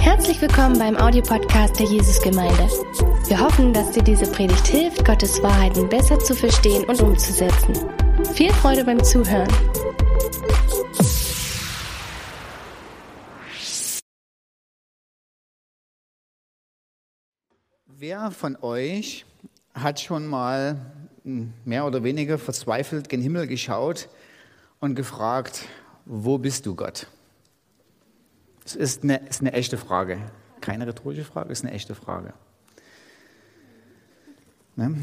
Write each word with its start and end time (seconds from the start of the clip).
Herzlich 0.00 0.42
willkommen 0.42 0.78
beim 0.78 0.96
Audiopodcast 0.96 1.78
der 1.78 1.86
Jesusgemeinde. 1.86 2.68
Wir 3.26 3.40
hoffen, 3.40 3.72
dass 3.72 3.92
dir 3.92 4.02
diese 4.02 4.30
Predigt 4.30 4.66
hilft, 4.66 5.04
Gottes 5.04 5.42
Wahrheiten 5.42 5.88
besser 5.88 6.18
zu 6.18 6.34
verstehen 6.34 6.84
und 6.84 7.00
umzusetzen. 7.00 7.74
Viel 8.34 8.52
Freude 8.52 8.84
beim 8.84 9.02
Zuhören. 9.02 9.48
Wer 17.86 18.30
von 18.30 18.56
euch 18.60 19.24
hat 19.72 20.00
schon 20.00 20.26
mal 20.26 20.76
mehr 21.64 21.86
oder 21.86 22.02
weniger 22.04 22.38
verzweifelt 22.38 23.08
gen 23.08 23.22
Himmel 23.22 23.46
geschaut 23.46 24.08
und 24.80 24.94
gefragt, 24.94 25.64
wo 26.04 26.36
bist 26.36 26.66
du 26.66 26.74
Gott? 26.74 27.06
Das 28.68 28.76
ist 28.76 29.02
eine, 29.02 29.16
ist 29.26 29.40
eine 29.40 29.54
echte 29.54 29.78
Frage. 29.78 30.18
Keine 30.60 30.86
rhetorische 30.86 31.24
Frage, 31.24 31.50
ist 31.50 31.64
eine 31.64 31.72
echte 31.72 31.94
Frage. 31.94 32.34
Ne? 34.76 34.94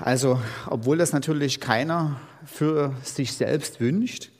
Also, 0.00 0.40
obwohl 0.66 0.98
das 0.98 1.12
natürlich 1.12 1.60
keiner 1.60 2.20
für 2.44 2.96
sich 3.04 3.34
selbst 3.34 3.78
wünscht 3.78 4.32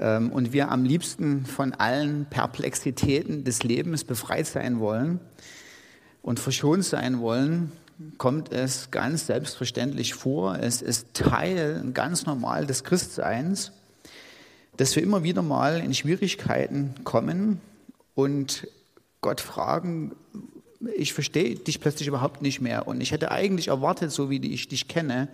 ähm, 0.00 0.32
und 0.32 0.52
wir 0.52 0.72
am 0.72 0.82
liebsten 0.82 1.46
von 1.46 1.72
allen 1.72 2.26
Perplexitäten 2.26 3.44
des 3.44 3.62
Lebens 3.62 4.02
befreit 4.02 4.48
sein 4.48 4.80
wollen 4.80 5.20
und 6.20 6.40
verschont 6.40 6.84
sein 6.84 7.20
wollen, 7.20 7.70
kommt 8.16 8.50
es 8.50 8.90
ganz 8.90 9.28
selbstverständlich 9.28 10.14
vor. 10.14 10.58
Es 10.58 10.82
ist 10.82 11.14
Teil 11.14 11.92
ganz 11.94 12.26
normal 12.26 12.66
des 12.66 12.82
Christseins, 12.82 13.70
dass 14.78 14.96
wir 14.96 15.02
immer 15.04 15.22
wieder 15.22 15.42
mal 15.42 15.78
in 15.78 15.94
Schwierigkeiten 15.94 16.96
kommen 17.04 17.60
und 18.18 18.66
Gott 19.20 19.40
fragen, 19.40 20.10
ich 20.96 21.12
verstehe 21.12 21.54
dich 21.54 21.80
plötzlich 21.80 22.08
überhaupt 22.08 22.42
nicht 22.42 22.60
mehr. 22.60 22.88
Und 22.88 23.00
ich 23.00 23.12
hätte 23.12 23.30
eigentlich 23.30 23.68
erwartet, 23.68 24.10
so 24.10 24.28
wie 24.28 24.44
ich 24.52 24.66
dich 24.66 24.88
kenne, 24.88 25.28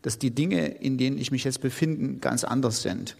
dass 0.00 0.18
die 0.18 0.30
Dinge, 0.30 0.66
in 0.66 0.96
denen 0.96 1.18
ich 1.18 1.30
mich 1.32 1.44
jetzt 1.44 1.60
befinde, 1.60 2.18
ganz 2.18 2.44
anders 2.44 2.80
sind. 2.80 3.18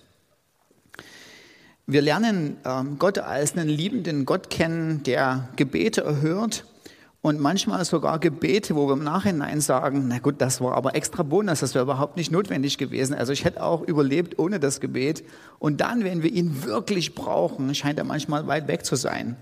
Wir 1.86 2.00
lernen 2.00 2.56
ähm, 2.64 2.98
Gott 2.98 3.18
als 3.18 3.52
einen 3.52 3.68
liebenden 3.68 4.24
Gott 4.24 4.48
kennen, 4.48 5.02
der 5.02 5.50
Gebete 5.56 6.00
erhört 6.00 6.64
und 7.22 7.38
manchmal 7.38 7.84
sogar 7.84 8.18
Gebete, 8.18 8.74
wo 8.74 8.88
wir 8.88 8.94
im 8.94 9.04
Nachhinein 9.04 9.60
sagen, 9.60 10.06
na 10.08 10.18
gut, 10.18 10.36
das 10.38 10.60
war 10.60 10.74
aber 10.74 10.94
extra 10.94 11.22
Bonus, 11.22 11.60
das 11.60 11.74
wäre 11.74 11.84
überhaupt 11.84 12.16
nicht 12.16 12.32
notwendig 12.32 12.78
gewesen. 12.78 13.14
Also 13.14 13.32
ich 13.32 13.44
hätte 13.44 13.62
auch 13.62 13.82
überlebt 13.82 14.38
ohne 14.38 14.58
das 14.58 14.80
Gebet. 14.80 15.22
Und 15.58 15.82
dann, 15.82 16.02
wenn 16.04 16.22
wir 16.22 16.32
ihn 16.32 16.64
wirklich 16.64 17.14
brauchen, 17.14 17.74
scheint 17.74 17.98
er 17.98 18.04
manchmal 18.04 18.46
weit 18.46 18.68
weg 18.68 18.86
zu 18.86 18.96
sein. 18.96 19.36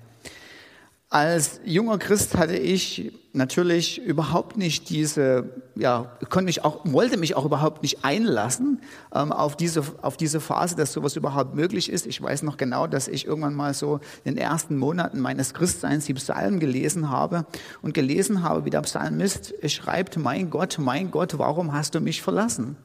Als 1.11 1.63
junger 1.65 1.97
Christ 1.97 2.37
hatte 2.37 2.55
ich 2.55 3.15
natürlich 3.33 3.99
überhaupt 4.03 4.59
nicht 4.59 4.91
diese, 4.91 5.63
ja, 5.75 6.19
konnte 6.29 6.45
mich 6.45 6.67
auch, 6.67 6.81
wollte 6.85 7.17
mich 7.17 7.35
auch 7.35 7.47
überhaupt 7.47 7.83
nicht 7.83 8.05
einlassen 8.05 8.83
ähm, 9.15 9.33
auf, 9.33 9.57
diese, 9.57 9.83
auf 10.03 10.19
diese 10.19 10.39
Phase, 10.39 10.77
dass 10.77 10.93
sowas 10.93 11.17
überhaupt 11.17 11.55
möglich 11.55 11.91
ist. 11.91 12.07
Ich 12.07 12.21
weiß 12.21 12.43
noch 12.43 12.59
genau, 12.59 12.87
dass 12.87 13.09
ich 13.09 13.27
irgendwann 13.27 13.55
mal 13.55 13.73
so 13.73 14.01
in 14.25 14.35
den 14.35 14.45
ersten 14.45 14.77
Monaten 14.77 15.19
meines 15.19 15.55
Christseins 15.55 16.05
die 16.05 16.13
Psalmen 16.13 16.61
gelesen 16.61 17.09
habe 17.09 17.47
und 17.81 17.95
gelesen 17.95 18.43
habe, 18.43 18.67
wie 18.67 18.71
der 18.71 18.83
Psalmist 18.83 19.55
schreibt, 19.67 20.19
mein 20.19 20.51
Gott, 20.51 20.77
mein 20.79 21.11
Gott, 21.11 21.39
warum 21.39 21.73
hast 21.73 21.95
du 21.95 22.01
mich 22.01 22.21
verlassen? 22.21 22.77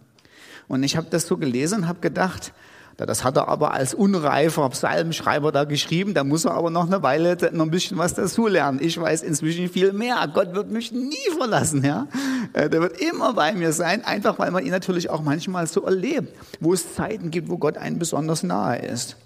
Und 0.70 0.84
ich 0.84 0.96
habe 0.96 1.08
das 1.10 1.28
so 1.28 1.36
gelesen 1.36 1.80
und 1.80 1.88
habe 1.90 2.00
gedacht, 2.00 2.54
das 2.98 3.24
hat 3.24 3.38
er 3.38 3.48
aber 3.48 3.74
als 3.74 3.94
unreifer 3.94 4.70
Psalmschreiber 4.70 5.52
da 5.52 5.64
geschrieben, 5.64 6.14
da 6.14 6.24
muss 6.24 6.46
er 6.46 6.54
aber 6.54 6.70
noch 6.70 6.86
eine 6.86 7.02
Weile 7.02 7.38
noch 7.52 7.66
ein 7.66 7.72
bisschen 7.72 7.98
was 7.98 8.14
dazulernen. 8.14 8.80
Ich 8.82 9.00
weiß 9.00 9.24
inzwischen 9.24 9.68
viel 9.70 9.94
mehr. 9.94 10.30
Gott 10.32 10.54
wird 10.54 10.70
mich 10.70 10.92
nie 10.92 11.18
verlassen, 11.38 11.84
ja. 11.84 12.08
Äh, 12.54 12.70
der 12.70 12.82
wird 12.82 13.02
immer 13.02 13.34
bei 13.34 13.54
mir 13.54 13.74
sein, 13.74 14.06
einfach 14.06 14.38
weil 14.38 14.52
man 14.52 14.64
ihn 14.64 14.72
natürlich 14.72 15.10
auch 15.10 15.24
manchmal 15.24 15.66
so 15.66 15.84
erlebt, 15.84 16.36
wo 16.60 16.74
es 16.74 16.94
Zeiten 16.94 17.32
gibt, 17.32 17.50
wo 17.50 17.58
Gott 17.58 17.78
einem 17.78 17.98
besonders 17.98 18.44
nahe 18.44 18.78
ist. 18.78 19.18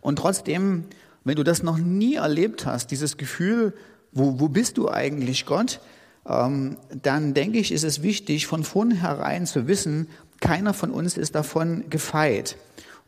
Und 0.00 0.16
trotzdem, 0.16 0.84
wenn 1.24 1.36
du 1.36 1.42
das 1.42 1.62
noch 1.62 1.78
nie 1.78 2.14
erlebt 2.14 2.64
hast, 2.64 2.90
dieses 2.92 3.16
Gefühl, 3.16 3.72
wo, 4.12 4.38
wo 4.38 4.48
bist 4.48 4.78
du 4.78 4.88
eigentlich 4.88 5.46
Gott, 5.46 5.80
ähm, 6.26 6.76
dann 7.02 7.34
denke 7.34 7.58
ich, 7.58 7.72
ist 7.72 7.84
es 7.84 8.02
wichtig, 8.02 8.46
von 8.46 8.62
vornherein 8.62 9.46
zu 9.46 9.66
wissen, 9.66 10.08
keiner 10.42 10.74
von 10.74 10.90
uns 10.90 11.16
ist 11.16 11.34
davon 11.34 11.88
gefeit. 11.88 12.56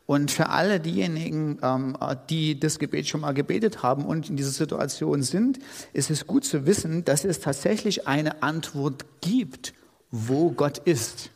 Und 0.07 0.31
für 0.31 0.49
alle 0.49 0.79
diejenigen, 0.79 1.59
ähm, 1.61 1.97
die 2.29 2.59
das 2.59 2.79
Gebet 2.79 3.07
schon 3.07 3.21
mal 3.21 3.33
gebetet 3.33 3.83
haben 3.83 4.05
und 4.05 4.29
in 4.29 4.37
dieser 4.37 4.51
Situation 4.51 5.21
sind, 5.23 5.59
ist 5.93 6.11
es 6.11 6.27
gut 6.27 6.45
zu 6.45 6.65
wissen, 6.65 7.05
dass 7.05 7.25
es 7.25 7.39
tatsächlich 7.39 8.07
eine 8.07 8.41
Antwort 8.43 9.05
gibt, 9.21 9.73
wo 10.11 10.51
Gott 10.51 10.77
ist. 10.79 11.31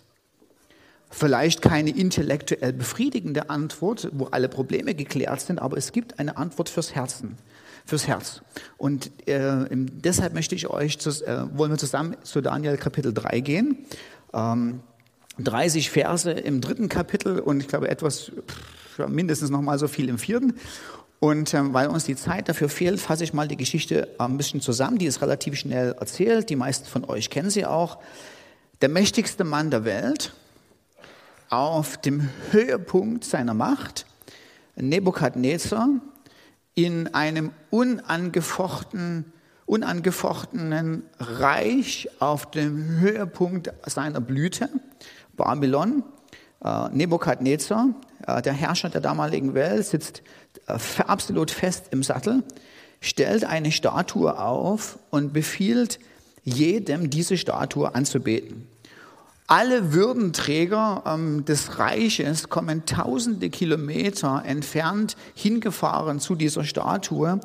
Vielleicht 1.10 1.64
keine 1.64 1.90
intellektuell 1.90 2.72
befriedigende 2.72 3.50
Antwort, 3.50 4.10
wo 4.14 4.26
alle 4.26 4.48
Probleme 4.48 4.94
geklärt 4.94 5.42
sind, 5.42 5.60
aber 5.60 5.76
es 5.78 5.92
gibt 5.92 6.20
eine 6.20 6.38
Antwort 6.38 6.70
fürs 6.70 6.94
Herzen, 6.94 7.36
fürs 7.86 8.06
Herz. 8.06 8.42
Und 8.78 9.10
äh, 9.28 9.66
deshalb 9.72 10.36
möchte 10.36 10.54
ich 10.54 10.70
euch, 10.70 11.00
zu, 11.00 11.10
äh, 11.26 11.58
wollen 11.58 11.72
wir 11.72 11.80
zusammen 11.80 12.16
zu 12.22 12.42
Daniel 12.42 12.78
Kapitel 12.78 13.12
3 13.12 13.40
gehen. 13.40 13.86
Ähm, 14.32 14.82
30 15.44 15.90
Verse 15.90 16.32
im 16.32 16.62
dritten 16.62 16.90
Kapitel 16.90 17.40
und 17.40 17.62
ich 17.62 17.68
glaube 17.68 17.90
etwas, 17.90 18.32
mindestens 19.08 19.50
noch 19.50 19.62
mal 19.62 19.80
so 19.80 19.88
viel 19.88 20.10
im 20.10 20.18
vierten. 20.18 20.56
Und 21.20 21.54
ähm, 21.54 21.74
weil 21.74 21.88
uns 21.88 22.06
die 22.06 22.16
Zeit 22.16 22.48
dafür 22.48 22.70
fehlt, 22.70 23.00
fasse 23.00 23.24
ich 23.24 23.34
mal 23.34 23.48
die 23.48 23.58
Geschichte 23.58 24.08
ein 24.18 24.38
bisschen 24.38 24.62
zusammen. 24.62 24.98
Die 24.98 25.06
ist 25.06 25.22
relativ 25.22 25.56
schnell 25.56 25.96
erzählt. 26.00 26.50
Die 26.50 26.56
meisten 26.56 26.88
von 26.88 27.04
euch 27.04 27.30
kennen 27.30 27.50
sie 27.50 27.66
auch. 27.66 28.00
Der 28.82 28.90
mächtigste 28.90 29.44
Mann 29.44 29.70
der 29.70 29.84
Welt 29.84 30.34
auf 31.50 31.98
dem 31.98 32.30
Höhepunkt 32.52 33.26
seiner 33.26 33.54
Macht, 33.54 34.06
Nebukadnezar, 34.78 35.90
in 36.76 37.14
einem 37.14 37.52
unangefochtenen, 37.70 39.34
unangefochtenen 39.66 41.04
Reich 41.20 42.08
auf 42.20 42.50
dem 42.52 43.00
Höhepunkt 43.00 43.74
seiner 43.86 44.22
Blüte 44.22 44.70
Babylon, 45.40 46.04
äh, 46.64 46.90
Nebukadnezar, 46.92 47.90
äh, 48.28 48.42
der 48.42 48.54
Herrscher 48.54 48.90
der 48.90 49.02
damaligen 49.02 49.54
Welt, 49.54 49.86
sitzt 49.86 50.22
äh, 50.68 50.78
absolut 51.08 51.50
fest 51.50 51.88
im 51.92 52.04
Sattel, 52.04 52.44
stellt 53.02 53.46
eine 53.46 53.72
Statue 53.72 54.38
auf 54.38 55.00
und 55.10 55.34
befiehlt 55.34 56.00
jedem, 56.44 57.10
diese 57.10 57.38
Statue 57.38 57.96
anzubeten. 57.96 58.68
Alle 59.48 59.94
Würdenträger 59.94 61.04
ähm, 61.08 61.44
des 61.46 61.80
Reiches 61.80 62.50
kommen 62.50 62.86
tausende 62.86 63.50
Kilometer 63.50 64.44
entfernt 64.46 65.16
hingefahren 65.34 66.20
zu 66.20 66.36
dieser 66.36 66.66
Statue 66.66 67.40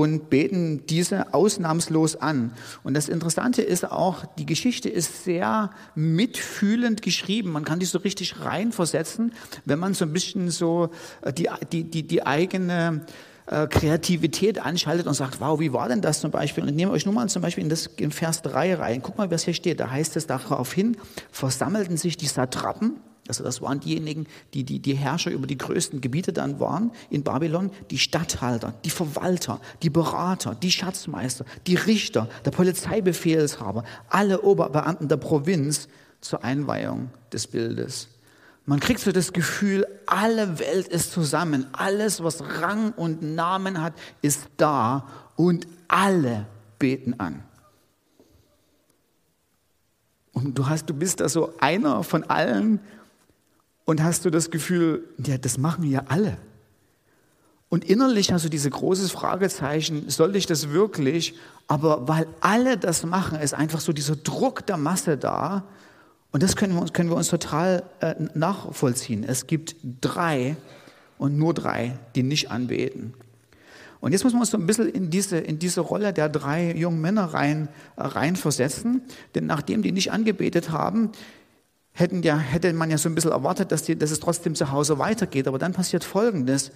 und 0.00 0.30
beten 0.30 0.86
diese 0.86 1.34
ausnahmslos 1.34 2.16
an. 2.16 2.52
Und 2.82 2.94
das 2.94 3.10
Interessante 3.10 3.60
ist 3.60 3.84
auch, 3.84 4.24
die 4.38 4.46
Geschichte 4.46 4.88
ist 4.88 5.24
sehr 5.24 5.70
mitfühlend 5.94 7.02
geschrieben. 7.02 7.52
Man 7.52 7.66
kann 7.66 7.80
die 7.80 7.86
so 7.86 7.98
richtig 7.98 8.40
reinversetzen, 8.40 9.34
wenn 9.66 9.78
man 9.78 9.92
so 9.92 10.06
ein 10.06 10.12
bisschen 10.14 10.48
so 10.48 10.88
äh, 11.20 11.34
die, 11.34 11.50
die, 11.70 11.84
die, 11.84 12.02
die 12.06 12.26
eigene 12.26 13.04
äh, 13.44 13.66
Kreativität 13.66 14.58
anschaltet 14.64 15.06
und 15.06 15.12
sagt, 15.12 15.38
wow, 15.38 15.60
wie 15.60 15.74
war 15.74 15.90
denn 15.90 16.00
das 16.00 16.20
zum 16.20 16.30
Beispiel? 16.30 16.62
Und 16.62 16.70
ich 16.70 16.76
nehme 16.76 16.92
euch 16.92 17.04
nur 17.04 17.14
mal 17.14 17.28
zum 17.28 17.42
Beispiel 17.42 17.64
in, 17.64 17.68
das, 17.68 17.86
in 17.98 18.10
Vers 18.10 18.40
3 18.40 18.76
rein. 18.76 19.02
Guck 19.02 19.18
mal, 19.18 19.30
was 19.30 19.44
hier 19.44 19.54
steht. 19.54 19.80
Da 19.80 19.90
heißt 19.90 20.16
es 20.16 20.26
daraufhin, 20.26 20.96
versammelten 21.30 21.98
sich 21.98 22.16
die 22.16 22.26
Satrapen, 22.26 22.96
also 23.30 23.44
das 23.44 23.62
waren 23.62 23.78
diejenigen, 23.78 24.26
die, 24.54 24.64
die 24.64 24.80
die 24.80 24.94
Herrscher 24.94 25.30
über 25.30 25.46
die 25.46 25.56
größten 25.56 26.00
Gebiete 26.00 26.32
dann 26.32 26.58
waren 26.58 26.90
in 27.10 27.22
Babylon, 27.22 27.70
die 27.90 27.98
Statthalter, 27.98 28.74
die 28.84 28.90
Verwalter, 28.90 29.60
die 29.82 29.90
Berater, 29.90 30.56
die 30.56 30.72
Schatzmeister, 30.72 31.44
die 31.68 31.76
Richter, 31.76 32.28
der 32.44 32.50
Polizeibefehlshaber, 32.50 33.84
alle 34.08 34.42
Oberbeamten 34.42 35.06
der 35.06 35.16
Provinz 35.16 35.86
zur 36.20 36.42
Einweihung 36.42 37.10
des 37.32 37.46
Bildes. 37.46 38.08
Man 38.66 38.80
kriegt 38.80 39.00
so 39.00 39.12
das 39.12 39.32
Gefühl, 39.32 39.86
alle 40.06 40.58
Welt 40.58 40.88
ist 40.88 41.12
zusammen, 41.12 41.68
alles, 41.72 42.24
was 42.24 42.42
Rang 42.60 42.92
und 42.92 43.22
Namen 43.22 43.80
hat, 43.80 43.94
ist 44.22 44.42
da 44.56 45.06
und 45.36 45.68
alle 45.86 46.46
beten 46.80 47.14
an. 47.18 47.44
Und 50.32 50.56
du, 50.56 50.68
hast, 50.68 50.86
du 50.88 50.94
bist 50.94 51.20
da 51.20 51.28
so 51.28 51.54
einer 51.58 52.02
von 52.02 52.24
allen, 52.24 52.80
und 53.90 54.04
hast 54.04 54.24
du 54.24 54.30
das 54.30 54.52
Gefühl, 54.52 55.02
ja, 55.18 55.36
das 55.36 55.58
machen 55.58 55.82
ja 55.82 56.04
alle. 56.06 56.36
Und 57.70 57.84
innerlich 57.84 58.32
hast 58.32 58.44
du 58.44 58.48
diese 58.48 58.70
großes 58.70 59.10
Fragezeichen, 59.10 60.08
soll 60.08 60.36
ich 60.36 60.46
das 60.46 60.68
wirklich? 60.68 61.34
Aber 61.66 62.06
weil 62.06 62.28
alle 62.40 62.78
das 62.78 63.04
machen, 63.04 63.40
ist 63.40 63.52
einfach 63.52 63.80
so 63.80 63.92
dieser 63.92 64.14
Druck 64.14 64.64
der 64.64 64.76
Masse 64.76 65.16
da. 65.16 65.64
Und 66.30 66.44
das 66.44 66.54
können 66.54 66.74
wir 66.74 66.82
uns, 66.82 66.92
können 66.92 67.10
wir 67.10 67.16
uns 67.16 67.30
total 67.30 67.82
äh, 67.98 68.14
nachvollziehen. 68.32 69.24
Es 69.24 69.48
gibt 69.48 69.74
drei 70.00 70.56
und 71.18 71.36
nur 71.36 71.52
drei, 71.52 71.98
die 72.14 72.22
nicht 72.22 72.48
anbeten. 72.52 73.14
Und 73.98 74.12
jetzt 74.12 74.22
muss 74.22 74.34
man 74.34 74.42
uns 74.42 74.50
so 74.50 74.56
ein 74.56 74.68
bisschen 74.68 74.88
in 74.88 75.10
diese, 75.10 75.38
in 75.38 75.58
diese 75.58 75.80
Rolle 75.80 76.12
der 76.12 76.28
drei 76.28 76.72
jungen 76.76 77.00
Männer 77.00 77.24
rein, 77.24 77.68
äh, 77.96 78.02
reinversetzen. 78.02 79.02
Denn 79.34 79.46
nachdem 79.46 79.82
die 79.82 79.90
nicht 79.90 80.12
angebetet 80.12 80.70
haben, 80.70 81.10
hätten 81.92 82.22
ja, 82.22 82.38
hätte 82.38 82.72
man 82.72 82.90
ja 82.90 82.98
so 82.98 83.08
ein 83.08 83.14
bisschen 83.14 83.32
erwartet, 83.32 83.72
dass, 83.72 83.82
die, 83.82 83.96
dass 83.96 84.10
es 84.10 84.20
trotzdem 84.20 84.54
zu 84.54 84.70
Hause 84.70 84.98
weitergeht. 84.98 85.48
Aber 85.48 85.58
dann 85.58 85.72
passiert 85.72 86.04
Folgendes. 86.04 86.72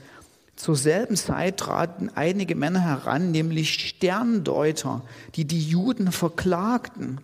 Zur 0.57 0.77
selben 0.77 1.17
Zeit 1.17 1.57
traten 1.57 2.11
einige 2.15 2.55
Männer 2.55 2.81
heran, 2.81 3.33
nämlich 3.33 3.75
Sterndeuter, 3.75 5.03
die 5.35 5.45
die 5.45 5.61
Juden 5.61 6.13
verklagten. 6.13 7.19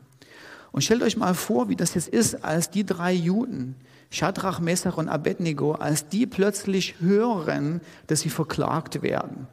Und 0.72 0.82
stellt 0.82 1.02
euch 1.02 1.16
mal 1.16 1.34
vor, 1.34 1.68
wie 1.68 1.76
das 1.76 1.94
jetzt 1.94 2.08
ist, 2.08 2.44
als 2.44 2.70
die 2.70 2.84
drei 2.84 3.12
Juden, 3.12 3.76
Shadrach, 4.10 4.58
Messach 4.58 4.96
und 4.96 5.08
Abednego, 5.08 5.72
als 5.72 6.08
die 6.08 6.26
plötzlich 6.26 7.00
hören, 7.00 7.80
dass 8.08 8.20
sie 8.20 8.30
verklagt 8.30 9.02
werden. 9.02 9.46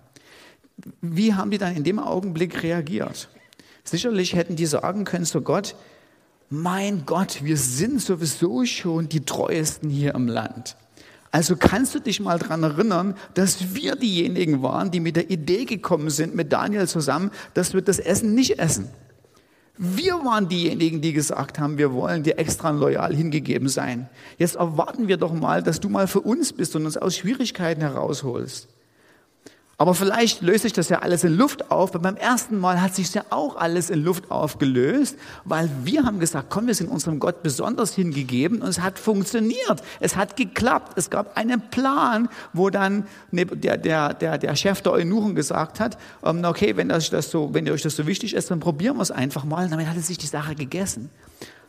Wie 1.02 1.34
haben 1.34 1.52
die 1.52 1.58
dann 1.58 1.76
in 1.76 1.84
dem 1.84 2.00
Augenblick 2.00 2.64
reagiert? 2.64 3.30
Sicherlich 3.84 4.36
hätten 4.36 4.56
die 4.56 4.66
sagen 4.66 5.06
können 5.06 5.26
zu 5.26 5.42
Gott, 5.42 5.76
mein 6.50 7.06
Gott, 7.06 7.44
wir 7.44 7.58
sind 7.58 8.02
sowieso 8.02 8.66
schon 8.66 9.10
die 9.10 9.22
treuesten 9.22 9.90
hier 9.90 10.16
im 10.16 10.28
Land. 10.28 10.78
Also 11.32 11.56
kannst 11.58 11.94
du 11.94 12.00
dich 12.00 12.20
mal 12.20 12.40
daran 12.40 12.64
erinnern, 12.64 13.16
dass 13.34 13.76
wir 13.76 13.96
diejenigen 13.96 14.64
waren, 14.64 14.92
die 14.92 15.02
mit 15.02 15.18
der 15.18 15.30
Idee 15.30 15.66
gekommen 15.66 16.10
sind, 16.10 16.36
mit 16.36 16.54
Daniel 16.54 16.88
zusammen, 16.88 17.32
dass 17.54 17.74
wir 17.74 17.82
das 17.82 18.00
Essen 18.00 18.34
nicht 18.34 18.60
essen. 18.60 18.88
Wir 19.78 20.14
waren 20.26 20.48
diejenigen, 20.48 21.02
die 21.02 21.14
gesagt 21.14 21.60
haben, 21.60 21.78
wir 21.78 21.94
wollen 21.94 22.24
dir 22.24 22.40
extra 22.40 22.72
loyal 22.72 23.14
hingegeben 23.14 23.70
sein. 23.70 24.10
Jetzt 24.38 24.56
erwarten 24.56 25.08
wir 25.08 25.18
doch 25.18 25.34
mal, 25.34 25.62
dass 25.62 25.80
du 25.80 25.90
mal 25.90 26.08
für 26.08 26.22
uns 26.22 26.54
bist 26.54 26.76
und 26.76 26.86
uns 26.86 26.98
aus 26.98 27.18
Schwierigkeiten 27.18 27.82
herausholst. 27.82 28.70
Aber 29.80 29.94
vielleicht 29.94 30.42
löst 30.42 30.64
sich 30.64 30.74
das 30.74 30.90
ja 30.90 31.00
alles 31.00 31.24
in 31.24 31.38
Luft 31.38 31.70
auf, 31.70 31.94
weil 31.94 32.02
beim 32.02 32.16
ersten 32.16 32.60
Mal 32.60 32.82
hat 32.82 32.96
sich 32.96 33.14
ja 33.14 33.24
auch 33.30 33.58
alles 33.58 33.92
in 33.92 34.04
Luft 34.04 34.32
aufgelöst, 34.32 35.18
weil 35.46 35.70
wir 35.84 36.04
haben 36.04 36.20
gesagt, 36.20 36.48
komm, 36.50 36.66
wir 36.66 36.74
sind 36.74 36.90
unserem 36.90 37.20
Gott 37.20 37.44
besonders 37.44 37.94
hingegeben 37.94 38.64
und 38.64 38.70
es 38.70 38.82
hat 38.82 38.98
funktioniert. 38.98 39.84
Es 40.00 40.16
hat 40.16 40.36
geklappt. 40.36 40.94
Es 40.98 41.12
gab 41.12 41.38
einen 41.38 41.62
Plan, 41.70 42.28
wo 42.54 42.72
dann 42.72 43.06
der, 43.32 43.78
der, 43.78 44.16
der, 44.16 44.40
der 44.40 44.56
Chef 44.56 44.82
der 44.82 44.94
Eunuchen 44.94 45.36
gesagt 45.36 45.80
hat, 45.80 46.00
ähm, 46.26 46.44
okay, 46.44 46.76
wenn, 46.76 46.90
das, 46.90 47.12
das 47.12 47.30
so, 47.30 47.54
wenn 47.54 47.70
euch 47.70 47.84
das 47.84 47.96
so 47.96 48.08
wichtig 48.08 48.34
ist, 48.34 48.50
dann 48.50 48.60
probieren 48.60 48.98
wir 48.98 49.04
es 49.04 49.12
einfach 49.12 49.44
mal. 49.44 49.66
Und 49.66 49.72
damit 49.72 49.88
hat 49.88 49.98
es 49.98 50.08
sich 50.08 50.18
die 50.18 50.26
Sache 50.26 50.56
gegessen. 50.56 51.12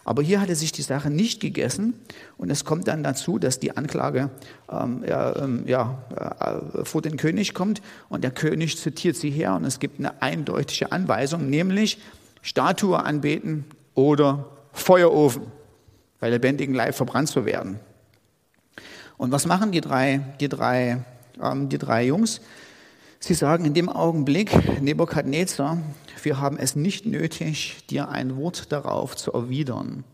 Aber 0.08 0.22
hier 0.22 0.40
hatte 0.40 0.54
sich 0.54 0.72
die 0.72 0.80
Sache 0.80 1.10
nicht 1.10 1.38
gegessen 1.38 1.92
und 2.38 2.48
es 2.48 2.64
kommt 2.64 2.88
dann 2.88 3.02
dazu, 3.02 3.38
dass 3.38 3.60
die 3.60 3.76
Anklage 3.76 4.30
ähm, 4.72 5.04
ähm, 5.06 5.64
ja, 5.66 5.98
äh, 6.40 6.82
vor 6.86 7.02
den 7.02 7.18
König 7.18 7.52
kommt 7.52 7.82
und 8.08 8.24
der 8.24 8.30
König 8.30 8.78
zitiert 8.78 9.16
sie 9.16 9.28
her 9.28 9.54
und 9.54 9.66
es 9.66 9.80
gibt 9.80 9.98
eine 9.98 10.22
eindeutige 10.22 10.92
Anweisung, 10.92 11.50
nämlich 11.50 12.00
Statue 12.40 12.98
anbeten 12.98 13.66
oder 13.92 14.46
Feuerofen, 14.72 15.42
bei 16.20 16.30
lebendigem 16.30 16.74
Leib 16.74 16.94
verbrannt 16.94 17.28
zu 17.28 17.44
werden. 17.44 17.78
Und 19.18 19.30
was 19.30 19.44
machen 19.44 19.72
die 19.72 19.82
drei, 19.82 20.20
die 20.40 20.48
drei, 20.48 21.04
ähm, 21.38 21.68
die 21.68 21.76
drei 21.76 22.06
Jungs? 22.06 22.40
Sie 23.20 23.34
sagen 23.34 23.66
in 23.66 23.74
dem 23.74 23.90
Augenblick, 23.90 24.80
Nebukadnezar, 24.80 25.76
wir 26.24 26.40
haben 26.40 26.58
es 26.58 26.76
nicht 26.76 27.06
nötig, 27.06 27.84
dir 27.90 28.08
ein 28.08 28.36
Wort 28.36 28.72
darauf 28.72 29.16
zu 29.16 29.32
erwidern. 29.32 30.04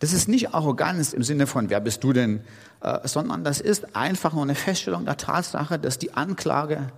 Das 0.00 0.12
ist 0.12 0.28
nicht 0.28 0.54
Arroganz 0.54 1.12
im 1.12 1.22
Sinne 1.22 1.46
von, 1.46 1.68
wer 1.68 1.80
bist 1.80 2.02
du 2.02 2.12
denn, 2.12 2.40
äh, 2.80 3.06
sondern 3.06 3.44
das 3.44 3.60
ist 3.60 3.94
einfach 3.94 4.32
nur 4.32 4.42
eine 4.42 4.54
Feststellung 4.54 5.04
der 5.04 5.18
Tatsache, 5.18 5.78
dass 5.78 5.98
die 5.98 6.14
Anklage 6.14 6.90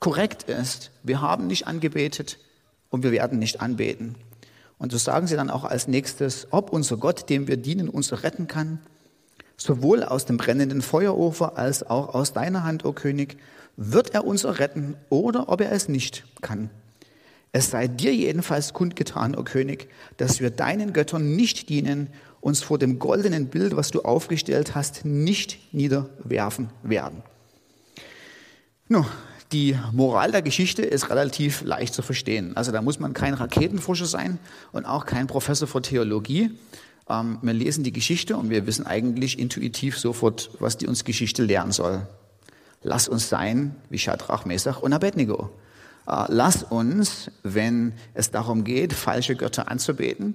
korrekt 0.00 0.44
ist. 0.44 0.90
Wir 1.02 1.20
haben 1.20 1.46
nicht 1.46 1.66
angebetet 1.66 2.38
und 2.88 3.02
wir 3.02 3.12
werden 3.12 3.38
nicht 3.38 3.60
anbeten. 3.60 4.14
Und 4.78 4.92
so 4.92 4.98
sagen 4.98 5.26
sie 5.26 5.36
dann 5.36 5.50
auch 5.50 5.64
als 5.64 5.88
nächstes, 5.88 6.48
ob 6.50 6.70
unser 6.70 6.96
Gott, 6.96 7.28
dem 7.28 7.46
wir 7.46 7.56
dienen, 7.56 7.88
uns 7.88 8.22
retten 8.22 8.46
kann, 8.46 8.78
sowohl 9.56 10.02
aus 10.02 10.26
dem 10.26 10.36
brennenden 10.36 10.82
Feuerofen 10.82 11.48
als 11.54 11.82
auch 11.82 12.14
aus 12.14 12.32
deiner 12.32 12.64
Hand, 12.64 12.84
o 12.84 12.92
König, 12.92 13.38
wird 13.76 14.14
er 14.14 14.26
uns 14.26 14.44
erretten 14.44 14.96
oder 15.10 15.48
ob 15.48 15.60
er 15.60 15.72
es 15.72 15.88
nicht 15.88 16.24
kann. 16.40 16.70
Es 17.56 17.70
sei 17.70 17.88
dir 17.88 18.14
jedenfalls 18.14 18.74
kundgetan, 18.74 19.34
o 19.34 19.42
König, 19.42 19.88
dass 20.18 20.40
wir 20.40 20.50
deinen 20.50 20.92
Göttern 20.92 21.36
nicht 21.36 21.70
dienen, 21.70 22.08
uns 22.42 22.62
vor 22.62 22.76
dem 22.78 22.98
goldenen 22.98 23.46
Bild, 23.46 23.74
was 23.74 23.90
du 23.90 24.02
aufgestellt 24.02 24.74
hast, 24.74 25.06
nicht 25.06 25.72
niederwerfen 25.72 26.68
werden. 26.82 27.22
Nun, 28.88 29.06
die 29.52 29.74
Moral 29.92 30.32
der 30.32 30.42
Geschichte 30.42 30.82
ist 30.82 31.08
relativ 31.08 31.62
leicht 31.62 31.94
zu 31.94 32.02
verstehen. 32.02 32.54
Also 32.58 32.72
da 32.72 32.82
muss 32.82 33.00
man 33.00 33.14
kein 33.14 33.32
Raketenforscher 33.32 34.04
sein 34.04 34.38
und 34.72 34.84
auch 34.84 35.06
kein 35.06 35.26
Professor 35.26 35.66
für 35.66 35.80
Theologie. 35.80 36.50
Ähm, 37.08 37.38
wir 37.40 37.54
lesen 37.54 37.84
die 37.84 37.92
Geschichte 37.92 38.36
und 38.36 38.50
wir 38.50 38.66
wissen 38.66 38.86
eigentlich 38.86 39.38
intuitiv 39.38 39.98
sofort, 39.98 40.50
was 40.58 40.76
die 40.76 40.86
uns 40.86 41.04
Geschichte 41.04 41.42
lernen 41.42 41.72
soll. 41.72 42.06
Lass 42.82 43.08
uns 43.08 43.30
sein 43.30 43.76
wie 43.88 43.98
Shadrach, 43.98 44.44
Mesach 44.44 44.82
und 44.82 44.92
Abednego. 44.92 45.48
Äh, 46.06 46.24
lass 46.28 46.62
uns, 46.62 47.30
wenn 47.42 47.92
es 48.14 48.30
darum 48.30 48.64
geht, 48.64 48.92
falsche 48.92 49.36
Götter 49.36 49.70
anzubeten, 49.70 50.34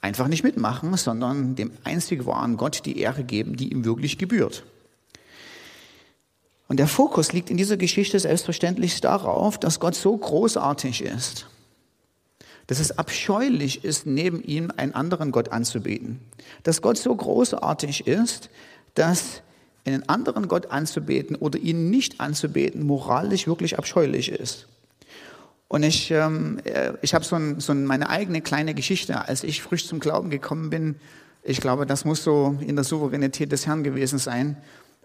einfach 0.00 0.28
nicht 0.28 0.44
mitmachen, 0.44 0.96
sondern 0.96 1.56
dem 1.56 1.72
einzig 1.84 2.26
wahren 2.26 2.56
Gott 2.56 2.84
die 2.84 2.98
Ehre 2.98 3.24
geben, 3.24 3.56
die 3.56 3.70
ihm 3.72 3.84
wirklich 3.84 4.18
gebührt. 4.18 4.64
Und 6.68 6.78
der 6.78 6.88
Fokus 6.88 7.32
liegt 7.32 7.50
in 7.50 7.56
dieser 7.56 7.76
Geschichte 7.76 8.18
selbstverständlich 8.18 9.00
darauf, 9.00 9.58
dass 9.58 9.78
Gott 9.78 9.94
so 9.94 10.16
großartig 10.16 11.02
ist, 11.02 11.46
dass 12.66 12.80
es 12.80 12.98
abscheulich 12.98 13.84
ist, 13.84 14.06
neben 14.06 14.42
ihm 14.42 14.72
einen 14.76 14.92
anderen 14.92 15.30
Gott 15.30 15.50
anzubeten. 15.50 16.20
Dass 16.64 16.82
Gott 16.82 16.98
so 16.98 17.14
großartig 17.14 18.08
ist, 18.08 18.50
dass 18.94 19.42
einen 19.84 20.08
anderen 20.08 20.48
Gott 20.48 20.72
anzubeten 20.72 21.36
oder 21.36 21.60
ihn 21.60 21.90
nicht 21.90 22.20
anzubeten 22.20 22.84
moralisch 22.84 23.46
wirklich 23.46 23.78
abscheulich 23.78 24.30
ist. 24.32 24.66
Und 25.68 25.82
ich, 25.82 26.10
ähm, 26.10 26.60
äh, 26.64 26.92
ich 27.02 27.14
habe 27.14 27.24
so, 27.24 27.36
ein, 27.36 27.60
so 27.60 27.74
meine 27.74 28.08
eigene 28.08 28.40
kleine 28.40 28.74
Geschichte. 28.74 29.26
Als 29.26 29.42
ich 29.42 29.62
frisch 29.62 29.86
zum 29.86 30.00
Glauben 30.00 30.30
gekommen 30.30 30.70
bin, 30.70 30.96
ich 31.42 31.60
glaube, 31.60 31.86
das 31.86 32.04
muss 32.04 32.22
so 32.22 32.56
in 32.60 32.76
der 32.76 32.84
Souveränität 32.84 33.52
des 33.52 33.66
Herrn 33.66 33.84
gewesen 33.84 34.18
sein 34.18 34.56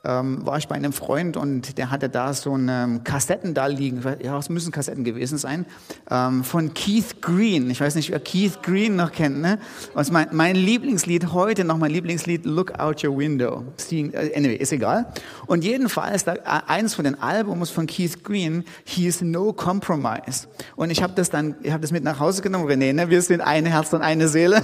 ähm, 0.04 0.46
war 0.46 0.58
ich 0.58 0.68
bei 0.68 0.76
einem 0.76 0.94
Freund 0.94 1.38
und 1.38 1.78
der 1.78 1.92
hatte 1.92 2.10
da 2.10 2.34
so 2.34 2.54
eine 2.54 3.02
Kassetten 3.04 3.54
da 3.54 3.68
liegen. 3.68 4.02
Ja, 4.24 4.38
es 4.38 4.50
müssen 4.50 4.72
Kassetten 4.72 5.04
gewesen 5.04 5.38
sein. 5.38 5.66
Ähm, 6.10 6.44
von 6.44 6.74
Keith 6.74 7.22
Green. 7.22 7.70
Ich 7.70 7.82
weiß 7.82 7.94
nicht, 7.96 8.10
wer 8.10 8.20
Keith 8.20 8.64
Green 8.64 8.96
noch 8.96 9.12
kennt. 9.12 9.42
Ne? 9.42 9.60
Was 9.94 10.12
mein, 10.12 10.30
mein 10.32 10.56
Lieblingslied 10.56 11.34
heute 11.34 11.64
noch 11.66 11.78
mein 11.78 11.92
Lieblingslied 11.92 12.46
Look 12.46 12.80
Out 12.80 13.04
Your 13.04 13.16
Window. 13.16 13.64
Äh, 13.92 14.36
anyway, 14.36 14.56
ist 14.56 14.72
egal. 14.72 15.06
Und 15.46 15.64
jedenfalls 15.64 16.24
da, 16.24 16.34
äh, 16.34 16.62
eins 16.66 16.96
von 16.96 17.06
den 17.06 17.22
Albums 17.22 17.70
von 17.70 17.86
Keith 17.86 18.24
Green 18.24 18.64
hieß 18.86 19.22
No 19.22 19.54
Compromise. 19.54 20.48
Und 20.76 20.90
ich 20.90 21.04
habe 21.04 21.14
das 21.14 21.30
dann, 21.30 21.56
ich 21.62 21.72
habe 21.72 21.82
das 21.82 21.92
mit 21.92 22.04
nach 22.04 22.20
Hause 22.20 22.42
genommen. 22.42 22.68
René, 22.68 22.94
ne? 22.94 23.10
wir 23.10 23.22
sind 23.22 23.42
ein 23.42 23.68
Herz 23.68 23.94
und 23.94 24.02
eine 24.02 24.28
Seele. 24.28 24.64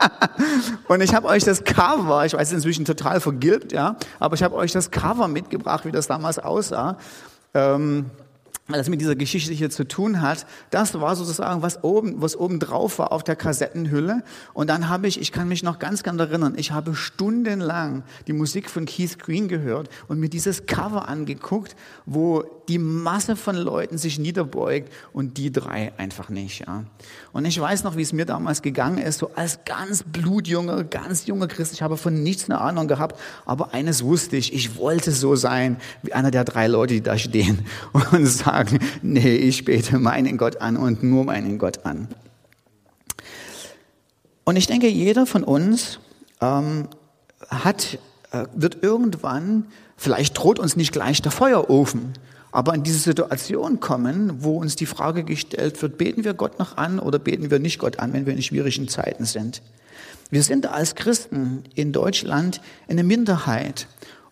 und 0.88 1.00
ich 1.02 1.14
habe 1.14 1.28
euch 1.28 1.44
das 1.44 1.62
Cover, 1.62 2.26
ich 2.26 2.32
weiß 2.32 2.52
inzwischen 2.52 2.84
total 2.84 3.20
vergilbt, 3.20 3.72
ja, 3.72 3.96
aber 4.18 4.39
ich 4.40 4.44
habe 4.44 4.56
euch 4.56 4.72
das 4.72 4.90
Cover 4.90 5.28
mitgebracht, 5.28 5.84
wie 5.84 5.92
das 5.92 6.06
damals 6.06 6.38
aussah. 6.38 6.96
Ähm, 7.52 8.06
das 8.78 8.88
mit 8.88 9.00
dieser 9.00 9.16
Geschichte 9.16 9.52
hier 9.52 9.70
zu 9.70 9.86
tun 9.86 10.20
hat. 10.20 10.46
Das 10.70 11.00
war 11.00 11.16
sozusagen, 11.16 11.62
was 11.62 11.82
oben, 11.82 12.20
was 12.20 12.36
oben 12.36 12.60
drauf 12.60 12.98
war 12.98 13.12
auf 13.12 13.24
der 13.24 13.36
Kassettenhülle. 13.36 14.22
Und 14.54 14.70
dann 14.70 14.88
habe 14.88 15.08
ich, 15.08 15.20
ich 15.20 15.32
kann 15.32 15.48
mich 15.48 15.62
noch 15.62 15.78
ganz 15.78 16.02
ganz 16.02 16.20
erinnern, 16.20 16.54
ich 16.56 16.72
habe 16.72 16.94
stundenlang 16.94 18.02
die 18.26 18.32
Musik 18.32 18.68
von 18.68 18.86
Keith 18.86 19.18
Green 19.18 19.48
gehört 19.48 19.88
und 20.08 20.20
mir 20.20 20.28
dieses 20.28 20.66
Cover 20.66 21.08
angeguckt, 21.08 21.76
wo 22.06 22.44
die 22.68 22.78
Masse 22.78 23.34
von 23.36 23.56
Leuten 23.56 23.98
sich 23.98 24.18
niederbeugt 24.18 24.92
und 25.12 25.38
die 25.38 25.50
drei 25.50 25.92
einfach 25.96 26.28
nicht. 26.28 26.60
Ja. 26.60 26.84
Und 27.32 27.44
ich 27.44 27.60
weiß 27.60 27.84
noch, 27.84 27.96
wie 27.96 28.02
es 28.02 28.12
mir 28.12 28.26
damals 28.26 28.62
gegangen 28.62 28.98
ist, 28.98 29.18
so 29.18 29.32
als 29.34 29.60
ganz 29.64 30.04
blutjunger, 30.04 30.84
ganz 30.84 31.26
junger 31.26 31.48
Christ. 31.48 31.72
Ich 31.72 31.82
habe 31.82 31.96
von 31.96 32.22
nichts 32.22 32.48
eine 32.48 32.60
Ahnung 32.60 32.86
gehabt, 32.86 33.18
aber 33.46 33.74
eines 33.74 34.04
wusste 34.04 34.36
ich, 34.36 34.52
ich 34.52 34.76
wollte 34.76 35.10
so 35.10 35.34
sein 35.34 35.78
wie 36.02 36.12
einer 36.12 36.30
der 36.30 36.44
drei 36.44 36.66
Leute, 36.66 36.94
die 36.94 37.02
da 37.02 37.18
stehen 37.18 37.64
und 38.12 38.26
sagen, 38.26 38.59
sagen, 38.60 38.78
nee, 39.02 39.36
ich 39.36 39.64
bete 39.64 39.98
meinen 39.98 40.36
Gott 40.36 40.60
an 40.60 40.76
und 40.76 41.02
nur 41.02 41.24
meinen 41.24 41.58
Gott 41.58 41.84
an. 41.84 42.08
Und 44.44 44.56
ich 44.56 44.66
denke, 44.66 44.88
jeder 44.88 45.26
von 45.26 45.44
uns 45.44 46.00
ähm, 46.40 46.88
hat, 47.48 47.98
äh, 48.32 48.46
wird 48.54 48.82
irgendwann, 48.82 49.66
vielleicht 49.96 50.36
droht 50.36 50.58
uns 50.58 50.76
nicht 50.76 50.92
gleich 50.92 51.22
der 51.22 51.30
Feuerofen, 51.30 52.14
aber 52.52 52.74
in 52.74 52.82
diese 52.82 52.98
Situation 52.98 53.78
kommen, 53.78 54.42
wo 54.42 54.58
uns 54.58 54.74
die 54.74 54.86
Frage 54.86 55.22
gestellt 55.22 55.80
wird, 55.82 55.98
beten 55.98 56.24
wir 56.24 56.34
Gott 56.34 56.58
noch 56.58 56.76
an 56.76 56.98
oder 56.98 57.20
beten 57.20 57.50
wir 57.50 57.60
nicht 57.60 57.78
Gott 57.78 58.00
an, 58.00 58.12
wenn 58.12 58.26
wir 58.26 58.32
in 58.32 58.42
schwierigen 58.42 58.88
Zeiten 58.88 59.24
sind. 59.24 59.62
Wir 60.30 60.42
sind 60.42 60.66
als 60.66 60.96
Christen 60.96 61.64
in 61.74 61.92
Deutschland 61.92 62.60
eine 62.88 63.04
Minderheit. 63.04 63.86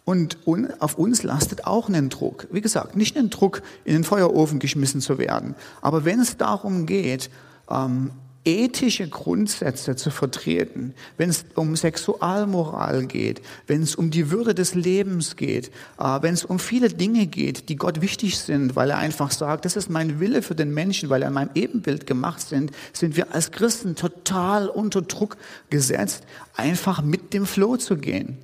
Und 0.09 0.39
auf 0.79 0.97
uns 0.97 1.23
lastet 1.23 1.67
auch 1.67 1.91
ein 1.91 2.09
Druck. 2.09 2.47
Wie 2.51 2.63
gesagt, 2.63 2.97
nicht 2.97 3.15
ein 3.19 3.29
Druck, 3.29 3.61
in 3.85 3.93
den 3.93 4.05
Feuerofen 4.05 4.59
geschmissen 4.59 5.03
zu 5.03 5.19
werden. 5.19 5.55
Aber 5.83 6.07
wenn 6.07 6.19
es 6.19 6.39
darum 6.39 6.87
geht, 6.87 7.29
ähm, 7.71 8.13
ethische 8.47 9.07
Grundsätze 9.07 9.97
zu 9.97 10.11
vertreten, 10.11 10.95
wenn 11.19 11.29
es 11.29 11.45
um 11.57 11.77
Sexualmoral 11.77 13.05
geht, 13.05 13.43
wenn 13.67 13.83
es 13.83 13.97
um 13.97 14.11
die 14.11 14.31
Würde 14.31 14.55
des 14.55 14.75
Lebens 14.75 15.37
geht, 15.37 15.69
äh, 15.99 16.23
wenn 16.23 16.33
es 16.33 16.47
um 16.47 16.59
viele 16.59 16.89
Dinge 16.89 17.27
geht, 17.27 17.69
die 17.69 17.77
Gott 17.77 18.01
wichtig 18.01 18.39
sind, 18.39 18.77
weil 18.77 18.89
er 18.89 18.97
einfach 18.97 19.31
sagt, 19.31 19.67
das 19.67 19.77
ist 19.77 19.91
mein 19.91 20.21
Wille 20.21 20.41
für 20.41 20.55
den 20.55 20.73
Menschen, 20.73 21.11
weil 21.11 21.21
er 21.21 21.29
in 21.29 21.35
meinem 21.35 21.51
Ebenbild 21.55 22.07
gemacht 22.07 22.41
sind, 22.41 22.71
sind 22.95 23.15
wir 23.19 23.35
als 23.35 23.51
Christen 23.51 23.95
total 23.95 24.71
unter 24.71 25.03
Druck 25.03 25.37
gesetzt, 25.69 26.25
einfach 26.57 27.03
mit 27.03 27.35
dem 27.35 27.45
Floh 27.45 27.77
zu 27.77 27.99
gehen. 27.99 28.39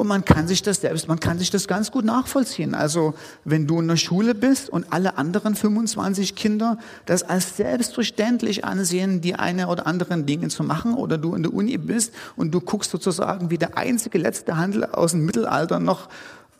Und 0.00 0.06
man 0.06 0.24
kann 0.24 0.48
sich 0.48 0.62
das 0.62 0.80
selbst, 0.80 1.08
man 1.08 1.20
kann 1.20 1.38
sich 1.38 1.50
das 1.50 1.68
ganz 1.68 1.90
gut 1.90 2.06
nachvollziehen. 2.06 2.74
Also 2.74 3.12
wenn 3.44 3.66
du 3.66 3.80
in 3.80 3.86
der 3.86 3.98
Schule 3.98 4.34
bist 4.34 4.70
und 4.70 4.94
alle 4.94 5.18
anderen 5.18 5.54
25 5.54 6.36
Kinder 6.36 6.78
das 7.04 7.22
als 7.22 7.58
selbstverständlich 7.58 8.64
ansehen, 8.64 9.20
die 9.20 9.34
eine 9.34 9.68
oder 9.68 9.86
anderen 9.86 10.24
Dinge 10.24 10.48
zu 10.48 10.64
machen, 10.64 10.94
oder 10.94 11.18
du 11.18 11.34
in 11.34 11.42
der 11.42 11.52
Uni 11.52 11.76
bist 11.76 12.14
und 12.34 12.52
du 12.52 12.62
guckst 12.62 12.90
sozusagen 12.90 13.50
wie 13.50 13.58
der 13.58 13.76
einzige 13.76 14.16
letzte 14.16 14.56
Handel 14.56 14.86
aus 14.86 15.10
dem 15.10 15.26
Mittelalter 15.26 15.80
noch 15.80 16.08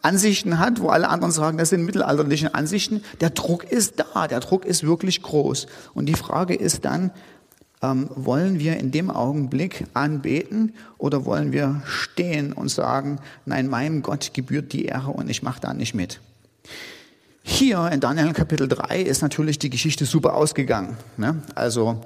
Ansichten 0.02 0.58
hat, 0.58 0.78
wo 0.82 0.90
alle 0.90 1.08
anderen 1.08 1.32
sagen, 1.32 1.56
das 1.56 1.70
sind 1.70 1.86
mittelalterliche 1.86 2.54
Ansichten. 2.54 3.02
Der 3.22 3.30
Druck 3.30 3.64
ist 3.64 3.94
da, 4.00 4.28
der 4.28 4.40
Druck 4.40 4.66
ist 4.66 4.84
wirklich 4.84 5.22
groß. 5.22 5.66
Und 5.94 6.10
die 6.10 6.14
Frage 6.14 6.54
ist 6.54 6.84
dann, 6.84 7.10
ähm, 7.82 8.08
wollen 8.14 8.58
wir 8.58 8.76
in 8.78 8.90
dem 8.90 9.10
Augenblick 9.10 9.84
anbeten 9.94 10.74
oder 10.98 11.24
wollen 11.24 11.52
wir 11.52 11.82
stehen 11.84 12.52
und 12.52 12.68
sagen, 12.68 13.18
nein, 13.46 13.68
meinem 13.68 14.02
Gott 14.02 14.32
gebührt 14.34 14.72
die 14.72 14.84
Ehre 14.84 15.10
und 15.10 15.30
ich 15.30 15.42
mache 15.42 15.60
da 15.60 15.72
nicht 15.72 15.94
mit? 15.94 16.20
Hier 17.42 17.90
in 17.90 18.00
Daniel 18.00 18.32
Kapitel 18.32 18.68
3 18.68 19.00
ist 19.00 19.22
natürlich 19.22 19.58
die 19.58 19.70
Geschichte 19.70 20.04
super 20.04 20.34
ausgegangen. 20.34 20.96
Ne? 21.16 21.42
Also 21.54 22.00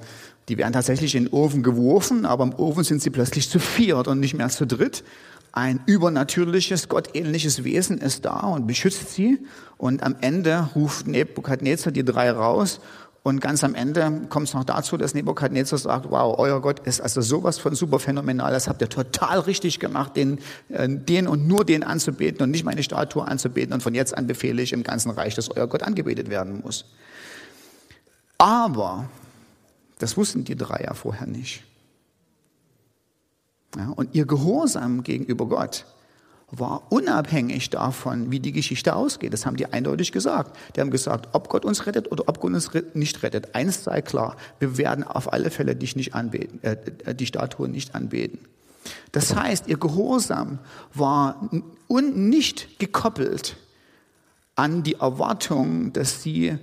die 0.47 0.57
werden 0.57 0.73
tatsächlich 0.73 1.15
in 1.15 1.25
den 1.25 1.33
Ofen 1.33 1.61
geworfen, 1.61 2.25
aber 2.25 2.45
im 2.45 2.53
Ofen 2.53 2.83
sind 2.83 3.01
sie 3.01 3.09
plötzlich 3.09 3.49
zu 3.49 3.59
viert 3.59 4.07
und 4.07 4.19
nicht 4.19 4.33
mehr 4.33 4.49
zu 4.49 4.65
dritt. 4.65 5.03
Ein 5.51 5.79
übernatürliches, 5.85 6.89
gottähnliches 6.89 7.63
Wesen 7.63 7.99
ist 7.99 8.25
da 8.25 8.39
und 8.41 8.67
beschützt 8.67 9.13
sie. 9.13 9.39
Und 9.77 10.03
am 10.03 10.15
Ende 10.19 10.69
ruft 10.75 11.07
Nebukadnezar 11.07 11.93
die 11.93 12.03
drei 12.03 12.31
raus 12.31 12.79
und 13.25 13.41
ganz 13.41 13.63
am 13.63 13.73
Ende 13.73 14.27
kommt 14.29 14.49
es 14.49 14.53
noch 14.53 14.65
dazu, 14.65 14.97
dass 14.97 15.15
Nebukadnezar 15.15 15.79
sagt, 15.79 16.11
wow, 16.11 16.37
euer 16.37 16.61
Gott 16.61 16.81
ist 16.81 17.01
also 17.01 17.21
sowas 17.21 17.57
von 17.57 17.73
super 17.73 17.97
phänomenal, 17.97 18.53
das 18.53 18.67
habt 18.67 18.83
ihr 18.83 18.87
total 18.87 19.39
richtig 19.39 19.79
gemacht, 19.79 20.15
den, 20.15 20.37
äh, 20.69 20.87
den 20.87 21.27
und 21.27 21.47
nur 21.47 21.65
den 21.65 21.83
anzubeten 21.83 22.43
und 22.43 22.51
nicht 22.51 22.63
meine 22.63 22.83
Statue 22.83 23.27
anzubeten. 23.27 23.73
Und 23.73 23.81
von 23.81 23.95
jetzt 23.95 24.15
an 24.15 24.27
befehle 24.27 24.61
ich 24.61 24.73
im 24.73 24.83
ganzen 24.83 25.09
Reich, 25.09 25.33
dass 25.33 25.49
euer 25.49 25.65
Gott 25.65 25.81
angebetet 25.81 26.29
werden 26.29 26.61
muss. 26.61 26.85
Aber 28.37 29.09
das 29.97 30.17
wussten 30.17 30.43
die 30.43 30.55
drei 30.55 30.83
ja 30.83 30.93
vorher 30.93 31.25
nicht. 31.25 31.63
Ja, 33.75 33.89
und 33.89 34.13
ihr 34.13 34.27
Gehorsam 34.27 35.01
gegenüber 35.01 35.47
Gott 35.47 35.87
war 36.59 36.91
unabhängig 36.91 37.69
davon, 37.69 38.31
wie 38.31 38.39
die 38.39 38.51
Geschichte 38.51 38.95
ausgeht. 38.95 39.33
Das 39.33 39.45
haben 39.45 39.57
die 39.57 39.71
eindeutig 39.71 40.11
gesagt. 40.11 40.57
Die 40.75 40.81
haben 40.81 40.91
gesagt, 40.91 41.29
ob 41.33 41.49
Gott 41.49 41.65
uns 41.65 41.85
rettet 41.85 42.11
oder 42.11 42.23
ob 42.27 42.39
Gott 42.39 42.53
uns 42.53 42.69
nicht 42.93 43.23
rettet. 43.23 43.55
Eins 43.55 43.83
sei 43.83 44.01
klar, 44.01 44.37
wir 44.59 44.77
werden 44.77 45.03
auf 45.03 45.31
alle 45.33 45.51
Fälle 45.51 45.75
dich 45.75 45.95
nicht 45.95 46.13
anbeten, 46.13 46.63
äh, 46.63 47.15
die 47.15 47.25
Statue 47.25 47.67
nicht 47.67 47.95
anbeten. 47.95 48.39
Das 49.11 49.35
heißt, 49.35 49.67
ihr 49.67 49.77
Gehorsam 49.77 50.59
war 50.93 51.49
nicht 51.89 52.79
gekoppelt 52.79 53.57
an 54.55 54.83
die 54.83 54.95
Erwartung, 54.95 55.91
dass 55.93 56.21
sie, 56.21 56.57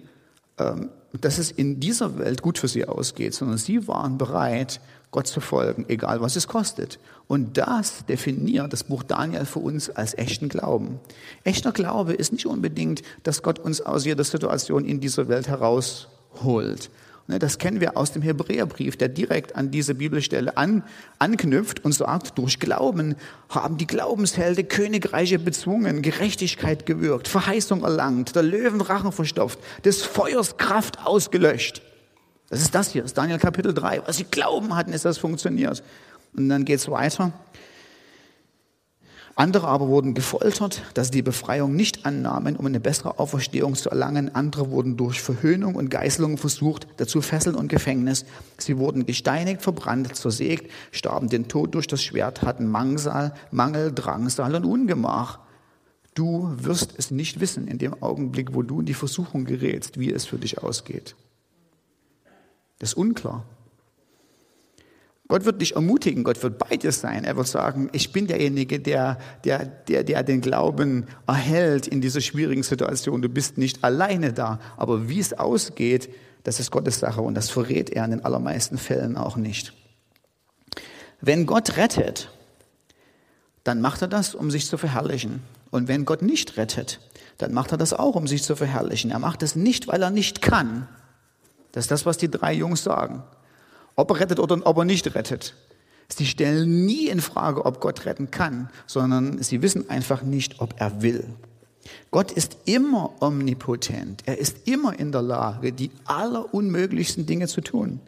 ähm, 0.58 0.90
dass 1.20 1.38
es 1.38 1.50
in 1.50 1.80
dieser 1.80 2.18
Welt 2.18 2.42
gut 2.42 2.58
für 2.58 2.68
sie 2.68 2.86
ausgeht, 2.86 3.34
sondern 3.34 3.58
sie 3.58 3.86
waren 3.88 4.18
bereit, 4.18 4.80
Gott 5.10 5.26
zu 5.26 5.40
folgen, 5.40 5.84
egal 5.88 6.20
was 6.22 6.36
es 6.36 6.48
kostet. 6.48 6.98
Und 7.28 7.56
das 7.56 8.04
definiert 8.06 8.72
das 8.72 8.84
Buch 8.84 9.02
Daniel 9.02 9.46
für 9.46 9.60
uns 9.60 9.90
als 9.90 10.14
echten 10.14 10.48
Glauben. 10.48 11.00
Echter 11.44 11.72
Glaube 11.72 12.12
ist 12.12 12.32
nicht 12.32 12.46
unbedingt, 12.46 13.02
dass 13.22 13.42
Gott 13.42 13.58
uns 13.58 13.80
aus 13.80 14.04
jeder 14.04 14.24
Situation 14.24 14.84
in 14.84 15.00
dieser 15.00 15.28
Welt 15.28 15.48
herausholt. 15.48 16.90
Ne, 17.28 17.38
das 17.38 17.58
kennen 17.58 17.80
wir 17.80 17.96
aus 17.96 18.12
dem 18.12 18.22
Hebräerbrief, 18.22 18.96
der 18.96 19.08
direkt 19.08 19.54
an 19.54 19.70
diese 19.70 19.94
Bibelstelle 19.94 20.56
an, 20.56 20.82
anknüpft 21.20 21.84
und 21.84 21.92
sagt, 21.92 22.36
durch 22.36 22.58
Glauben 22.58 23.14
haben 23.48 23.76
die 23.76 23.86
Glaubenshelde 23.86 24.64
Königreiche 24.64 25.38
bezwungen, 25.38 26.02
Gerechtigkeit 26.02 26.84
gewirkt, 26.84 27.28
Verheißung 27.28 27.84
erlangt, 27.84 28.34
der 28.34 28.42
Löwenrachen 28.42 29.12
verstopft, 29.12 29.60
des 29.84 30.02
Feuers 30.02 30.56
Kraft 30.56 31.06
ausgelöscht. 31.06 31.82
Das 32.50 32.60
ist 32.60 32.74
das 32.74 32.90
hier, 32.90 33.02
das 33.02 33.12
ist 33.12 33.18
Daniel 33.18 33.38
Kapitel 33.38 33.72
3. 33.72 34.02
Was 34.04 34.16
sie 34.16 34.24
glauben 34.24 34.74
hatten, 34.76 34.92
ist 34.92 35.04
das 35.04 35.16
funktioniert. 35.16 35.82
Und 36.36 36.48
dann 36.48 36.64
geht 36.64 36.78
es 36.78 36.90
weiter. 36.90 37.32
Andere 39.34 39.68
aber 39.68 39.88
wurden 39.88 40.12
gefoltert, 40.12 40.82
dass 40.92 41.06
sie 41.06 41.12
die 41.12 41.22
Befreiung 41.22 41.74
nicht 41.74 42.04
annahmen, 42.04 42.54
um 42.56 42.66
eine 42.66 42.80
bessere 42.80 43.18
Auferstehung 43.18 43.74
zu 43.74 43.88
erlangen. 43.88 44.34
Andere 44.34 44.70
wurden 44.70 44.98
durch 44.98 45.22
Verhöhnung 45.22 45.74
und 45.74 45.88
Geißelung 45.88 46.36
versucht, 46.36 46.86
dazu 46.98 47.22
Fesseln 47.22 47.56
und 47.56 47.68
Gefängnis. 47.68 48.26
Sie 48.58 48.76
wurden 48.76 49.06
gesteinigt, 49.06 49.62
verbrannt, 49.62 50.14
zersägt, 50.14 50.70
starben 50.90 51.28
den 51.28 51.48
Tod 51.48 51.74
durch 51.74 51.86
das 51.86 52.02
Schwert, 52.02 52.42
hatten 52.42 52.70
Mangsal, 52.70 53.32
Mangel, 53.50 53.92
Drangsal 53.92 54.54
und 54.54 54.66
Ungemach. 54.66 55.38
Du 56.14 56.52
wirst 56.58 56.94
es 56.98 57.10
nicht 57.10 57.40
wissen 57.40 57.68
in 57.68 57.78
dem 57.78 58.02
Augenblick, 58.02 58.54
wo 58.54 58.62
du 58.62 58.80
in 58.80 58.86
die 58.86 58.92
Versuchung 58.92 59.46
gerätst, 59.46 59.98
wie 59.98 60.12
es 60.12 60.26
für 60.26 60.36
dich 60.36 60.62
ausgeht. 60.62 61.16
Das 62.80 62.90
ist 62.90 62.96
unklar. 62.98 63.46
Gott 65.32 65.46
wird 65.46 65.62
dich 65.62 65.76
ermutigen, 65.76 66.24
Gott 66.24 66.42
wird 66.42 66.58
bei 66.58 66.76
dir 66.76 66.92
sein. 66.92 67.24
Er 67.24 67.38
wird 67.38 67.46
sagen, 67.46 67.88
ich 67.92 68.12
bin 68.12 68.26
derjenige, 68.26 68.78
der, 68.78 69.16
der, 69.44 69.64
der, 69.64 70.04
der 70.04 70.22
den 70.24 70.42
Glauben 70.42 71.06
erhält 71.26 71.86
in 71.86 72.02
dieser 72.02 72.20
schwierigen 72.20 72.62
Situation. 72.62 73.22
Du 73.22 73.30
bist 73.30 73.56
nicht 73.56 73.82
alleine 73.82 74.34
da. 74.34 74.60
Aber 74.76 75.08
wie 75.08 75.20
es 75.20 75.32
ausgeht, 75.32 76.10
das 76.42 76.60
ist 76.60 76.70
Gottes 76.70 76.98
Sache 76.98 77.22
und 77.22 77.34
das 77.34 77.48
verrät 77.48 77.88
er 77.88 78.04
in 78.04 78.10
den 78.10 78.24
allermeisten 78.26 78.76
Fällen 78.76 79.16
auch 79.16 79.36
nicht. 79.36 79.72
Wenn 81.22 81.46
Gott 81.46 81.78
rettet, 81.78 82.28
dann 83.64 83.80
macht 83.80 84.02
er 84.02 84.08
das, 84.08 84.34
um 84.34 84.50
sich 84.50 84.66
zu 84.66 84.76
verherrlichen. 84.76 85.40
Und 85.70 85.88
wenn 85.88 86.04
Gott 86.04 86.20
nicht 86.20 86.58
rettet, 86.58 87.00
dann 87.38 87.54
macht 87.54 87.72
er 87.72 87.78
das 87.78 87.94
auch, 87.94 88.16
um 88.16 88.26
sich 88.26 88.42
zu 88.42 88.54
verherrlichen. 88.54 89.10
Er 89.10 89.18
macht 89.18 89.42
es 89.42 89.56
nicht, 89.56 89.88
weil 89.88 90.02
er 90.02 90.10
nicht 90.10 90.42
kann, 90.42 90.88
das 91.72 91.84
ist 91.84 91.90
das, 91.90 92.04
was 92.04 92.18
die 92.18 92.30
drei 92.30 92.52
Jungs 92.52 92.84
sagen. 92.84 93.22
Ob 93.96 94.10
er 94.10 94.20
rettet 94.20 94.38
oder 94.38 94.58
ob 94.64 94.78
er 94.78 94.84
nicht 94.84 95.14
rettet. 95.14 95.54
Sie 96.08 96.26
stellen 96.26 96.84
nie 96.84 97.08
in 97.08 97.20
Frage, 97.20 97.64
ob 97.64 97.80
Gott 97.80 98.04
retten 98.04 98.30
kann, 98.30 98.68
sondern 98.86 99.42
sie 99.42 99.62
wissen 99.62 99.88
einfach 99.88 100.22
nicht, 100.22 100.60
ob 100.60 100.74
er 100.78 101.02
will. 101.02 101.24
Gott 102.10 102.30
ist 102.30 102.58
immer 102.64 103.14
omnipotent. 103.20 104.22
Er 104.26 104.38
ist 104.38 104.68
immer 104.68 104.98
in 104.98 105.10
der 105.10 105.22
Lage, 105.22 105.72
die 105.72 105.90
allerunmöglichsten 106.04 107.26
Dinge 107.26 107.48
zu 107.48 107.60
tun. 107.60 108.00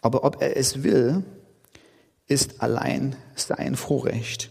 Aber 0.00 0.24
ob 0.24 0.40
er 0.40 0.56
es 0.56 0.82
will, 0.82 1.24
ist 2.28 2.62
allein 2.62 3.16
sein 3.34 3.74
Vorrecht. 3.74 4.50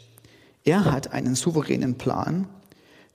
Er 0.63 0.85
hat 0.85 1.13
einen 1.13 1.35
souveränen 1.35 1.97
Plan 1.97 2.47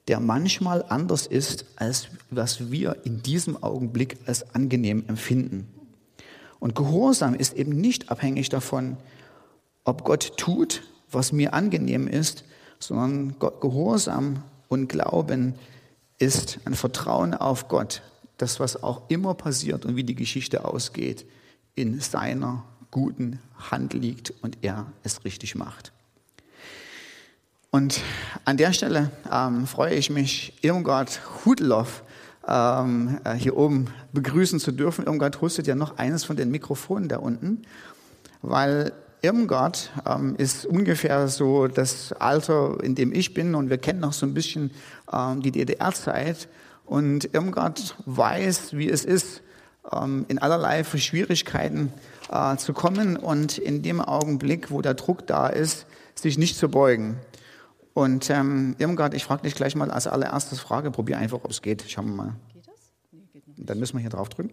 der 0.08 0.20
manchmal 0.20 0.84
anders 0.88 1.26
ist, 1.26 1.64
als 1.76 2.08
was 2.30 2.70
wir 2.70 2.96
in 3.04 3.22
diesem 3.22 3.62
Augenblick 3.62 4.18
als 4.26 4.54
angenehm 4.54 5.04
empfinden. 5.06 5.68
Und 6.62 6.76
Gehorsam 6.76 7.34
ist 7.34 7.54
eben 7.54 7.72
nicht 7.72 8.12
abhängig 8.12 8.48
davon, 8.48 8.96
ob 9.82 10.04
Gott 10.04 10.36
tut, 10.36 10.84
was 11.10 11.32
mir 11.32 11.54
angenehm 11.54 12.06
ist, 12.06 12.44
sondern 12.78 13.34
Gehorsam 13.40 14.44
und 14.68 14.88
Glauben 14.88 15.56
ist 16.20 16.60
ein 16.64 16.74
Vertrauen 16.74 17.34
auf 17.34 17.66
Gott, 17.66 18.02
das, 18.36 18.60
was 18.60 18.80
auch 18.80 19.02
immer 19.08 19.34
passiert 19.34 19.84
und 19.84 19.96
wie 19.96 20.04
die 20.04 20.14
Geschichte 20.14 20.64
ausgeht, 20.64 21.26
in 21.74 21.98
seiner 21.98 22.62
guten 22.92 23.40
Hand 23.72 23.92
liegt 23.92 24.32
und 24.40 24.58
er 24.62 24.86
es 25.02 25.24
richtig 25.24 25.56
macht. 25.56 25.90
Und 27.72 28.00
an 28.44 28.56
der 28.56 28.72
Stelle 28.72 29.10
ähm, 29.32 29.66
freue 29.66 29.96
ich 29.96 30.10
mich, 30.10 30.52
Irmgard 30.62 31.22
Hudloff 31.44 32.04
ähm, 32.46 33.18
äh, 33.24 33.34
hier 33.34 33.56
oben 33.56 33.86
begrüßen 34.12 34.58
zu 34.60 34.72
dürfen. 34.72 35.06
Irmgard 35.06 35.40
hostet 35.40 35.66
ja 35.66 35.74
noch 35.74 35.98
eines 35.98 36.24
von 36.24 36.36
den 36.36 36.50
Mikrofonen 36.50 37.08
da 37.08 37.18
unten, 37.18 37.62
weil 38.40 38.92
Irmgard 39.22 39.92
ähm, 40.04 40.34
ist 40.36 40.66
ungefähr 40.66 41.28
so 41.28 41.68
das 41.68 42.12
Alter, 42.12 42.78
in 42.82 42.96
dem 42.96 43.12
ich 43.12 43.34
bin 43.34 43.54
und 43.54 43.70
wir 43.70 43.78
kennen 43.78 44.00
noch 44.00 44.12
so 44.12 44.26
ein 44.26 44.34
bisschen 44.34 44.72
ähm, 45.12 45.42
die 45.42 45.52
DDR-Zeit. 45.52 46.48
Und 46.84 47.32
Irmgard 47.32 47.96
weiß, 48.06 48.76
wie 48.76 48.90
es 48.90 49.04
ist, 49.04 49.42
ähm, 49.92 50.24
in 50.28 50.38
allerlei 50.38 50.82
Schwierigkeiten 50.82 51.92
äh, 52.30 52.56
zu 52.56 52.72
kommen 52.72 53.16
und 53.16 53.58
in 53.58 53.82
dem 53.82 54.00
Augenblick, 54.00 54.70
wo 54.70 54.82
der 54.82 54.94
Druck 54.94 55.26
da 55.26 55.46
ist, 55.46 55.86
sich 56.16 56.36
nicht 56.36 56.56
zu 56.56 56.68
beugen. 56.68 57.16
Und 57.94 58.30
ähm, 58.30 58.74
Irmgard, 58.78 59.14
ich 59.14 59.24
frage 59.24 59.42
dich 59.42 59.54
gleich 59.54 59.74
mal 59.74 59.90
als 59.90 60.06
allererstes 60.06 60.60
Frage, 60.60 60.90
probier 60.90 61.18
einfach, 61.18 61.40
ob 61.42 61.50
es 61.50 61.60
geht. 61.60 61.84
Schauen 61.88 62.06
wir 62.06 62.14
mal. 62.14 62.36
Geht 62.52 62.66
das? 62.66 62.74
Nee, 63.10 63.20
geht 63.32 63.46
nicht. 63.46 63.68
Dann 63.68 63.78
müssen 63.78 63.94
wir 63.96 64.00
hier 64.00 64.10
drauf 64.10 64.28
drücken. 64.28 64.50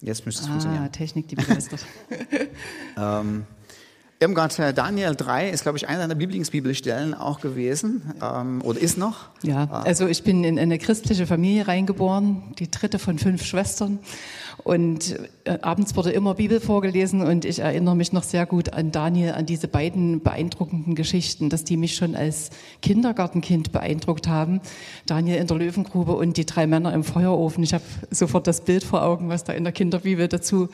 Jetzt 0.00 0.24
müsste 0.24 0.42
es 0.42 0.48
ah, 0.48 0.50
funktionieren. 0.52 0.92
Technik, 0.92 1.28
die 1.28 1.34
begeistert. 1.34 1.84
ähm, 2.96 3.44
Irmgard, 4.20 4.58
äh, 4.58 4.74
Daniel 4.74 5.14
3 5.14 5.50
ist, 5.50 5.62
glaube 5.62 5.78
ich, 5.78 5.88
einer 5.88 6.00
deiner 6.00 6.16
Lieblingsbibelstellen 6.16 7.14
auch 7.14 7.40
gewesen 7.40 8.14
ähm, 8.20 8.62
oder 8.62 8.80
ist 8.80 8.98
noch. 8.98 9.28
Ja, 9.42 9.68
also 9.70 10.08
ich 10.08 10.24
bin 10.24 10.42
in 10.42 10.58
eine 10.58 10.78
christliche 10.78 11.26
Familie 11.26 11.68
reingeboren, 11.68 12.54
die 12.58 12.68
dritte 12.68 12.98
von 12.98 13.18
fünf 13.18 13.44
Schwestern. 13.44 14.00
Und 14.64 15.18
äh, 15.44 15.58
abends 15.62 15.96
wurde 15.96 16.10
immer 16.10 16.34
Bibel 16.34 16.60
vorgelesen 16.60 17.22
und 17.22 17.44
ich 17.44 17.60
erinnere 17.60 17.96
mich 17.96 18.12
noch 18.12 18.22
sehr 18.22 18.44
gut 18.44 18.72
an 18.72 18.90
Daniel, 18.90 19.32
an 19.32 19.46
diese 19.46 19.68
beiden 19.68 20.20
beeindruckenden 20.20 20.94
Geschichten, 20.94 21.48
dass 21.48 21.64
die 21.64 21.76
mich 21.76 21.94
schon 21.94 22.14
als 22.14 22.50
Kindergartenkind 22.82 23.72
beeindruckt 23.72 24.28
haben. 24.28 24.60
Daniel 25.06 25.38
in 25.38 25.46
der 25.46 25.56
Löwengrube 25.56 26.12
und 26.12 26.36
die 26.36 26.44
drei 26.46 26.66
Männer 26.66 26.92
im 26.92 27.04
Feuerofen. 27.04 27.62
Ich 27.62 27.72
habe 27.72 27.84
sofort 28.10 28.46
das 28.46 28.62
Bild 28.62 28.84
vor 28.84 29.02
Augen, 29.02 29.28
was 29.28 29.44
da 29.44 29.52
in 29.52 29.64
der 29.64 29.72
Kinderbibel 29.72 30.28
dazu 30.28 30.68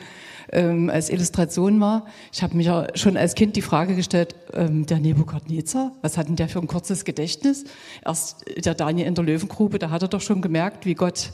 ähm, 0.51 0.89
als 0.89 1.09
Illustration 1.09 1.79
war. 1.79 2.05
Ich 2.33 2.43
habe 2.43 2.55
mich 2.57 2.67
ja 2.67 2.87
schon 2.95 3.17
als 3.17 3.35
Kind 3.35 3.55
die 3.55 3.61
Frage 3.61 3.95
gestellt, 3.95 4.35
ähm, 4.53 4.85
der 4.85 4.99
Nebukadnezar, 4.99 5.91
was 6.01 6.17
hat 6.17 6.27
denn 6.27 6.35
der 6.35 6.49
für 6.49 6.59
ein 6.59 6.67
kurzes 6.67 7.05
Gedächtnis? 7.05 7.65
Erst 8.03 8.45
der 8.57 8.73
Daniel 8.73 9.07
in 9.07 9.15
der 9.15 9.23
Löwengrube, 9.23 9.79
da 9.79 9.89
hat 9.89 10.01
er 10.01 10.07
doch 10.07 10.21
schon 10.21 10.41
gemerkt, 10.41 10.85
wie 10.85 10.95
Gott 10.95 11.31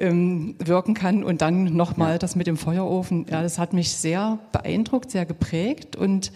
ähm, 0.00 0.56
wirken 0.58 0.94
kann 0.94 1.22
und 1.22 1.42
dann 1.42 1.76
nochmal 1.76 2.12
ja. 2.12 2.18
das 2.18 2.34
mit 2.34 2.46
dem 2.46 2.56
Feuerofen. 2.56 3.26
Ja, 3.30 3.42
das 3.42 3.58
hat 3.58 3.72
mich 3.72 3.92
sehr 3.92 4.38
beeindruckt, 4.52 5.10
sehr 5.10 5.26
geprägt 5.26 5.94
und 5.94 6.32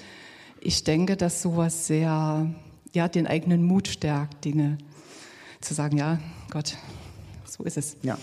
ich 0.60 0.84
denke, 0.84 1.16
dass 1.16 1.42
sowas 1.42 1.86
sehr, 1.86 2.46
ja, 2.92 3.08
den 3.08 3.26
eigenen 3.26 3.64
Mut 3.64 3.88
stärkt, 3.88 4.44
Dinge 4.44 4.78
zu 5.60 5.74
sagen, 5.74 5.96
ja, 5.96 6.18
Gott, 6.50 6.76
so 7.44 7.64
ist 7.64 7.76
es. 7.76 7.96
Ja. 8.02 8.18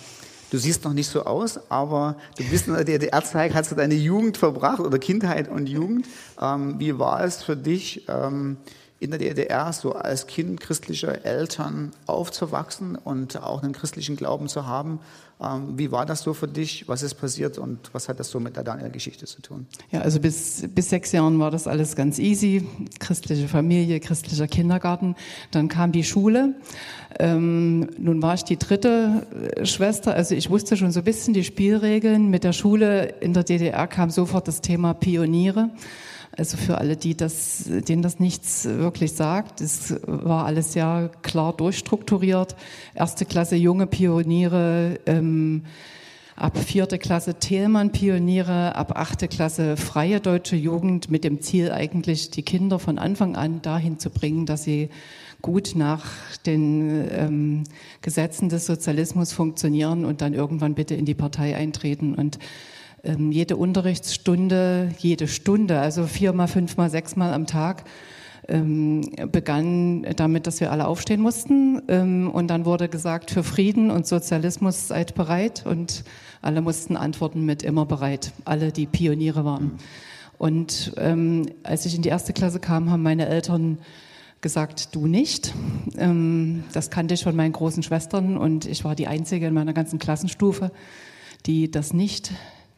Du 0.51 0.57
siehst 0.57 0.83
noch 0.83 0.93
nicht 0.93 1.07
so 1.07 1.23
aus, 1.23 1.59
aber 1.71 2.17
du 2.37 2.43
bist 2.43 2.67
in 2.67 2.73
der 2.73 2.83
DDR-Zeit, 2.83 3.53
hast 3.53 3.71
du 3.71 3.75
deine 3.75 3.93
Jugend 3.93 4.37
verbracht 4.37 4.81
oder 4.81 4.99
Kindheit 4.99 5.47
und 5.49 5.69
Jugend. 5.69 6.07
Ähm, 6.41 6.75
wie 6.77 6.99
war 6.99 7.23
es 7.23 7.41
für 7.41 7.55
dich, 7.55 8.05
ähm, 8.09 8.57
in 9.01 9.09
der 9.09 9.19
DDR 9.19 9.73
so 9.73 9.93
als 9.93 10.27
Kind 10.27 10.61
christlicher 10.61 11.25
Eltern 11.25 11.91
aufzuwachsen 12.05 12.95
und 12.95 13.41
auch 13.41 13.63
einen 13.63 13.73
christlichen 13.73 14.15
Glauben 14.15 14.47
zu 14.47 14.67
haben? 14.67 14.99
Ähm, 15.41 15.73
wie 15.75 15.91
war 15.91 16.05
das 16.05 16.21
so 16.21 16.35
für 16.35 16.47
dich? 16.47 16.87
Was 16.87 17.01
ist 17.01 17.15
passiert 17.15 17.57
und 17.57 17.79
was 17.93 18.07
hat 18.07 18.19
das 18.19 18.29
so 18.29 18.39
mit 18.39 18.55
der 18.55 18.63
Daniel-Geschichte 18.63 19.25
zu 19.25 19.41
tun? 19.41 19.65
Ja, 19.89 20.01
also 20.01 20.19
bis, 20.19 20.65
bis 20.69 20.89
sechs 20.89 21.11
Jahren 21.13 21.39
war 21.39 21.49
das 21.49 21.65
alles 21.65 21.95
ganz 21.95 22.19
easy. 22.19 22.67
Christliche 22.99 23.47
Familie, 23.47 23.99
christlicher 23.99 24.47
Kindergarten. 24.47 25.15
Dann 25.49 25.67
kam 25.67 25.91
die 25.91 26.03
Schule. 26.03 26.53
Ähm, 27.17 27.89
nun 27.97 28.21
war 28.21 28.35
ich 28.35 28.43
die 28.43 28.57
dritte 28.57 29.25
äh, 29.55 29.65
Schwester. 29.65 30.13
Also 30.13 30.35
ich 30.35 30.51
wusste 30.51 30.77
schon 30.77 30.91
so 30.91 30.99
ein 30.99 31.05
bisschen 31.05 31.33
die 31.33 31.43
Spielregeln. 31.43 32.29
Mit 32.29 32.43
der 32.43 32.53
Schule 32.53 33.15
in 33.19 33.33
der 33.33 33.43
DDR 33.43 33.87
kam 33.87 34.11
sofort 34.11 34.47
das 34.47 34.61
Thema 34.61 34.93
Pioniere. 34.93 35.71
Also 36.41 36.57
für 36.57 36.79
alle, 36.79 36.97
die 36.97 37.15
das, 37.15 37.65
denen 37.67 38.01
das 38.01 38.19
nichts 38.19 38.65
wirklich 38.65 39.11
sagt, 39.11 39.61
es 39.61 39.95
war 40.07 40.47
alles 40.47 40.73
ja 40.73 41.07
klar 41.21 41.53
durchstrukturiert. 41.53 42.55
Erste 42.95 43.25
Klasse 43.25 43.55
junge 43.57 43.85
Pioniere, 43.85 44.99
ähm, 45.05 45.65
ab 46.35 46.57
vierte 46.57 46.97
Klasse 46.97 47.35
Thälmann 47.35 47.91
Pioniere, 47.91 48.75
ab 48.75 48.93
achte 48.95 49.27
Klasse 49.27 49.77
freie 49.77 50.19
deutsche 50.19 50.55
Jugend 50.55 51.11
mit 51.11 51.23
dem 51.23 51.41
Ziel 51.41 51.71
eigentlich, 51.71 52.31
die 52.31 52.41
Kinder 52.41 52.79
von 52.79 52.97
Anfang 52.97 53.35
an 53.35 53.61
dahin 53.61 53.99
zu 53.99 54.09
bringen, 54.09 54.47
dass 54.47 54.63
sie 54.63 54.89
gut 55.43 55.73
nach 55.75 56.05
den 56.47 57.07
ähm, 57.11 57.63
Gesetzen 58.01 58.49
des 58.49 58.65
Sozialismus 58.65 59.31
funktionieren 59.31 60.05
und 60.05 60.21
dann 60.21 60.33
irgendwann 60.33 60.73
bitte 60.73 60.95
in 60.95 61.05
die 61.05 61.13
Partei 61.13 61.55
eintreten. 61.55 62.15
Und 62.15 62.39
ähm, 63.03 63.31
jede 63.31 63.57
Unterrichtsstunde, 63.57 64.89
jede 64.97 65.27
Stunde, 65.27 65.79
also 65.79 66.05
viermal, 66.05 66.47
fünfmal, 66.47 66.89
sechsmal 66.89 67.33
am 67.33 67.47
Tag, 67.47 67.85
ähm, 68.47 69.01
begann 69.31 70.03
damit, 70.15 70.47
dass 70.47 70.59
wir 70.59 70.71
alle 70.71 70.87
aufstehen 70.87 71.21
mussten. 71.21 71.81
Ähm, 71.87 72.29
und 72.29 72.47
dann 72.47 72.65
wurde 72.65 72.89
gesagt, 72.89 73.31
für 73.31 73.43
Frieden 73.43 73.91
und 73.91 74.07
Sozialismus 74.07 74.87
seid 74.87 75.15
bereit. 75.15 75.65
Und 75.65 76.03
alle 76.41 76.61
mussten 76.61 76.97
antworten 76.97 77.45
mit 77.45 77.63
immer 77.63 77.85
bereit, 77.85 78.33
alle, 78.45 78.71
die 78.71 78.87
Pioniere 78.87 79.45
waren. 79.45 79.77
Und 80.37 80.93
ähm, 80.97 81.45
als 81.63 81.85
ich 81.85 81.95
in 81.95 82.01
die 82.01 82.09
erste 82.09 82.33
Klasse 82.33 82.59
kam, 82.59 82.89
haben 82.89 83.03
meine 83.03 83.27
Eltern 83.27 83.77
gesagt, 84.41 84.95
du 84.95 85.05
nicht. 85.05 85.53
Ähm, 85.97 86.63
das 86.73 86.89
kannte 86.89 87.13
ich 87.13 87.23
von 87.23 87.35
meinen 87.35 87.51
großen 87.51 87.83
Schwestern 87.83 88.37
und 88.37 88.65
ich 88.65 88.83
war 88.83 88.95
die 88.95 89.05
Einzige 89.05 89.45
in 89.45 89.53
meiner 89.53 89.73
ganzen 89.73 89.99
Klassenstufe, 89.99 90.71
die 91.45 91.69
das 91.69 91.93
nicht 91.93 92.31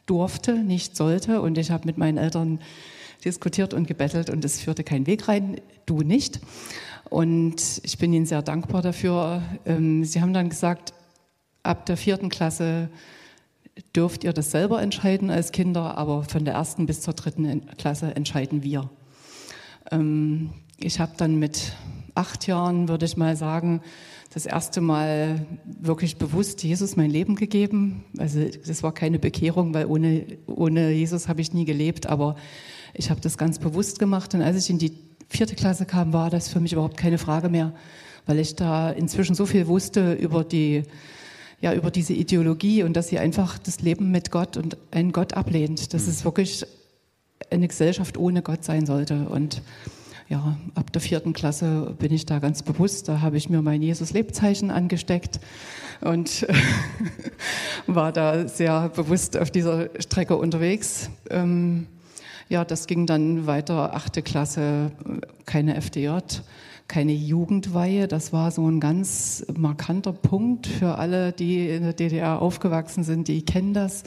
durfte, 0.06 0.54
nicht 0.54 0.96
sollte. 0.96 1.40
Und 1.40 1.58
ich 1.58 1.70
habe 1.70 1.86
mit 1.86 1.98
meinen 1.98 2.18
Eltern 2.18 2.60
diskutiert 3.24 3.74
und 3.74 3.86
gebettelt 3.86 4.30
und 4.30 4.44
es 4.44 4.60
führte 4.60 4.84
kein 4.84 5.06
Weg 5.06 5.28
rein, 5.28 5.60
du 5.86 6.02
nicht. 6.02 6.40
Und 7.08 7.80
ich 7.82 7.98
bin 7.98 8.12
Ihnen 8.12 8.26
sehr 8.26 8.42
dankbar 8.42 8.82
dafür. 8.82 9.42
Ähm, 9.64 10.04
Sie 10.04 10.20
haben 10.20 10.34
dann 10.34 10.48
gesagt, 10.48 10.92
ab 11.62 11.86
der 11.86 11.96
vierten 11.96 12.28
Klasse 12.28 12.90
dürft 13.96 14.24
ihr 14.24 14.32
das 14.32 14.50
selber 14.50 14.80
entscheiden 14.82 15.30
als 15.30 15.52
Kinder, 15.52 15.98
aber 15.98 16.22
von 16.24 16.44
der 16.44 16.54
ersten 16.54 16.86
bis 16.86 17.00
zur 17.00 17.14
dritten 17.14 17.66
Klasse 17.76 18.14
entscheiden 18.14 18.62
wir. 18.62 18.90
Ähm, 19.90 20.50
ich 20.78 21.00
habe 21.00 21.12
dann 21.16 21.38
mit 21.38 21.72
acht 22.14 22.46
Jahren, 22.46 22.88
würde 22.88 23.06
ich 23.06 23.16
mal 23.16 23.36
sagen, 23.36 23.80
das 24.34 24.46
erste 24.46 24.80
Mal 24.80 25.46
wirklich 25.64 26.16
bewusst 26.16 26.64
Jesus 26.64 26.96
mein 26.96 27.08
Leben 27.08 27.36
gegeben. 27.36 28.04
Also 28.18 28.40
das 28.66 28.82
war 28.82 28.92
keine 28.92 29.20
Bekehrung, 29.20 29.72
weil 29.74 29.86
ohne, 29.86 30.26
ohne 30.46 30.90
Jesus 30.90 31.28
habe 31.28 31.40
ich 31.40 31.54
nie 31.54 31.64
gelebt, 31.64 32.06
aber 32.06 32.34
ich 32.94 33.10
habe 33.10 33.20
das 33.20 33.38
ganz 33.38 33.60
bewusst 33.60 34.00
gemacht. 34.00 34.34
Und 34.34 34.42
als 34.42 34.56
ich 34.56 34.68
in 34.68 34.78
die 34.78 34.98
vierte 35.28 35.54
Klasse 35.54 35.86
kam, 35.86 36.12
war 36.12 36.30
das 36.30 36.48
für 36.48 36.58
mich 36.58 36.72
überhaupt 36.72 36.96
keine 36.96 37.18
Frage 37.18 37.48
mehr, 37.48 37.74
weil 38.26 38.40
ich 38.40 38.56
da 38.56 38.90
inzwischen 38.90 39.36
so 39.36 39.46
viel 39.46 39.68
wusste 39.68 40.14
über 40.14 40.42
die, 40.42 40.82
ja, 41.60 41.72
über 41.72 41.92
diese 41.92 42.12
Ideologie 42.12 42.82
und 42.82 42.96
dass 42.96 43.06
sie 43.06 43.20
einfach 43.20 43.56
das 43.58 43.82
Leben 43.82 44.10
mit 44.10 44.32
Gott 44.32 44.56
und 44.56 44.76
einen 44.90 45.12
Gott 45.12 45.34
ablehnt. 45.34 45.94
Dass 45.94 46.06
mhm. 46.06 46.10
es 46.10 46.24
wirklich 46.24 46.66
eine 47.50 47.68
Gesellschaft 47.68 48.18
ohne 48.18 48.42
Gott 48.42 48.64
sein 48.64 48.84
sollte. 48.84 49.28
Und 49.28 49.62
ja, 50.28 50.56
ab 50.74 50.92
der 50.92 51.02
vierten 51.02 51.32
Klasse 51.32 51.94
bin 51.98 52.12
ich 52.12 52.24
da 52.26 52.38
ganz 52.38 52.62
bewusst. 52.62 53.08
Da 53.08 53.20
habe 53.20 53.36
ich 53.36 53.50
mir 53.50 53.62
mein 53.62 53.82
Jesus-Lebzeichen 53.82 54.70
angesteckt 54.70 55.38
und 56.00 56.46
war 57.86 58.12
da 58.12 58.48
sehr 58.48 58.88
bewusst 58.88 59.36
auf 59.36 59.50
dieser 59.50 59.90
Strecke 59.98 60.36
unterwegs. 60.36 61.10
Ähm, 61.30 61.86
ja, 62.48 62.64
das 62.64 62.86
ging 62.86 63.06
dann 63.06 63.46
weiter, 63.46 63.94
achte 63.94 64.22
Klasse, 64.22 64.92
keine 65.46 65.76
FDJ, 65.76 66.18
keine 66.88 67.12
Jugendweihe. 67.12 68.08
Das 68.08 68.32
war 68.32 68.50
so 68.50 68.68
ein 68.70 68.80
ganz 68.80 69.44
markanter 69.54 70.12
Punkt 70.12 70.66
für 70.66 70.96
alle, 70.96 71.32
die 71.32 71.68
in 71.68 71.82
der 71.82 71.92
DDR 71.92 72.40
aufgewachsen 72.40 73.04
sind, 73.04 73.28
die 73.28 73.44
kennen 73.44 73.74
das. 73.74 74.04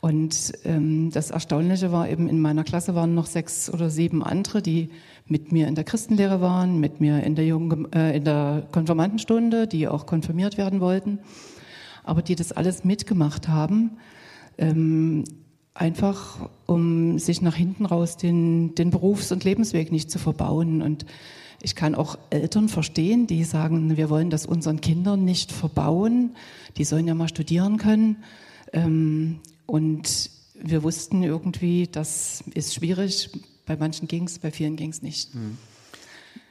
Und 0.00 0.52
ähm, 0.64 1.10
das 1.10 1.30
Erstaunliche 1.30 1.90
war 1.90 2.08
eben, 2.08 2.28
in 2.28 2.40
meiner 2.40 2.64
Klasse 2.64 2.94
waren 2.94 3.14
noch 3.14 3.26
sechs 3.26 3.68
oder 3.68 3.90
sieben 3.90 4.22
andere, 4.22 4.62
die 4.62 4.90
mit 5.30 5.52
mir 5.52 5.68
in 5.68 5.74
der 5.74 5.84
Christenlehre 5.84 6.40
waren, 6.40 6.80
mit 6.80 7.00
mir 7.00 7.22
in 7.22 7.34
der, 7.34 7.46
Jungen, 7.46 7.92
äh, 7.92 8.16
in 8.16 8.24
der 8.24 8.66
Konfirmandenstunde, 8.72 9.66
die 9.66 9.88
auch 9.88 10.06
konfirmiert 10.06 10.58
werden 10.58 10.80
wollten, 10.80 11.18
aber 12.04 12.22
die 12.22 12.34
das 12.34 12.52
alles 12.52 12.84
mitgemacht 12.84 13.48
haben, 13.48 13.98
ähm, 14.56 15.24
einfach 15.74 16.48
um 16.66 17.18
sich 17.18 17.42
nach 17.42 17.54
hinten 17.54 17.86
raus 17.86 18.16
den, 18.16 18.74
den 18.74 18.90
Berufs- 18.90 19.32
und 19.32 19.44
Lebensweg 19.44 19.92
nicht 19.92 20.10
zu 20.10 20.18
verbauen. 20.18 20.82
Und 20.82 21.06
ich 21.62 21.74
kann 21.74 21.94
auch 21.94 22.18
Eltern 22.30 22.68
verstehen, 22.68 23.26
die 23.26 23.44
sagen, 23.44 23.96
wir 23.96 24.10
wollen 24.10 24.30
das 24.30 24.46
unseren 24.46 24.80
Kindern 24.80 25.24
nicht 25.24 25.52
verbauen, 25.52 26.34
die 26.76 26.84
sollen 26.84 27.06
ja 27.06 27.14
mal 27.14 27.28
studieren 27.28 27.76
können. 27.76 28.16
Ähm, 28.72 29.40
und 29.66 30.30
wir 30.60 30.82
wussten 30.82 31.22
irgendwie, 31.22 31.86
das 31.86 32.42
ist 32.54 32.74
schwierig. 32.74 33.30
Bei 33.68 33.76
manchen 33.76 34.08
ging 34.08 34.24
es, 34.24 34.38
bei 34.38 34.50
vielen 34.50 34.76
ging 34.76 34.90
es 34.90 35.02
nicht. 35.02 35.34
Hm. 35.34 35.58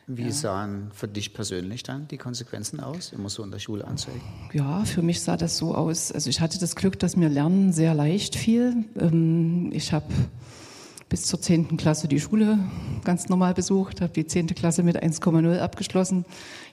Wie 0.05 0.23
ja. 0.23 0.31
sahen 0.31 0.91
für 0.93 1.07
dich 1.07 1.33
persönlich 1.33 1.83
dann 1.83 2.07
die 2.07 2.17
Konsequenzen 2.17 2.79
aus, 2.79 3.11
immer 3.11 3.27
so 3.27 3.43
in 3.43 3.51
der 3.51 3.59
Schule 3.59 3.85
anzeigen? 3.85 4.21
Ja, 4.53 4.85
für 4.85 5.01
mich 5.01 5.19
sah 5.19 5.35
das 5.35 5.57
so 5.57 5.75
aus. 5.75 6.13
Also 6.13 6.29
ich 6.29 6.39
hatte 6.39 6.59
das 6.59 6.77
Glück, 6.77 6.97
dass 6.99 7.17
mir 7.17 7.27
Lernen 7.27 7.73
sehr 7.73 7.93
leicht 7.93 8.35
fiel. 8.37 8.85
Ähm, 8.97 9.69
ich 9.73 9.91
habe 9.91 10.05
bis 11.09 11.23
zur 11.23 11.41
10. 11.41 11.75
Klasse 11.75 12.07
die 12.07 12.19
Schule 12.19 12.59
ganz 13.03 13.29
normal 13.29 13.53
besucht, 13.53 13.99
habe 13.99 14.13
die 14.13 14.25
10. 14.25 14.47
Klasse 14.47 14.83
mit 14.83 15.01
1,0 15.01 15.59
abgeschlossen. 15.59 16.23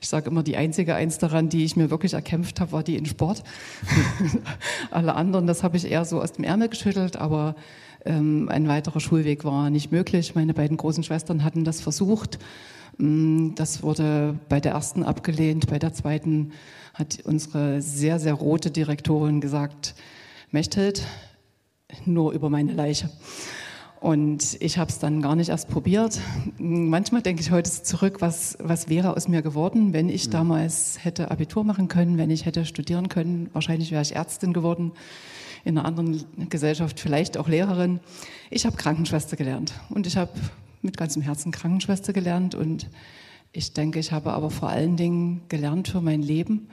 Ich 0.00 0.09
sage 0.09 0.30
immer, 0.30 0.42
die 0.42 0.57
einzige 0.57 0.94
Eins 0.94 1.18
daran, 1.18 1.48
die 1.48 1.64
ich 1.64 1.74
mir 1.74 1.90
wirklich 1.90 2.14
erkämpft 2.14 2.61
habe, 2.61 2.72
war 2.72 2.83
die 2.83 2.96
in 2.96 3.07
Sport. 3.07 3.42
Alle 4.90 5.14
anderen, 5.14 5.46
das 5.46 5.62
habe 5.62 5.76
ich 5.76 5.90
eher 5.90 6.04
so 6.04 6.20
aus 6.20 6.33
dem 6.33 6.44
Ärmel 6.44 6.68
geschüttelt, 6.68 7.16
aber 7.16 7.57
ein 8.04 8.68
weiterer 8.68 9.00
Schulweg 9.00 9.44
war 9.44 9.70
nicht 9.70 9.90
möglich. 9.90 10.34
Meine 10.34 10.54
beiden 10.54 10.76
großen 10.76 11.04
Schwestern 11.04 11.44
hatten 11.44 11.64
das 11.64 11.80
versucht. 11.80 12.38
Mm, 12.98 13.54
das 13.54 13.82
wurde 13.82 14.38
bei 14.48 14.60
der 14.60 14.72
ersten 14.72 15.02
abgelehnt, 15.02 15.68
bei 15.68 15.78
der 15.78 15.94
zweiten 15.94 16.52
hat 16.92 17.20
unsere 17.24 17.82
sehr, 17.82 18.18
sehr 18.18 18.34
rote 18.34 18.70
Direktorin 18.70 19.40
gesagt, 19.40 19.94
Mechthild, 20.50 21.02
nur 22.04 22.32
über 22.32 22.50
meine 22.50 22.72
Leiche. 22.72 23.10
Und 24.00 24.58
ich 24.60 24.76
habe 24.76 24.90
es 24.90 24.98
dann 24.98 25.22
gar 25.22 25.34
nicht 25.34 25.48
erst 25.48 25.70
probiert. 25.70 26.20
Manchmal 26.58 27.22
denke 27.22 27.40
ich 27.40 27.50
heute 27.50 27.70
zurück, 27.70 28.20
was, 28.20 28.58
was 28.60 28.90
wäre 28.90 29.16
aus 29.16 29.28
mir 29.28 29.40
geworden, 29.40 29.94
wenn 29.94 30.10
ich 30.10 30.26
mhm. 30.26 30.32
damals 30.32 31.02
hätte 31.02 31.30
Abitur 31.30 31.64
machen 31.64 31.88
können, 31.88 32.18
wenn 32.18 32.30
ich 32.30 32.44
hätte 32.44 32.66
studieren 32.66 33.08
können. 33.08 33.48
Wahrscheinlich 33.54 33.92
wäre 33.92 34.02
ich 34.02 34.14
Ärztin 34.14 34.52
geworden, 34.52 34.92
in 35.64 35.79
einer 35.79 35.87
anderen 35.87 36.24
Gesellschaft 36.48 37.00
vielleicht 37.00 37.37
auch 37.37 37.48
Lehrerin. 37.48 38.00
Ich 38.50 38.66
habe 38.66 38.77
Krankenschwester 38.77 39.37
gelernt 39.37 39.74
und 39.88 40.07
ich 40.07 40.16
habe 40.16 40.33
mit 40.83 40.96
ganzem 40.96 41.22
Herzen 41.22 41.53
Krankenschwester 41.53 42.12
gelernt 42.12 42.55
und 42.55 42.88
ich 43.53 43.72
denke, 43.72 43.98
ich 43.98 44.12
habe 44.12 44.33
aber 44.33 44.50
vor 44.50 44.68
allen 44.68 44.96
Dingen 44.96 45.42
gelernt 45.48 45.88
für 45.88 46.00
mein 46.00 46.22
Leben, 46.22 46.68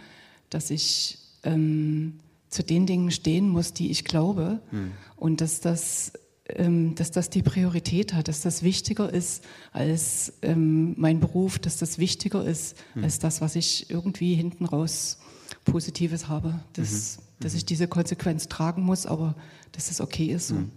dass 0.50 0.70
ich 0.70 1.20
ähm, 1.44 2.20
zu 2.50 2.64
den 2.64 2.86
Dingen 2.86 3.12
stehen 3.12 3.48
muss, 3.48 3.74
die 3.74 3.92
ich 3.92 4.04
glaube 4.04 4.60
hm. 4.72 4.92
und 5.16 5.42
dass 5.42 5.62
das 5.62 6.14
ähm, 6.58 6.96
dass 6.96 7.12
das 7.12 7.30
die 7.30 7.44
Priorität 7.44 8.14
hat, 8.14 8.28
dass 8.28 8.42
das 8.42 8.64
wichtiger 8.64 9.12
ist 9.12 9.44
als 9.72 10.34
ähm, 10.42 10.96
mein 10.98 11.20
Beruf, 11.20 11.60
dass 11.60 11.78
das 11.78 11.98
wichtiger 11.98 12.44
ist 12.44 12.76
mhm. 12.96 13.04
als 13.06 13.20
das, 13.20 13.42
was 13.42 13.56
ich 13.56 13.90
irgendwie 13.90 14.36
hinten 14.36 14.66
raus 14.66 15.20
Positives 15.66 16.28
habe, 16.28 16.60
dass, 16.74 17.18
mhm. 17.18 17.24
Dass 17.42 17.54
ich 17.54 17.66
diese 17.66 17.88
Konsequenz 17.88 18.48
tragen 18.48 18.84
muss, 18.84 19.06
aber 19.06 19.36
dass 19.74 19.92
es 19.92 20.00
okay 20.00 20.28
ist. 20.28 20.50
So. 20.50 20.56
Mhm. 20.56 20.72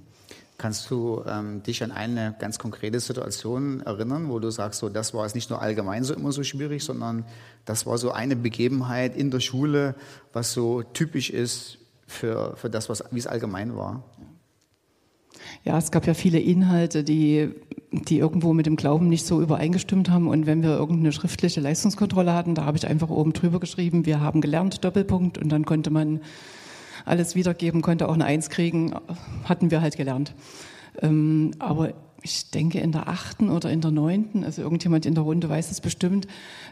Kannst 0.57 0.89
du 0.91 1.23
ähm, 1.27 1.63
dich 1.65 1.83
an 1.83 1.91
eine 1.91 2.37
ganz 2.39 2.59
konkrete 2.59 3.01
Situation 3.01 3.81
erinnern, 3.81 4.29
wo 4.29 4.39
du 4.39 4.51
sagst, 4.51 4.81
so 4.81 4.89
das 4.89 5.13
war 5.13 5.27
es 5.27 5.35
nicht 5.35 5.51
nur 5.51 5.61
allgemein 5.61 6.05
so 6.05 6.15
immer 6.15 6.31
so 6.31 6.45
schwierig, 6.45 6.85
sondern 6.85 7.25
das 7.65 7.87
war 7.87 7.99
so 7.99 8.13
eine 8.13 8.37
Begebenheit 8.37 9.17
in 9.17 9.31
der 9.31 9.41
Schule, 9.41 9.97
was 10.33 10.53
so 10.53 10.83
typisch 10.83 11.31
ist 11.31 11.79
für, 12.07 12.57
für 12.57 12.71
das, 12.71 12.89
was, 12.89 13.03
wie 13.11 13.19
es 13.19 13.27
allgemein 13.27 13.77
war? 13.77 14.05
ja, 14.19 14.34
es 15.65 15.91
gab 15.91 16.07
ja 16.07 16.15
viele 16.15 16.39
Inhalte, 16.39 17.05
die, 17.05 17.51
die 17.91 18.19
irgendwo 18.19 18.53
mit 18.53 18.67
dem 18.67 18.77
Glauben 18.77 19.09
nicht 19.09 19.27
so 19.27 19.41
übereingestimmt 19.41 20.11
haben. 20.11 20.29
Und 20.29 20.47
wenn 20.47 20.63
wir 20.63 20.71
irgendeine 20.71 21.13
schriftliche 21.13 21.61
Leistungskontrolle 21.61 22.35
hatten, 22.35 22.55
da 22.55 22.65
habe 22.65 22.77
ich 22.77 22.87
einfach 22.87 23.11
oben 23.11 23.33
drüber 23.33 23.61
geschrieben, 23.61 24.07
wir 24.07 24.21
haben 24.21 24.41
gelernt, 24.41 24.85
Doppelpunkt. 24.85 25.39
Und 25.39 25.51
dann 25.51 25.65
konnte 25.65 25.91
man 25.91 26.21
alles 27.05 27.35
wiedergeben, 27.35 27.83
konnte 27.83 28.09
auch 28.09 28.15
eine 28.15 28.25
Eins 28.25 28.51
kriegen, 28.51 28.95
hatten 29.45 29.71
wir 29.71 29.81
halt 29.81 29.97
gelernt. 29.97 30.35
Ähm, 31.03 31.53
aber 31.59 31.93
ich 32.25 32.51
denke 32.51 32.81
in 32.81 32.91
der 32.91 33.09
achten 33.09 33.51
oder 33.51 33.71
in 33.71 33.83
der 33.83 33.91
neunten, 33.91 34.45
also 34.45 34.63
irgendjemand 34.63 35.05
in 35.05 35.15
der 35.15 35.25
Runde 35.25 35.51
weiß 35.51 35.71
es 35.71 35.83
bestimmt, 35.83 36.27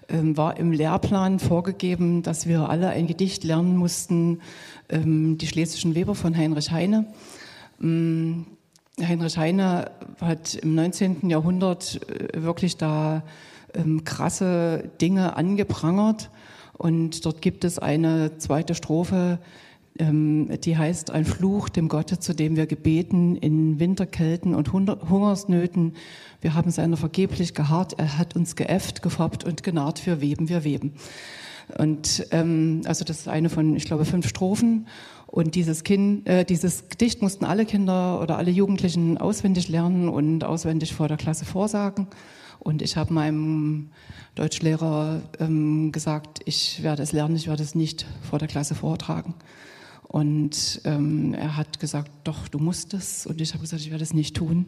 ähm, 0.09 0.37
war 0.37 0.57
im 0.57 0.73
Lehrplan 0.73 1.39
vorgegeben, 1.39 2.23
dass 2.23 2.47
wir 2.47 2.71
alle 2.71 2.89
ein 2.89 3.07
Gedicht 3.07 3.45
lernen 3.45 3.77
mussten, 3.77 4.41
ähm, 4.89 5.37
die 5.37 5.47
Schlesischen 5.47 5.95
Weber 5.95 6.15
von 6.15 6.35
Heinrich 6.35 6.71
Heine. 6.71 7.07
Heinrich 9.09 9.37
Heine 9.37 9.91
hat 10.21 10.55
im 10.55 10.75
19. 10.75 11.29
Jahrhundert 11.29 12.01
äh, 12.09 12.43
wirklich 12.43 12.77
da 12.77 13.23
ähm, 13.75 14.05
krasse 14.05 14.91
Dinge 15.01 15.37
angeprangert. 15.37 16.31
Und 16.77 17.25
dort 17.25 17.43
gibt 17.43 17.65
es 17.65 17.79
eine 17.79 18.39
zweite 18.39 18.75
Strophe, 18.75 19.39
ähm, 19.99 20.49
die 20.65 20.77
heißt 20.77 21.11
Ein 21.11 21.25
Fluch 21.25 21.69
dem 21.69 21.89
Gotte, 21.89 22.19
zu 22.19 22.35
dem 22.35 22.57
wir 22.57 22.67
gebeten 22.67 23.37
in 23.37 23.79
Winterkälten 23.79 24.55
und 24.55 24.73
Hungersnöten. 24.73 25.95
Wir 26.41 26.55
haben 26.55 26.71
seiner 26.71 26.97
vergeblich 26.97 27.55
geharrt, 27.55 27.95
er 27.99 28.19
hat 28.19 28.35
uns 28.35 28.57
geäfft, 28.57 29.03
gefoppt 29.03 29.45
und 29.45 29.63
genarrt, 29.63 30.07
wir 30.07 30.21
weben, 30.21 30.49
wir 30.49 30.65
weben. 30.65 30.95
Und 31.79 32.27
ähm, 32.31 32.83
also 32.85 33.05
das 33.05 33.21
ist 33.21 33.29
eine 33.29 33.49
von, 33.49 33.77
ich 33.77 33.85
glaube, 33.85 34.05
fünf 34.05 34.29
Strophen. 34.29 34.87
Und 35.33 35.55
dieses, 35.55 35.83
kind, 35.83 36.29
äh, 36.29 36.45
dieses 36.45 36.91
Gedicht 36.91 37.23
mussten 37.23 37.47
alle 37.47 37.65
Kinder 37.65 38.21
oder 38.21 38.37
alle 38.37 38.51
Jugendlichen 38.51 39.17
auswendig 39.17 39.69
lernen 39.69 40.11
und 40.11 40.45
auswendig 40.45 40.93
vor 40.93 41.09
der 41.09 41.17
Klasse 41.17 41.47
vorsagen. 41.47 42.07
Und 42.59 42.83
ich 42.83 42.99
habe 42.99 43.15
meinem 43.15 43.89
Deutschlehrer 44.35 45.23
ähm, 45.41 45.91
gesagt, 45.91 46.41
ich 46.45 46.83
werde 46.83 47.03
es 47.03 47.13
lernen, 47.13 47.35
ich 47.35 47.49
werde 47.49 47.63
es 47.63 47.75
nicht 47.75 48.05
vor 48.29 48.39
der 48.39 48.47
Klasse 48.47 48.75
vortragen. 48.75 49.35
Und 50.03 50.83
ähm, 50.85 51.33
er 51.33 51.57
hat 51.57 51.81
gesagt, 51.81 52.11
doch, 52.25 52.49
du 52.49 52.59
musst 52.59 52.93
es. 52.93 53.25
Und 53.25 53.41
ich 53.41 53.55
habe 53.55 53.63
gesagt, 53.63 53.81
ich 53.81 53.91
werde 53.91 54.05
es 54.05 54.13
nicht 54.13 54.37
tun. 54.37 54.67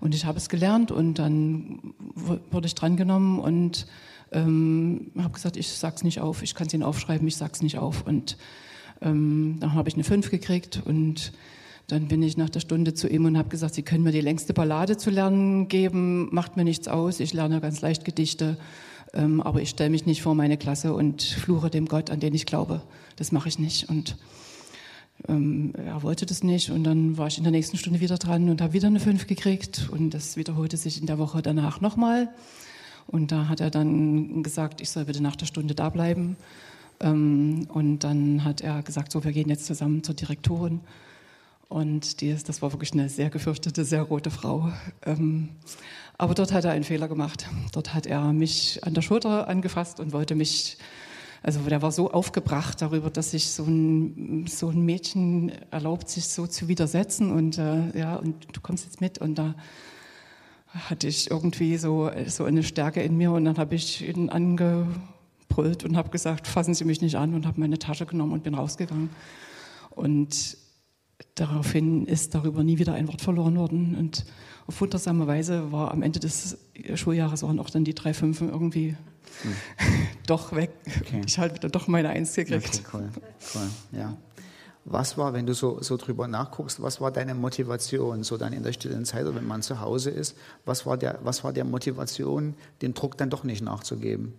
Und 0.00 0.14
ich 0.14 0.26
habe 0.26 0.36
es 0.36 0.50
gelernt 0.50 0.92
und 0.92 1.14
dann 1.14 1.94
wurde 2.14 2.66
ich 2.66 2.74
drangenommen 2.74 3.38
und 3.38 3.86
ähm, 4.32 5.12
habe 5.18 5.32
gesagt, 5.32 5.56
ich 5.56 5.68
sag's 5.68 6.04
nicht 6.04 6.20
auf, 6.20 6.42
ich 6.42 6.54
kann 6.54 6.66
es 6.66 6.74
Ihnen 6.74 6.82
aufschreiben, 6.82 7.26
ich 7.26 7.36
sag's 7.36 7.62
nicht 7.62 7.78
auf. 7.78 8.06
Und 8.06 8.36
ähm, 9.00 9.56
dann 9.60 9.74
habe 9.74 9.88
ich 9.88 9.94
eine 9.94 10.04
5 10.04 10.30
gekriegt 10.30 10.82
und 10.84 11.32
dann 11.86 12.08
bin 12.08 12.22
ich 12.22 12.36
nach 12.36 12.48
der 12.48 12.60
Stunde 12.60 12.94
zu 12.94 13.08
ihm 13.08 13.26
und 13.26 13.36
habe 13.36 13.50
gesagt, 13.50 13.74
Sie 13.74 13.82
können 13.82 14.04
mir 14.04 14.12
die 14.12 14.20
längste 14.20 14.54
Ballade 14.54 14.96
zu 14.96 15.10
lernen 15.10 15.68
geben, 15.68 16.28
macht 16.32 16.56
mir 16.56 16.64
nichts 16.64 16.88
aus, 16.88 17.20
ich 17.20 17.34
lerne 17.34 17.60
ganz 17.60 17.80
leicht 17.82 18.04
Gedichte, 18.04 18.56
ähm, 19.12 19.40
aber 19.40 19.60
ich 19.60 19.70
stelle 19.70 19.90
mich 19.90 20.06
nicht 20.06 20.22
vor 20.22 20.34
meine 20.34 20.56
Klasse 20.56 20.94
und 20.94 21.22
fluche 21.22 21.70
dem 21.70 21.86
Gott, 21.86 22.10
an 22.10 22.20
den 22.20 22.34
ich 22.34 22.46
glaube. 22.46 22.82
Das 23.16 23.32
mache 23.32 23.48
ich 23.48 23.58
nicht. 23.58 23.88
Und 23.88 24.16
ähm, 25.28 25.72
er 25.76 26.02
wollte 26.02 26.26
das 26.26 26.42
nicht 26.42 26.70
und 26.70 26.84
dann 26.84 27.16
war 27.16 27.28
ich 27.28 27.38
in 27.38 27.44
der 27.44 27.52
nächsten 27.52 27.76
Stunde 27.76 28.00
wieder 28.00 28.16
dran 28.16 28.48
und 28.48 28.60
habe 28.60 28.72
wieder 28.72 28.88
eine 28.88 29.00
5 29.00 29.26
gekriegt 29.26 29.88
und 29.90 30.10
das 30.10 30.36
wiederholte 30.36 30.76
sich 30.76 31.00
in 31.00 31.06
der 31.06 31.18
Woche 31.18 31.42
danach 31.42 31.80
nochmal. 31.80 32.28
Und 33.06 33.32
da 33.32 33.48
hat 33.48 33.60
er 33.60 33.70
dann 33.70 34.42
gesagt, 34.42 34.80
ich 34.80 34.90
soll 34.90 35.04
bitte 35.04 35.22
nach 35.22 35.36
der 35.36 35.46
Stunde 35.46 35.74
da 35.74 35.90
bleiben. 35.90 36.36
Ähm, 37.00 37.66
und 37.72 38.00
dann 38.00 38.44
hat 38.44 38.60
er 38.60 38.82
gesagt, 38.82 39.12
so, 39.12 39.24
wir 39.24 39.32
gehen 39.32 39.48
jetzt 39.48 39.66
zusammen 39.66 40.02
zur 40.02 40.14
Direktorin. 40.14 40.80
Und 41.68 42.20
die 42.20 42.28
ist, 42.28 42.48
das 42.48 42.62
war 42.62 42.72
wirklich 42.72 42.92
eine 42.92 43.08
sehr 43.08 43.30
gefürchtete, 43.30 43.84
sehr 43.84 44.02
rote 44.02 44.30
Frau. 44.30 44.70
Ähm, 45.04 45.48
aber 46.18 46.34
dort 46.34 46.52
hat 46.52 46.64
er 46.64 46.72
einen 46.72 46.84
Fehler 46.84 47.08
gemacht. 47.08 47.48
Dort 47.72 47.94
hat 47.94 48.06
er 48.06 48.32
mich 48.32 48.78
an 48.84 48.94
der 48.94 49.02
Schulter 49.02 49.48
angefasst 49.48 49.98
und 49.98 50.12
wollte 50.12 50.34
mich, 50.34 50.78
also 51.42 51.60
der 51.60 51.82
war 51.82 51.90
so 51.90 52.10
aufgebracht 52.10 52.80
darüber, 52.80 53.10
dass 53.10 53.32
sich 53.32 53.50
so 53.50 53.64
ein, 53.64 54.46
so 54.46 54.68
ein 54.68 54.82
Mädchen 54.82 55.52
erlaubt, 55.70 56.08
sich 56.08 56.28
so 56.28 56.46
zu 56.46 56.68
widersetzen 56.68 57.32
und 57.32 57.58
äh, 57.58 57.98
ja, 57.98 58.16
und 58.16 58.46
du 58.52 58.60
kommst 58.60 58.84
jetzt 58.84 59.00
mit 59.00 59.18
und 59.18 59.36
da 59.36 59.54
hatte 60.68 61.06
ich 61.06 61.30
irgendwie 61.30 61.76
so, 61.76 62.10
so 62.26 62.44
eine 62.44 62.62
Stärke 62.62 63.02
in 63.02 63.16
mir 63.16 63.32
und 63.32 63.44
dann 63.44 63.58
habe 63.58 63.74
ich 63.74 64.06
ihn 64.06 64.28
ange 64.28 64.86
gebrüllt 65.54 65.84
und 65.84 65.96
habe 65.96 66.10
gesagt, 66.10 66.46
fassen 66.46 66.74
Sie 66.74 66.84
mich 66.84 67.00
nicht 67.00 67.16
an 67.16 67.34
und 67.34 67.46
habe 67.46 67.60
meine 67.60 67.78
Tasche 67.78 68.06
genommen 68.06 68.32
und 68.32 68.42
bin 68.42 68.54
rausgegangen. 68.54 69.10
Und 69.90 70.56
daraufhin 71.36 72.06
ist 72.06 72.34
darüber 72.34 72.64
nie 72.64 72.78
wieder 72.78 72.94
ein 72.94 73.08
Wort 73.08 73.22
verloren 73.22 73.56
worden. 73.56 73.96
Und 73.96 74.24
auf 74.66 74.80
wundersame 74.80 75.26
Weise 75.26 75.72
war 75.72 75.92
am 75.92 76.02
Ende 76.02 76.20
des 76.20 76.58
Schuljahres 76.94 77.42
waren 77.42 77.58
auch 77.60 77.70
dann 77.70 77.84
die 77.84 77.94
drei 77.94 78.14
Fünfen 78.14 78.48
irgendwie 78.48 78.96
hm. 79.42 79.54
doch 80.26 80.54
weg. 80.54 80.70
Okay. 81.00 81.22
Ich 81.26 81.38
habe 81.38 81.54
wieder 81.54 81.68
doch 81.68 81.86
meine 81.86 82.08
Eins 82.08 82.34
gekriegt. 82.34 82.82
Okay, 82.84 82.84
cool. 82.92 83.10
cool. 83.54 83.98
Ja. 83.98 84.16
Was 84.86 85.16
war, 85.16 85.32
wenn 85.32 85.46
du 85.46 85.54
so, 85.54 85.80
so 85.80 85.96
drüber 85.96 86.28
nachguckst, 86.28 86.82
was 86.82 87.00
war 87.00 87.10
deine 87.10 87.34
Motivation, 87.34 88.22
so 88.22 88.36
dann 88.36 88.52
in 88.52 88.62
der 88.62 88.74
stillen 88.74 89.06
Zeit 89.06 89.22
oder 89.22 89.36
wenn 89.36 89.46
man 89.46 89.62
zu 89.62 89.80
Hause 89.80 90.10
ist, 90.10 90.36
was 90.66 90.84
war 90.84 90.98
der, 90.98 91.20
was 91.22 91.42
war 91.42 91.54
der 91.54 91.64
Motivation, 91.64 92.54
den 92.82 92.92
Druck 92.92 93.16
dann 93.16 93.30
doch 93.30 93.44
nicht 93.44 93.62
nachzugeben? 93.62 94.34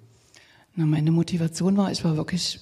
Na, 0.76 0.86
meine 0.86 1.12
Motivation 1.12 1.78
war, 1.78 1.92
ich 1.92 2.04
war 2.04 2.18
wirklich 2.18 2.60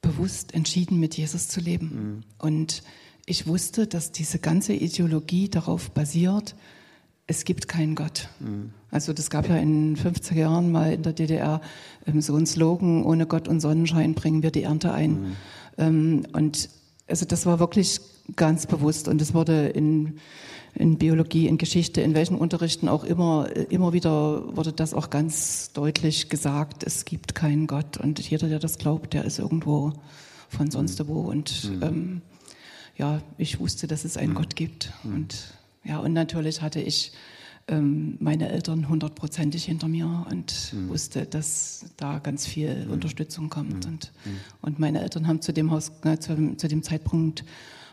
bewusst 0.00 0.54
entschieden, 0.54 1.00
mit 1.00 1.16
Jesus 1.16 1.48
zu 1.48 1.60
leben. 1.60 1.86
Mhm. 1.86 2.22
Und 2.38 2.82
ich 3.26 3.46
wusste, 3.46 3.86
dass 3.86 4.12
diese 4.12 4.38
ganze 4.38 4.72
Ideologie 4.72 5.48
darauf 5.48 5.90
basiert, 5.90 6.54
es 7.26 7.44
gibt 7.44 7.66
keinen 7.66 7.96
Gott. 7.96 8.28
Mhm. 8.38 8.70
Also 8.90 9.12
das 9.12 9.30
gab 9.30 9.48
ja 9.48 9.56
in 9.56 9.94
den 9.94 9.96
50er 9.96 10.36
Jahren 10.36 10.70
mal 10.70 10.92
in 10.92 11.02
der 11.02 11.12
DDR 11.12 11.60
ähm, 12.06 12.20
so 12.20 12.36
ein 12.36 12.46
Slogan, 12.46 13.04
ohne 13.04 13.26
Gott 13.26 13.48
und 13.48 13.60
Sonnenschein 13.60 14.14
bringen 14.14 14.42
wir 14.42 14.52
die 14.52 14.62
Ernte 14.62 14.92
ein. 14.92 15.10
Mhm. 15.10 15.36
Ähm, 15.78 16.26
und 16.32 16.70
also 17.08 17.26
das 17.26 17.46
war 17.46 17.58
wirklich 17.58 18.00
ganz 18.34 18.66
bewusst 18.66 19.08
und 19.08 19.20
es 19.22 19.34
wurde 19.34 19.68
in 19.68 20.18
in 20.76 20.98
Biologie, 20.98 21.46
in 21.46 21.58
Geschichte, 21.58 22.02
in 22.02 22.14
welchen 22.14 22.36
Unterrichten 22.36 22.88
auch 22.88 23.02
immer, 23.02 23.48
immer 23.70 23.92
wieder 23.92 24.56
wurde 24.56 24.72
das 24.72 24.92
auch 24.92 25.10
ganz 25.10 25.72
deutlich 25.72 26.28
gesagt, 26.28 26.84
es 26.84 27.04
gibt 27.04 27.34
keinen 27.34 27.66
Gott 27.66 27.96
und 27.96 28.18
jeder, 28.18 28.48
der 28.48 28.58
das 28.58 28.78
glaubt, 28.78 29.14
der 29.14 29.24
ist 29.24 29.38
irgendwo 29.38 29.94
von 30.48 30.70
sonst 30.70 31.06
wo 31.08 31.20
und 31.20 31.70
mhm. 31.70 31.82
ähm, 31.82 32.22
ja, 32.96 33.22
ich 33.38 33.58
wusste, 33.58 33.86
dass 33.86 34.04
es 34.04 34.16
einen 34.16 34.32
mhm. 34.32 34.36
Gott 34.36 34.56
gibt 34.56 34.92
mhm. 35.02 35.14
und 35.14 35.54
ja, 35.82 35.98
und 35.98 36.12
natürlich 36.12 36.62
hatte 36.62 36.80
ich 36.80 37.12
ähm, 37.68 38.16
meine 38.20 38.50
Eltern 38.50 38.88
hundertprozentig 38.88 39.64
hinter 39.64 39.88
mir 39.88 40.26
und 40.30 40.72
mhm. 40.72 40.88
wusste, 40.88 41.26
dass 41.26 41.86
da 41.96 42.18
ganz 42.18 42.46
viel 42.46 42.84
mhm. 42.86 42.92
Unterstützung 42.92 43.48
kommt 43.48 43.86
mhm. 43.86 43.92
und, 43.92 44.12
und 44.60 44.78
meine 44.78 45.00
Eltern 45.00 45.26
haben 45.26 45.40
zu 45.40 45.52
dem 45.52 45.70
Haus, 45.70 45.90
äh, 46.04 46.18
zu, 46.18 46.56
zu 46.56 46.68
dem 46.68 46.82
Zeitpunkt 46.82 47.44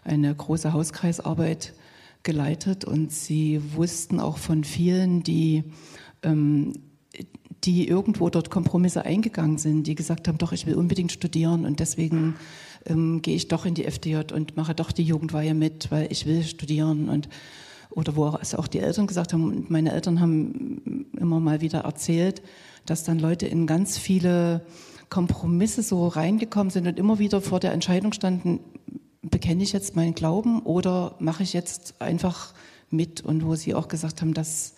eine 0.03 0.33
große 0.33 0.73
Hauskreisarbeit 0.73 1.73
geleitet 2.23 2.85
und 2.85 3.11
sie 3.11 3.61
wussten 3.75 4.19
auch 4.19 4.37
von 4.37 4.63
vielen, 4.63 5.23
die, 5.23 5.63
ähm, 6.23 6.73
die 7.63 7.87
irgendwo 7.87 8.29
dort 8.29 8.49
Kompromisse 8.49 9.05
eingegangen 9.05 9.57
sind, 9.57 9.87
die 9.87 9.95
gesagt 9.95 10.27
haben, 10.27 10.37
doch, 10.37 10.51
ich 10.51 10.65
will 10.65 10.75
unbedingt 10.75 11.11
studieren 11.11 11.65
und 11.65 11.79
deswegen 11.79 12.35
ähm, 12.85 13.21
gehe 13.21 13.35
ich 13.35 13.47
doch 13.47 13.65
in 13.65 13.73
die 13.73 13.85
FDJ 13.85 14.33
und 14.33 14.55
mache 14.57 14.73
doch 14.73 14.91
die 14.91 15.03
Jugendweihe 15.03 15.53
mit, 15.53 15.91
weil 15.91 16.11
ich 16.11 16.25
will 16.25 16.43
studieren 16.43 17.09
und 17.09 17.29
oder 17.95 18.15
wo 18.15 18.35
es 18.41 18.55
auch 18.55 18.67
die 18.67 18.79
Eltern 18.79 19.05
gesagt 19.05 19.33
haben, 19.33 19.43
und 19.43 19.69
meine 19.69 19.91
Eltern 19.91 20.19
haben 20.19 21.05
immer 21.15 21.39
mal 21.39 21.61
wieder 21.61 21.81
erzählt, 21.81 22.41
dass 22.87 23.03
dann 23.03 23.19
Leute 23.19 23.45
in 23.45 23.67
ganz 23.67 23.99
viele 23.99 24.65
Kompromisse 25.09 25.83
so 25.83 26.07
reingekommen 26.07 26.71
sind 26.71 26.87
und 26.87 26.97
immer 26.97 27.19
wieder 27.19 27.39
vor 27.39 27.59
der 27.59 27.71
Entscheidung 27.71 28.13
standen, 28.13 28.61
bekenne 29.23 29.63
ich 29.63 29.73
jetzt 29.73 29.95
meinen 29.95 30.13
Glauben 30.13 30.61
oder 30.61 31.15
mache 31.19 31.43
ich 31.43 31.53
jetzt 31.53 32.01
einfach 32.01 32.53
mit 32.89 33.21
und 33.21 33.45
wo 33.45 33.55
sie 33.55 33.73
auch 33.73 33.87
gesagt 33.87 34.21
haben, 34.21 34.33
das 34.33 34.75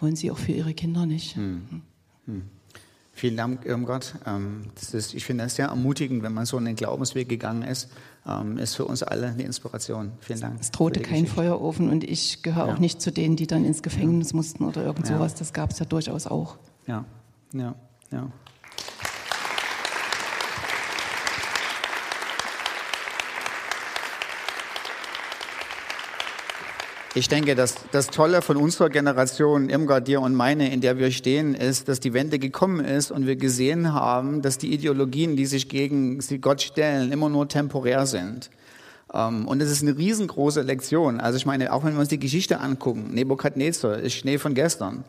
wollen 0.00 0.16
sie 0.16 0.30
auch 0.30 0.38
für 0.38 0.52
ihre 0.52 0.74
Kinder 0.74 1.06
nicht. 1.06 1.36
Hm. 1.36 1.82
Hm. 2.26 2.42
Vielen 3.12 3.36
Dank, 3.36 3.66
Irmgard. 3.66 4.14
Ähm, 4.26 4.66
das 4.76 4.94
ist, 4.94 5.12
ich 5.12 5.24
finde 5.24 5.42
es 5.42 5.56
sehr 5.56 5.66
ermutigend, 5.66 6.22
wenn 6.22 6.32
man 6.32 6.46
so 6.46 6.56
einen 6.56 6.76
Glaubensweg 6.76 7.28
gegangen 7.28 7.62
ist. 7.62 7.88
Ähm, 8.24 8.58
ist 8.58 8.76
für 8.76 8.84
uns 8.84 9.02
alle 9.02 9.26
eine 9.26 9.42
Inspiration. 9.42 10.12
Vielen 10.20 10.40
Dank. 10.40 10.60
Es 10.60 10.70
drohte 10.70 11.00
kein 11.00 11.22
Geschichte. 11.22 11.34
Feuerofen 11.34 11.90
und 11.90 12.04
ich 12.04 12.44
gehöre 12.44 12.68
ja. 12.68 12.74
auch 12.74 12.78
nicht 12.78 13.02
zu 13.02 13.10
denen, 13.10 13.34
die 13.34 13.48
dann 13.48 13.64
ins 13.64 13.82
Gefängnis 13.82 14.30
ja. 14.30 14.36
mussten 14.36 14.64
oder 14.64 14.84
irgend 14.84 15.08
sowas. 15.08 15.32
Ja. 15.32 15.38
Das 15.40 15.52
gab 15.52 15.72
es 15.72 15.80
ja 15.80 15.84
durchaus 15.84 16.28
auch. 16.28 16.58
Ja, 16.86 17.06
ja, 17.52 17.74
ja. 18.12 18.30
Ich 27.18 27.26
denke, 27.26 27.56
dass 27.56 27.74
das 27.90 28.06
Tolle 28.06 28.42
von 28.42 28.56
unserer 28.56 28.90
Generation, 28.90 29.70
Irmgard, 29.70 30.06
dir 30.06 30.20
und 30.20 30.36
meine, 30.36 30.72
in 30.72 30.80
der 30.80 30.98
wir 30.98 31.10
stehen, 31.10 31.56
ist, 31.56 31.88
dass 31.88 31.98
die 31.98 32.12
Wende 32.12 32.38
gekommen 32.38 32.84
ist 32.84 33.10
und 33.10 33.26
wir 33.26 33.34
gesehen 33.34 33.92
haben, 33.92 34.40
dass 34.40 34.56
die 34.56 34.72
Ideologien, 34.72 35.34
die 35.34 35.46
sich 35.46 35.68
gegen 35.68 36.20
Gott 36.40 36.62
stellen, 36.62 37.10
immer 37.10 37.28
nur 37.28 37.48
temporär 37.48 38.06
sind. 38.06 38.50
Ähm, 39.12 39.48
und 39.48 39.60
es 39.60 39.68
ist 39.68 39.82
eine 39.82 39.98
riesengroße 39.98 40.62
Lektion. 40.62 41.18
Also 41.18 41.38
ich 41.38 41.44
meine, 41.44 41.72
auch 41.72 41.82
wenn 41.82 41.94
wir 41.94 41.98
uns 41.98 42.08
die 42.08 42.20
Geschichte 42.20 42.60
angucken, 42.60 43.12
Nebukadnezar 43.12 43.98
ist 43.98 44.14
Schnee 44.14 44.38
von 44.38 44.54
gestern. 44.54 45.02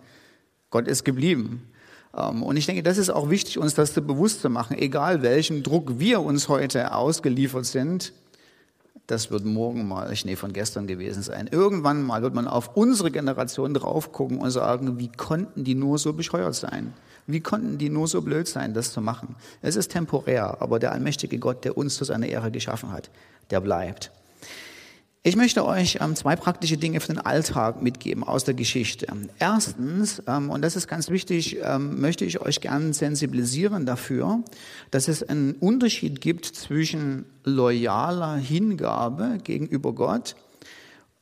Gott 0.71 0.87
ist 0.87 1.05
geblieben. 1.05 1.69
Ähm, 2.17 2.41
und 2.41 2.57
ich 2.57 2.65
denke, 2.65 2.81
das 2.81 2.97
ist 2.97 3.11
auch 3.11 3.29
wichtig, 3.29 3.59
uns 3.59 3.75
das 3.75 3.93
bewusst 3.93 4.41
zu 4.41 4.49
machen, 4.49 4.75
egal 4.79 5.21
welchem 5.21 5.61
Druck 5.61 5.99
wir 5.99 6.21
uns 6.21 6.49
heute 6.49 6.91
ausgeliefert 6.95 7.67
sind, 7.67 8.13
das 9.07 9.31
wird 9.31 9.43
morgen 9.43 9.87
mal 9.87 10.15
Schnee 10.15 10.35
von 10.35 10.53
gestern 10.53 10.85
gewesen 10.85 11.23
sein. 11.23 11.49
Irgendwann 11.51 12.03
mal 12.03 12.21
wird 12.21 12.35
man 12.35 12.47
auf 12.47 12.75
unsere 12.75 13.09
Generation 13.09 13.73
drauf 13.73 14.11
gucken 14.11 14.37
und 14.39 14.51
sagen, 14.51 14.99
wie 14.99 15.11
konnten 15.11 15.63
die 15.63 15.75
nur 15.75 15.97
so 15.97 16.13
bescheuert 16.13 16.55
sein? 16.55 16.93
Wie 17.25 17.41
konnten 17.41 17.77
die 17.77 17.89
nur 17.89 18.07
so 18.07 18.21
blöd 18.21 18.47
sein, 18.47 18.73
das 18.73 18.91
zu 18.91 19.01
machen? 19.01 19.35
Es 19.61 19.75
ist 19.75 19.91
temporär, 19.91 20.61
aber 20.61 20.79
der 20.79 20.91
allmächtige 20.91 21.39
Gott, 21.39 21.65
der 21.65 21.77
uns 21.77 21.95
zu 21.95 22.03
seiner 22.03 22.27
Ehre 22.27 22.51
geschaffen 22.51 22.91
hat, 22.91 23.09
der 23.49 23.61
bleibt. 23.61 24.11
Ich 25.21 25.35
möchte 25.35 25.65
euch 25.65 25.97
ähm, 25.99 26.15
zwei 26.15 26.37
praktische 26.37 26.77
Dinge 26.77 27.01
für 27.01 27.07
den 27.07 27.19
Alltag 27.19 27.81
mitgeben 27.81 28.23
aus 28.23 28.45
der 28.45 28.53
Geschichte. 28.53 29.05
Erstens, 29.37 30.23
ähm, 30.27 30.49
und 30.49 30.61
das 30.61 30.77
ist 30.77 30.87
ganz 30.87 31.09
wichtig, 31.09 31.57
ähm, 31.61 31.99
möchte 31.99 32.23
ich 32.23 32.39
euch 32.39 32.61
gern 32.61 32.93
sensibilisieren 32.93 33.85
dafür, 33.85 34.41
dass 34.91 35.09
es 35.09 35.21
einen 35.21 35.55
Unterschied 35.55 36.21
gibt 36.21 36.45
zwischen 36.45 37.25
loyaler 37.43 38.37
Hingabe 38.37 39.39
gegenüber 39.43 39.91
Gott 39.91 40.37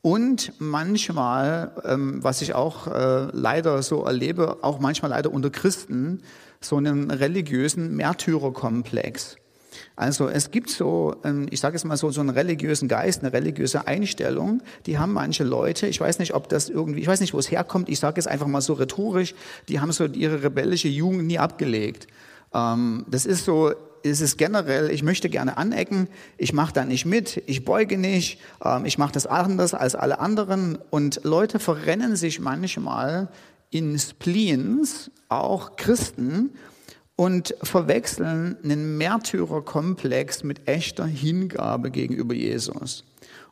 und 0.00 0.52
manchmal, 0.60 1.72
ähm, 1.84 2.22
was 2.22 2.40
ich 2.40 2.54
auch 2.54 2.86
äh, 2.86 3.28
leider 3.32 3.82
so 3.82 4.04
erlebe, 4.04 4.58
auch 4.62 4.78
manchmal 4.78 5.10
leider 5.10 5.32
unter 5.32 5.50
Christen, 5.50 6.22
so 6.60 6.76
einen 6.76 7.10
religiösen 7.10 7.96
Märtyrerkomplex. 7.96 9.38
Also 9.96 10.28
es 10.28 10.50
gibt 10.50 10.70
so, 10.70 11.16
ähm, 11.24 11.46
ich 11.50 11.60
sage 11.60 11.76
es 11.76 11.84
mal 11.84 11.96
so, 11.96 12.10
so 12.10 12.20
einen 12.20 12.30
religiösen 12.30 12.88
Geist, 12.88 13.22
eine 13.22 13.32
religiöse 13.32 13.86
Einstellung, 13.86 14.62
die 14.86 14.98
haben 14.98 15.12
manche 15.12 15.44
Leute, 15.44 15.86
ich 15.86 16.00
weiß 16.00 16.18
nicht, 16.18 16.34
ob 16.34 16.48
das 16.48 16.68
irgendwie, 16.68 17.00
ich 17.00 17.06
weiß 17.06 17.20
nicht, 17.20 17.34
wo 17.34 17.38
es 17.38 17.50
herkommt, 17.50 17.88
ich 17.88 17.98
sage 17.98 18.18
es 18.18 18.26
einfach 18.26 18.46
mal 18.46 18.60
so 18.60 18.74
rhetorisch, 18.74 19.34
die 19.68 19.80
haben 19.80 19.92
so 19.92 20.04
ihre 20.06 20.42
rebellische 20.42 20.88
Jugend 20.88 21.26
nie 21.26 21.38
abgelegt. 21.38 22.06
Ähm, 22.54 23.04
das 23.08 23.26
ist 23.26 23.44
so, 23.44 23.72
ist 24.02 24.20
es 24.20 24.36
generell, 24.36 24.90
ich 24.90 25.02
möchte 25.02 25.28
gerne 25.28 25.56
anecken, 25.56 26.08
ich 26.36 26.52
mache 26.52 26.72
da 26.72 26.84
nicht 26.84 27.04
mit, 27.04 27.42
ich 27.46 27.64
beuge 27.64 27.98
nicht, 27.98 28.40
ähm, 28.64 28.84
ich 28.84 28.98
mache 28.98 29.12
das 29.12 29.26
anders 29.26 29.74
als 29.74 29.94
alle 29.94 30.20
anderen 30.20 30.78
und 30.90 31.20
Leute 31.24 31.58
verrennen 31.58 32.16
sich 32.16 32.40
manchmal 32.40 33.28
in 33.70 33.98
Spleens, 33.98 35.10
auch 35.28 35.76
Christen, 35.76 36.50
und 37.18 37.52
verwechseln 37.64 38.56
einen 38.62 38.96
Märtyrerkomplex 38.96 40.44
mit 40.44 40.68
echter 40.68 41.04
Hingabe 41.04 41.90
gegenüber 41.90 42.32
Jesus. 42.32 43.02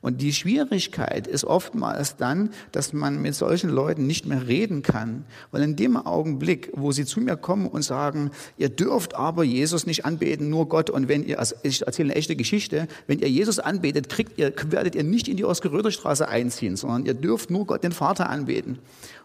Und 0.01 0.21
die 0.21 0.33
Schwierigkeit 0.33 1.27
ist 1.27 1.45
oftmals 1.45 2.17
dann, 2.17 2.51
dass 2.73 2.93
man 2.93 3.21
mit 3.21 3.35
solchen 3.35 3.71
Leuten 3.71 4.07
nicht 4.07 4.27
mehr 4.27 4.47
reden 4.47 4.83
kann. 4.83 5.25
Weil 5.51 5.63
in 5.63 5.77
dem 5.77 5.97
Augenblick, 5.97 6.71
wo 6.75 6.93
sie 6.93 7.05
zu 7.05 7.21
mir 7.21 7.37
kommen 7.37 7.67
und 7.67 7.83
sagen, 7.83 8.31
ihr 8.59 8.69
dürft 8.69 9.15
aber 9.15 9.45
Jesus 9.45 9.87
nicht 9.87 10.05
anbeten, 10.05 10.51
nur 10.51 10.69
Gott. 10.69 10.91
Und 10.91 11.09
wenn 11.09 11.25
ihr, 11.25 11.39
also 11.39 11.57
ich 11.63 11.87
erzähle 11.87 12.11
eine 12.11 12.17
echte 12.17 12.37
Geschichte, 12.37 12.89
wenn 13.07 13.19
ihr 13.19 13.29
Jesus 13.29 13.59
anbetet, 13.59 14.09
kriegt 14.09 14.39
ihr, 14.39 14.53
werdet 14.69 14.95
ihr 14.95 15.05
nicht 15.05 15.29
in 15.29 15.37
die 15.37 15.45
Oskar-Röder-Straße 15.45 16.29
einziehen, 16.29 16.77
sondern 16.77 17.07
ihr 17.07 17.15
dürft 17.15 17.51
nur 17.51 17.67
Gott, 17.67 17.83
den 17.83 17.93
Vater, 17.93 18.31
anbeten. 18.31 18.79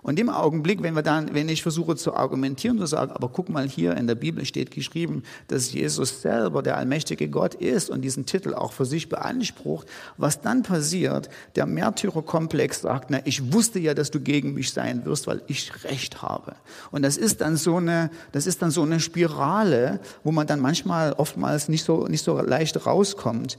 Und 0.04 0.20
im 0.20 0.30
Augenblick, 0.30 0.82
wenn 0.82 0.96
wir 0.96 1.04
dann, 1.04 1.34
wenn 1.34 1.48
ich 1.48 1.62
versuche 1.62 1.96
zu 1.96 2.16
argumentieren 2.16 2.80
zu 2.80 2.88
sagen, 2.88 3.12
aber 3.12 3.30
guck 3.30 3.50
mal 3.50 3.68
hier, 3.68 3.96
in 3.98 4.08
der 4.08 4.16
Bibel 4.16 4.46
steht 4.46 4.72
geschrieben, 4.72 5.22
dass 5.48 5.72
Jesus 5.72 6.22
selber 6.22 6.64
der 6.64 6.78
allmächtige 6.78 7.30
Gott 7.30 7.54
ist 7.54 7.90
und 7.92 8.02
diesen 8.02 8.26
Titel 8.26 8.56
auch 8.56 8.74
für 8.74 8.86
sich 8.86 9.10
beansprucht, 9.10 9.88
was 10.18 10.42
dann 10.42 10.61
passiert, 10.64 11.30
der 11.56 11.66
Märtyrerkomplex 11.66 12.82
sagt, 12.82 13.10
na, 13.10 13.20
ich 13.26 13.54
wusste 13.54 13.80
ja, 13.80 13.94
dass 13.94 14.12
du 14.12 14.20
gegen 14.20 14.54
mich 14.54 14.72
sein 14.72 15.06
wirst, 15.06 15.28
weil 15.28 15.42
ich 15.48 15.72
Recht 15.84 16.22
habe. 16.22 16.56
Und 16.92 17.02
das 17.04 17.18
ist 17.18 17.42
dann 17.42 17.58
so 17.58 17.78
eine, 17.78 18.10
das 18.32 18.48
ist 18.48 18.62
dann 18.62 18.72
so 18.72 18.84
eine 18.84 19.00
Spirale, 19.00 20.00
wo 20.24 20.32
man 20.32 20.48
dann 20.48 20.60
manchmal, 20.60 21.14
oftmals 21.14 21.70
nicht 21.70 21.84
so, 21.84 22.08
nicht 22.08 22.24
so 22.24 22.40
leicht 22.40 22.86
rauskommt. 22.86 23.58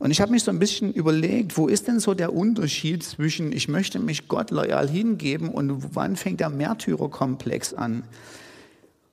Und 0.00 0.10
ich 0.10 0.22
habe 0.22 0.32
mich 0.32 0.44
so 0.44 0.50
ein 0.50 0.58
bisschen 0.58 0.94
überlegt, 0.94 1.58
wo 1.58 1.68
ist 1.68 1.86
denn 1.86 2.00
so 2.00 2.14
der 2.14 2.32
Unterschied 2.32 3.02
zwischen, 3.02 3.52
ich 3.52 3.68
möchte 3.68 3.98
mich 3.98 4.28
Gott 4.28 4.50
loyal 4.50 4.88
hingeben 4.88 5.50
und 5.50 5.94
wann 5.94 6.16
fängt 6.16 6.40
der 6.40 6.48
Märtyrerkomplex 6.48 7.74
an? 7.74 8.02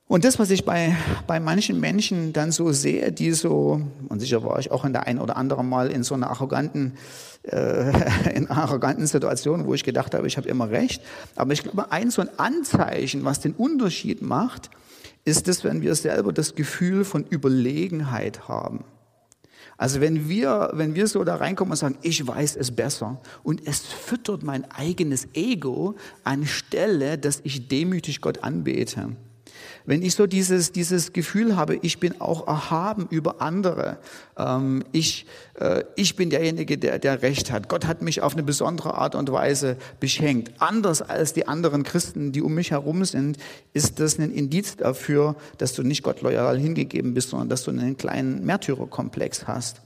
Und 0.08 0.24
das, 0.24 0.38
was 0.38 0.50
ich 0.50 0.64
bei, 0.64 0.96
bei 1.26 1.38
manchen 1.38 1.78
Menschen 1.78 2.32
dann 2.32 2.50
so 2.50 2.72
sehe, 2.72 3.12
die 3.12 3.32
so, 3.32 3.82
und 4.08 4.20
sicher 4.20 4.42
war 4.42 4.58
ich 4.58 4.70
auch 4.70 4.86
in 4.86 4.94
der 4.94 5.06
einen 5.06 5.18
oder 5.18 5.36
anderen 5.36 5.68
Mal 5.68 5.90
in 5.90 6.02
so 6.02 6.14
einer 6.14 6.30
arroganten, 6.30 6.94
äh, 7.42 7.92
in 8.34 8.48
arroganten 8.48 9.06
Situation, 9.06 9.66
wo 9.66 9.74
ich 9.74 9.84
gedacht 9.84 10.14
habe, 10.14 10.26
ich 10.26 10.38
habe 10.38 10.48
immer 10.48 10.70
recht. 10.70 11.02
Aber 11.36 11.52
ich 11.52 11.62
glaube, 11.62 11.92
ein 11.92 12.10
so 12.10 12.22
ein 12.22 12.30
Anzeichen, 12.38 13.26
was 13.26 13.40
den 13.40 13.52
Unterschied 13.52 14.22
macht, 14.22 14.70
ist 15.26 15.46
es, 15.46 15.62
wenn 15.62 15.82
wir 15.82 15.94
selber 15.94 16.32
das 16.32 16.54
Gefühl 16.54 17.04
von 17.04 17.26
Überlegenheit 17.26 18.48
haben. 18.48 18.84
Also 19.76 20.00
wenn 20.00 20.28
wir, 20.28 20.70
wenn 20.72 20.94
wir 20.94 21.06
so 21.06 21.22
da 21.22 21.36
reinkommen 21.36 21.72
und 21.72 21.76
sagen, 21.76 21.98
ich 22.00 22.26
weiß 22.26 22.56
es 22.56 22.70
besser 22.70 23.20
und 23.42 23.66
es 23.66 23.80
füttert 23.80 24.42
mein 24.42 24.68
eigenes 24.70 25.28
Ego 25.34 25.96
anstelle, 26.24 27.18
dass 27.18 27.40
ich 27.44 27.68
demütig 27.68 28.22
Gott 28.22 28.42
anbete. 28.42 29.10
Wenn 29.88 30.02
ich 30.02 30.16
so 30.16 30.26
dieses, 30.26 30.70
dieses 30.70 31.14
Gefühl 31.14 31.56
habe, 31.56 31.78
ich 31.80 31.98
bin 31.98 32.20
auch 32.20 32.46
erhaben 32.46 33.06
über 33.08 33.40
andere, 33.40 33.96
ähm, 34.36 34.84
ich, 34.92 35.24
äh, 35.54 35.82
ich 35.96 36.14
bin 36.14 36.28
derjenige, 36.28 36.76
der, 36.76 36.98
der 36.98 37.22
Recht 37.22 37.50
hat. 37.50 37.70
Gott 37.70 37.86
hat 37.86 38.02
mich 38.02 38.20
auf 38.20 38.34
eine 38.34 38.42
besondere 38.42 38.96
Art 38.96 39.14
und 39.14 39.32
Weise 39.32 39.78
beschenkt. 39.98 40.52
Anders 40.58 41.00
als 41.00 41.32
die 41.32 41.48
anderen 41.48 41.84
Christen, 41.84 42.32
die 42.32 42.42
um 42.42 42.52
mich 42.52 42.72
herum 42.72 43.02
sind, 43.06 43.38
ist 43.72 43.98
das 43.98 44.18
ein 44.18 44.30
Indiz 44.30 44.76
dafür, 44.76 45.36
dass 45.56 45.72
du 45.72 45.82
nicht 45.82 46.02
Gott 46.02 46.20
loyal 46.20 46.58
hingegeben 46.58 47.14
bist, 47.14 47.30
sondern 47.30 47.48
dass 47.48 47.62
du 47.62 47.70
einen 47.70 47.96
kleinen 47.96 48.44
Märtyrerkomplex 48.44 49.46
hast. 49.46 49.80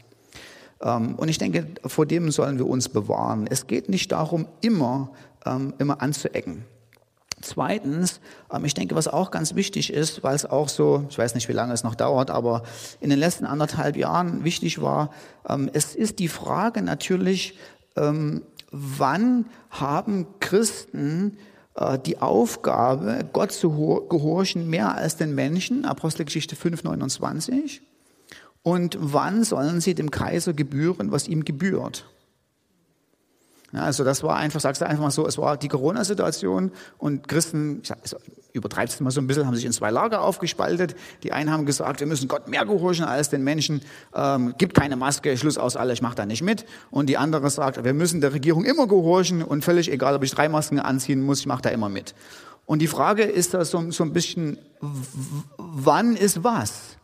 Ähm, 0.81 1.15
und 1.15 1.29
ich 1.29 1.39
denke, 1.39 1.69
vor 1.87 2.07
dem 2.07 2.33
sollen 2.33 2.59
wir 2.59 2.67
uns 2.67 2.89
bewahren. 2.89 3.47
Es 3.49 3.69
geht 3.69 3.89
nicht 3.89 4.11
darum, 4.11 4.49
immer, 4.63 5.13
ähm, 5.47 5.75
immer 5.79 6.03
anzuecken. 6.03 6.65
Zweitens, 7.43 8.21
ähm, 8.53 8.65
ich 8.65 8.75
denke, 8.75 8.95
was 8.95 9.09
auch 9.09 9.31
ganz 9.31 9.55
wichtig 9.55 9.93
ist, 9.93 10.23
weil 10.23 10.35
es 10.35 10.47
auch 10.47 10.69
so, 10.69 11.07
ich 11.11 11.19
weiß 11.19 11.35
nicht, 11.35 11.49
wie 11.49 11.53
lange 11.53 11.75
es 11.75 11.85
noch 11.85 11.95
dauert, 11.95 12.31
aber 12.31 12.63
in 13.01 13.11
den 13.11 13.19
letzten 13.19 13.45
anderthalb 13.45 13.97
Jahren 13.97 14.45
wichtig 14.45 14.81
war, 14.81 15.11
ähm, 15.49 15.69
es 15.73 15.95
ist 15.95 16.19
die 16.19 16.29
Frage 16.29 16.83
natürlich, 16.83 17.59
ähm, 17.97 18.43
wann 18.71 19.47
haben 19.71 20.27
Christen 20.41 21.37
äh, 21.75 21.99
die 21.99 22.21
Aufgabe, 22.21 23.29
Gott 23.33 23.53
zu 23.53 24.07
gehorchen, 24.09 24.71
mehr 24.71 24.95
als 24.95 25.17
den 25.17 25.35
Menschen, 25.35 25.85
Apostelgeschichte 25.85 26.57
5, 26.57 26.85
29, 26.85 27.83
und 28.63 28.97
wann 29.01 29.45
sollen 29.45 29.81
sie 29.81 29.95
dem 29.95 30.11
Kaiser 30.11 30.53
gebühren, 30.53 31.11
was 31.11 31.27
ihm 31.27 31.45
gebührt? 31.45 32.07
Also 33.73 34.05
das 34.05 34.23
war 34.23 34.37
einfach, 34.37 34.61
sagst 34.61 34.83
du 34.83 34.87
einfach 34.87 35.03
mal 35.03 35.11
so, 35.11 35.27
es 35.27 35.39
war 35.39 35.57
die 35.57 35.69
Corona-Situation 35.69 36.73
und 36.99 37.27
Christen, 37.27 37.81
ich 37.83 37.91
also 37.91 38.19
übertreibe 38.53 38.89
es 38.89 39.01
mal 39.01 39.11
so 39.11 39.21
ein 39.23 39.27
bisschen, 39.27 39.47
haben 39.47 39.55
sich 39.55 39.65
in 39.65 39.73
zwei 39.73 39.91
Lager 39.91 40.21
aufgespaltet. 40.21 40.95
Die 41.23 41.33
einen 41.33 41.51
haben 41.51 41.65
gesagt, 41.65 42.01
wir 42.01 42.07
müssen 42.07 42.29
Gott 42.29 42.49
mehr 42.49 42.67
gehorchen 42.67 43.07
als 43.07 43.31
den 43.31 43.43
Menschen, 43.43 43.81
ähm, 44.15 44.55
gibt 44.59 44.75
keine 44.75 44.97
Maske, 44.97 45.39
Schluss 45.39 45.57
aus 45.57 45.77
alle, 45.77 45.95
ich 45.95 46.03
mache 46.03 46.17
da 46.17 46.27
nicht 46.27 46.43
mit. 46.43 46.67
Und 46.91 47.07
die 47.07 47.17
andere 47.17 47.49
sagt, 47.49 47.83
wir 47.83 47.95
müssen 47.95 48.21
der 48.21 48.35
Regierung 48.35 48.65
immer 48.65 48.87
gehorchen 48.87 49.43
und 49.43 49.65
völlig 49.65 49.91
egal, 49.91 50.15
ob 50.15 50.23
ich 50.23 50.33
drei 50.33 50.51
Masken 50.51 50.79
anziehen 50.79 51.23
muss, 51.23 51.41
ich 51.41 51.47
mache 51.47 51.63
da 51.63 51.71
immer 51.71 51.89
mit. 51.89 52.15
Und 52.67 52.81
die 52.81 52.89
Frage 52.89 53.23
ist 53.23 53.55
da 53.55 53.65
so, 53.65 53.91
so 53.91 54.05
ein 54.05 54.13
bisschen, 54.13 54.59
wann 55.57 56.15
ist 56.15 56.45
was? 56.45 56.99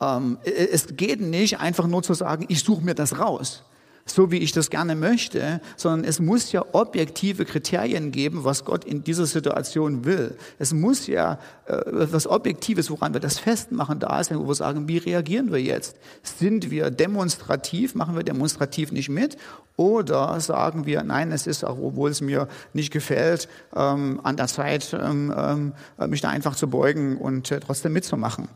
Ähm, 0.00 0.38
es 0.44 0.86
geht 0.96 1.20
nicht 1.20 1.58
einfach 1.58 1.88
nur 1.88 2.04
zu 2.04 2.14
sagen, 2.14 2.44
ich 2.48 2.62
suche 2.62 2.82
mir 2.82 2.94
das 2.94 3.18
raus 3.18 3.64
so 4.04 4.30
wie 4.30 4.38
ich 4.38 4.52
das 4.52 4.70
gerne 4.70 4.96
möchte, 4.96 5.60
sondern 5.76 6.04
es 6.08 6.20
muss 6.20 6.52
ja 6.52 6.64
objektive 6.72 7.44
Kriterien 7.44 8.10
geben, 8.10 8.44
was 8.44 8.64
Gott 8.64 8.84
in 8.84 9.04
dieser 9.04 9.26
Situation 9.26 10.04
will. 10.04 10.36
Es 10.58 10.72
muss 10.72 11.06
ja 11.06 11.38
äh, 11.66 11.74
etwas 11.74 12.26
Objektives, 12.26 12.90
woran 12.90 13.12
wir 13.12 13.20
das 13.20 13.38
festmachen, 13.38 14.00
da 14.00 14.22
sein, 14.24 14.38
wo 14.38 14.48
wir 14.48 14.54
sagen, 14.54 14.88
wie 14.88 14.98
reagieren 14.98 15.52
wir 15.52 15.62
jetzt? 15.62 15.96
Sind 16.22 16.70
wir 16.70 16.90
demonstrativ, 16.90 17.94
machen 17.94 18.16
wir 18.16 18.24
demonstrativ 18.24 18.92
nicht 18.92 19.08
mit? 19.08 19.36
Oder 19.76 20.38
sagen 20.40 20.84
wir, 20.84 21.02
nein, 21.02 21.32
es 21.32 21.46
ist 21.46 21.64
auch, 21.64 21.78
obwohl 21.78 22.10
es 22.10 22.20
mir 22.20 22.48
nicht 22.72 22.92
gefällt, 22.92 23.48
ähm, 23.74 24.20
an 24.22 24.36
der 24.36 24.48
Zeit, 24.48 24.94
ähm, 25.00 25.32
ähm, 25.36 25.72
mich 26.10 26.20
da 26.20 26.28
einfach 26.28 26.56
zu 26.56 26.68
beugen 26.68 27.16
und 27.16 27.50
äh, 27.50 27.60
trotzdem 27.60 27.92
mitzumachen. 27.92 28.48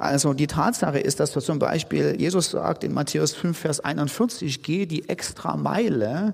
Also 0.00 0.32
die 0.32 0.46
Tatsache 0.46 0.98
ist, 0.98 1.20
dass 1.20 1.32
zum 1.32 1.58
Beispiel 1.58 2.16
Jesus 2.18 2.52
sagt 2.52 2.84
in 2.84 2.94
Matthäus 2.94 3.34
5, 3.34 3.58
Vers 3.58 3.80
41, 3.80 4.62
geh 4.62 4.86
die 4.86 5.10
extra 5.10 5.58
Meile 5.58 6.32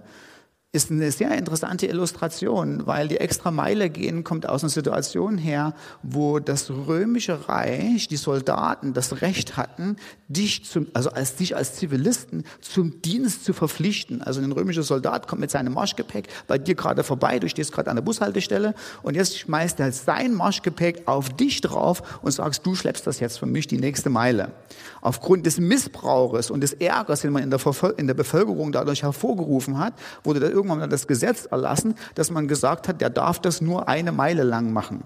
ist 0.72 0.90
eine 0.90 1.10
sehr 1.10 1.30
interessante 1.38 1.86
Illustration, 1.86 2.86
weil 2.86 3.08
die 3.08 3.16
extra 3.16 3.50
Meile 3.50 3.88
gehen 3.88 4.24
kommt 4.24 4.48
aus 4.48 4.62
einer 4.62 4.70
Situation 4.70 5.38
her, 5.38 5.74
wo 6.02 6.38
das 6.38 6.70
römische 6.70 7.48
Reich, 7.48 8.08
die 8.08 8.16
Soldaten 8.16 8.92
das 8.92 9.22
Recht 9.22 9.56
hatten, 9.56 9.96
dich 10.28 10.64
zum, 10.64 10.88
also 10.92 11.10
als 11.10 11.36
dich 11.36 11.56
als 11.56 11.74
Zivilisten 11.74 12.44
zum 12.60 13.00
Dienst 13.00 13.44
zu 13.44 13.54
verpflichten. 13.54 14.20
Also 14.22 14.40
ein 14.40 14.52
römischer 14.52 14.82
Soldat 14.82 15.28
kommt 15.28 15.40
mit 15.40 15.50
seinem 15.50 15.72
Marschgepäck 15.72 16.28
bei 16.46 16.58
dir 16.58 16.74
gerade 16.74 17.04
vorbei, 17.04 17.38
du 17.38 17.48
stehst 17.48 17.72
gerade 17.72 17.88
an 17.88 17.96
der 17.96 18.02
Bushaltestelle 18.02 18.74
und 19.02 19.14
jetzt 19.14 19.38
schmeißt 19.38 19.80
er 19.80 19.92
sein 19.92 20.34
Marschgepäck 20.34 21.02
auf 21.06 21.30
dich 21.30 21.60
drauf 21.62 22.20
und 22.22 22.32
sagst, 22.32 22.66
du 22.66 22.74
schleppst 22.74 23.06
das 23.06 23.20
jetzt 23.20 23.38
für 23.38 23.46
mich 23.46 23.66
die 23.66 23.78
nächste 23.78 24.10
Meile. 24.10 24.52
Aufgrund 25.00 25.46
des 25.46 25.58
Missbrauches 25.58 26.50
und 26.50 26.60
des 26.60 26.74
Ärgers, 26.74 27.22
den 27.22 27.32
man 27.32 27.42
in 27.44 27.50
der, 27.50 27.60
in 27.96 28.06
der 28.06 28.14
Bevölkerung 28.14 28.72
dadurch 28.72 29.02
hervorgerufen 29.02 29.78
hat, 29.78 29.94
wurde 30.24 30.40
da 30.40 30.48
irgendwann 30.56 30.78
mal 30.78 30.88
das 30.88 31.06
Gesetz 31.06 31.46
erlassen, 31.46 31.94
dass 32.14 32.30
man 32.30 32.48
gesagt 32.48 32.88
hat, 32.88 33.00
der 33.00 33.10
darf 33.10 33.40
das 33.40 33.60
nur 33.60 33.88
eine 33.88 34.10
Meile 34.10 34.42
lang 34.42 34.72
machen 34.72 35.04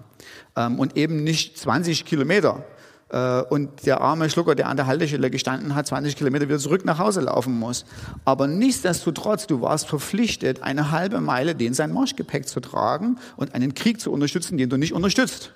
ähm, 0.55 0.79
und 0.79 0.97
eben 0.97 1.23
nicht 1.23 1.57
20 1.57 2.05
Kilometer. 2.05 2.63
Äh, 3.09 3.41
und 3.41 3.85
der 3.85 4.01
arme 4.01 4.29
Schlucker, 4.29 4.55
der 4.55 4.69
an 4.69 4.77
der 4.77 4.87
Haltestelle 4.87 5.29
gestanden 5.29 5.75
hat, 5.75 5.87
20 5.87 6.15
Kilometer 6.15 6.47
wieder 6.47 6.59
zurück 6.59 6.85
nach 6.85 6.97
Hause 6.97 7.21
laufen 7.21 7.59
muss. 7.59 7.85
Aber 8.25 8.47
nichtsdestotrotz, 8.47 9.47
du 9.47 9.61
warst 9.61 9.87
verpflichtet, 9.87 10.63
eine 10.63 10.91
halbe 10.91 11.19
Meile 11.19 11.53
den 11.53 11.73
sein 11.73 11.91
Marschgepäck 11.91 12.47
zu 12.47 12.61
tragen 12.61 13.17
und 13.35 13.53
einen 13.53 13.73
Krieg 13.73 13.99
zu 13.99 14.11
unterstützen, 14.11 14.57
den 14.57 14.69
du 14.69 14.77
nicht 14.77 14.93
unterstützt. 14.93 15.51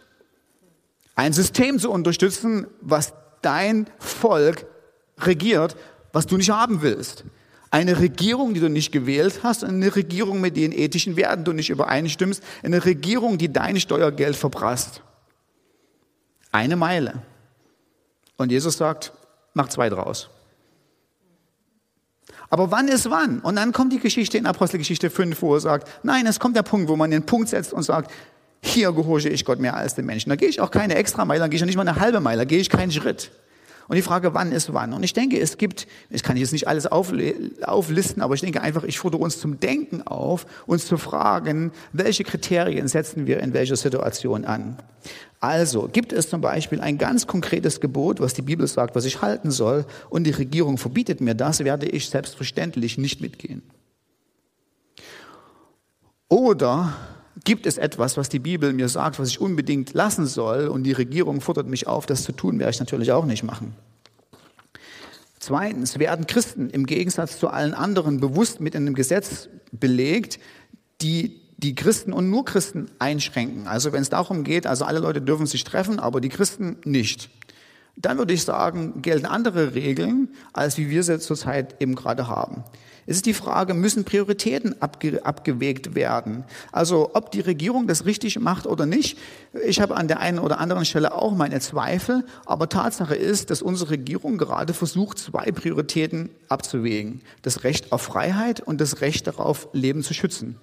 Ein 1.15 1.31
System 1.31 1.79
zu 1.79 1.91
unterstützen, 1.91 2.67
was 2.81 3.13
dein 3.41 3.87
Volk 3.99 4.65
regiert, 5.19 5.77
was 6.11 6.27
du 6.27 6.35
nicht 6.35 6.49
haben 6.49 6.81
willst. 6.81 7.23
Eine 7.71 7.99
Regierung, 7.99 8.53
die 8.53 8.59
du 8.59 8.69
nicht 8.69 8.91
gewählt 8.91 9.41
hast, 9.43 9.63
eine 9.63 9.95
Regierung, 9.95 10.39
mit 10.39 10.55
denen 10.55 10.73
ethischen 10.73 11.17
Werten 11.17 11.43
du 11.43 11.53
nicht 11.53 11.69
übereinstimmst, 11.69 12.43
eine 12.63 12.85
Regierung, 12.85 13.37
die 13.37 13.51
dein 13.51 13.79
Steuergeld 13.79 14.35
verprasst. 14.35 15.01
Eine 16.51 16.75
Meile. 16.75 17.21
Und 18.37 18.51
Jesus 18.51 18.77
sagt, 18.77 19.11
mach 19.53 19.67
zwei 19.69 19.89
draus. 19.89 20.29
Aber 22.49 22.71
wann 22.71 22.87
ist 22.87 23.09
wann? 23.09 23.39
Und 23.39 23.55
dann 23.55 23.71
kommt 23.71 23.91
die 23.91 23.99
Geschichte 23.99 24.37
in 24.37 24.45
Apostelgeschichte 24.45 25.09
5, 25.09 25.41
wo 25.41 25.55
er 25.55 25.59
sagt, 25.59 25.89
nein, 26.03 26.25
es 26.27 26.39
kommt 26.39 26.55
der 26.55 26.63
Punkt, 26.63 26.87
wo 26.87 26.95
man 26.95 27.11
den 27.11 27.25
Punkt 27.25 27.49
setzt 27.49 27.73
und 27.73 27.83
sagt, 27.83 28.11
hier 28.61 28.91
gehorche 28.91 29.29
ich 29.29 29.45
Gott 29.45 29.59
mehr 29.59 29.75
als 29.75 29.95
den 29.95 30.05
Menschen. 30.05 30.29
Da 30.29 30.35
gehe 30.35 30.47
ich 30.47 30.61
auch 30.61 30.71
keine 30.71 30.95
extra 30.95 31.25
Meile, 31.25 31.41
da 31.41 31.47
gehe 31.47 31.57
ich 31.57 31.65
nicht 31.65 31.75
mal 31.75 31.87
eine 31.87 31.99
halbe 31.99 32.19
Meile, 32.19 32.39
da 32.39 32.45
gehe 32.45 32.59
ich 32.59 32.69
keinen 32.69 32.91
Schritt. 32.91 33.31
Und 33.87 33.95
die 33.95 34.01
Frage, 34.01 34.33
wann 34.33 34.51
ist 34.51 34.73
wann? 34.73 34.93
Und 34.93 35.03
ich 35.03 35.13
denke, 35.13 35.39
es 35.39 35.57
gibt, 35.57 35.87
ich 36.09 36.23
kann 36.23 36.37
jetzt 36.37 36.53
nicht 36.53 36.67
alles 36.67 36.87
auflisten, 36.87 38.21
aber 38.21 38.33
ich 38.33 38.41
denke 38.41 38.61
einfach, 38.61 38.83
ich 38.83 38.97
fordere 38.97 39.21
uns 39.21 39.39
zum 39.39 39.59
Denken 39.59 40.01
auf, 40.07 40.45
uns 40.65 40.87
zu 40.87 40.97
fragen, 40.97 41.71
welche 41.93 42.23
Kriterien 42.23 42.87
setzen 42.87 43.27
wir 43.27 43.39
in 43.41 43.53
welcher 43.53 43.75
Situation 43.75 44.45
an? 44.45 44.77
Also 45.39 45.87
gibt 45.91 46.13
es 46.13 46.29
zum 46.29 46.41
Beispiel 46.41 46.81
ein 46.81 46.97
ganz 46.97 47.27
konkretes 47.27 47.79
Gebot, 47.79 48.19
was 48.19 48.33
die 48.33 48.41
Bibel 48.41 48.65
sagt, 48.65 48.95
was 48.95 49.05
ich 49.05 49.21
halten 49.21 49.51
soll, 49.51 49.85
und 50.09 50.23
die 50.23 50.31
Regierung 50.31 50.79
verbietet 50.79 51.21
mir 51.21 51.35
das, 51.35 51.63
werde 51.63 51.85
ich 51.85 52.09
selbstverständlich 52.09 52.97
nicht 52.97 53.21
mitgehen. 53.21 53.61
Oder 56.27 56.95
gibt 57.45 57.65
es 57.65 57.77
etwas, 57.77 58.17
was 58.17 58.27
die 58.27 58.39
Bibel 58.39 58.73
mir 58.73 58.89
sagt, 58.89 59.17
was 59.19 59.29
ich 59.29 59.39
unbedingt 59.39 59.93
lassen 59.93 60.25
soll 60.25 60.67
und 60.67 60.83
die 60.83 60.91
Regierung 60.91 61.39
fordert 61.39 61.67
mich 61.67 61.87
auf, 61.87 62.05
das 62.05 62.23
zu 62.23 62.33
tun, 62.33 62.59
werde 62.59 62.71
ich 62.71 62.79
natürlich 62.79 63.11
auch 63.13 63.25
nicht 63.25 63.43
machen. 63.43 63.75
Zweitens 65.39 65.99
werden 65.99 66.27
Christen 66.27 66.69
im 66.71 66.85
Gegensatz 66.87 67.39
zu 67.39 67.49
allen 67.49 67.73
anderen 67.73 68.19
bewusst 68.19 68.59
mit 68.59 68.75
einem 68.75 68.95
Gesetz 68.95 69.47
belegt, 69.71 70.39
die 71.01 71.39
die 71.57 71.75
Christen 71.75 72.13
und 72.13 72.29
nur 72.29 72.45
Christen 72.45 72.87
einschränken. 72.99 73.67
Also 73.67 73.93
wenn 73.93 74.01
es 74.01 74.09
darum 74.09 74.43
geht, 74.43 74.67
also 74.67 74.85
alle 74.85 74.99
Leute 74.99 75.21
dürfen 75.21 75.45
sich 75.45 75.63
treffen, 75.63 75.99
aber 75.99 76.19
die 76.19 76.29
Christen 76.29 76.77
nicht. 76.83 77.29
Dann 77.97 78.17
würde 78.17 78.33
ich 78.33 78.43
sagen, 78.43 79.01
gelten 79.01 79.25
andere 79.25 79.73
Regeln, 79.73 80.29
als 80.53 80.77
wie 80.77 80.89
wir 80.89 81.03
sie 81.03 81.19
zurzeit 81.19 81.81
eben 81.81 81.95
gerade 81.95 82.27
haben. 82.27 82.63
Es 83.07 83.17
ist 83.17 83.27
die 83.27 83.33
Frage, 83.33 83.75
müssen 83.75 84.03
Prioritäten 84.03 84.81
abge 84.81 85.23
abgewegt 85.23 85.93
werden? 85.93 86.43
Also 86.71 87.11
ob 87.13 87.31
die 87.31 87.41
Regierung 87.41 87.85
das 87.85 88.05
richtig 88.05 88.39
macht 88.39 88.65
oder 88.65 88.87
nicht. 88.87 89.19
Ich 89.65 89.79
habe 89.79 89.95
an 89.95 90.07
der 90.07 90.19
einen 90.19 90.39
oder 90.39 90.59
anderen 90.59 90.85
Stelle 90.85 91.13
auch 91.13 91.35
meine 91.35 91.59
Zweifel, 91.59 92.25
aber 92.45 92.67
Tatsache 92.67 93.15
ist, 93.15 93.51
dass 93.51 93.61
unsere 93.61 93.91
Regierung 93.91 94.39
gerade 94.39 94.73
versucht, 94.73 95.19
zwei 95.19 95.51
Prioritäten 95.51 96.31
abzuwägen. 96.49 97.21
Das 97.43 97.63
Recht 97.63 97.91
auf 97.91 98.01
Freiheit 98.01 98.61
und 98.61 98.81
das 98.81 99.01
Recht 99.01 99.27
darauf, 99.27 99.67
Leben 99.71 100.01
zu 100.01 100.15
schützen. 100.15 100.57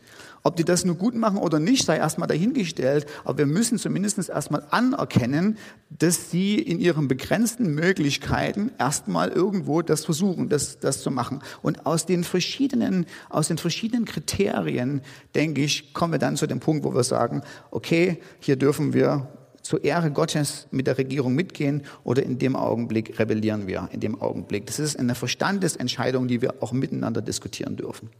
Ob 0.44 0.56
die 0.56 0.64
das 0.64 0.84
nur 0.84 0.96
gut 0.96 1.14
machen 1.14 1.38
oder 1.38 1.60
nicht, 1.60 1.84
sei 1.84 1.98
erstmal 1.98 2.26
dahingestellt. 2.26 3.06
Aber 3.24 3.38
wir 3.38 3.46
müssen 3.46 3.78
zumindest 3.78 4.28
erstmal 4.28 4.64
anerkennen, 4.70 5.56
dass 5.90 6.30
sie 6.30 6.56
in 6.56 6.80
ihren 6.80 7.06
begrenzten 7.06 7.74
Möglichkeiten 7.74 8.72
erstmal 8.78 9.28
irgendwo 9.28 9.82
das 9.82 10.04
versuchen, 10.04 10.48
das, 10.48 10.80
das 10.80 11.00
zu 11.02 11.10
machen. 11.12 11.40
Und 11.62 11.86
aus 11.86 12.06
den 12.06 12.24
verschiedenen, 12.24 13.06
aus 13.28 13.48
den 13.48 13.58
verschiedenen 13.58 14.04
Kriterien, 14.04 15.02
denke 15.34 15.62
ich, 15.62 15.94
kommen 15.94 16.12
wir 16.12 16.18
dann 16.18 16.36
zu 16.36 16.48
dem 16.48 16.58
Punkt, 16.58 16.84
wo 16.84 16.92
wir 16.92 17.04
sagen, 17.04 17.42
okay, 17.70 18.18
hier 18.40 18.56
dürfen 18.56 18.94
wir 18.94 19.28
zur 19.62 19.84
Ehre 19.84 20.10
Gottes 20.10 20.66
mit 20.72 20.88
der 20.88 20.98
Regierung 20.98 21.34
mitgehen 21.34 21.82
oder 22.02 22.24
in 22.24 22.38
dem 22.38 22.56
Augenblick 22.56 23.18
rebellieren 23.20 23.68
wir, 23.68 23.88
in 23.92 24.00
dem 24.00 24.20
Augenblick. 24.20 24.66
Das 24.66 24.80
ist 24.80 24.98
eine 24.98 25.14
Verstandesentscheidung, 25.14 26.26
die 26.26 26.42
wir 26.42 26.54
auch 26.60 26.72
miteinander 26.72 27.22
diskutieren 27.22 27.76
dürfen. 27.76 28.10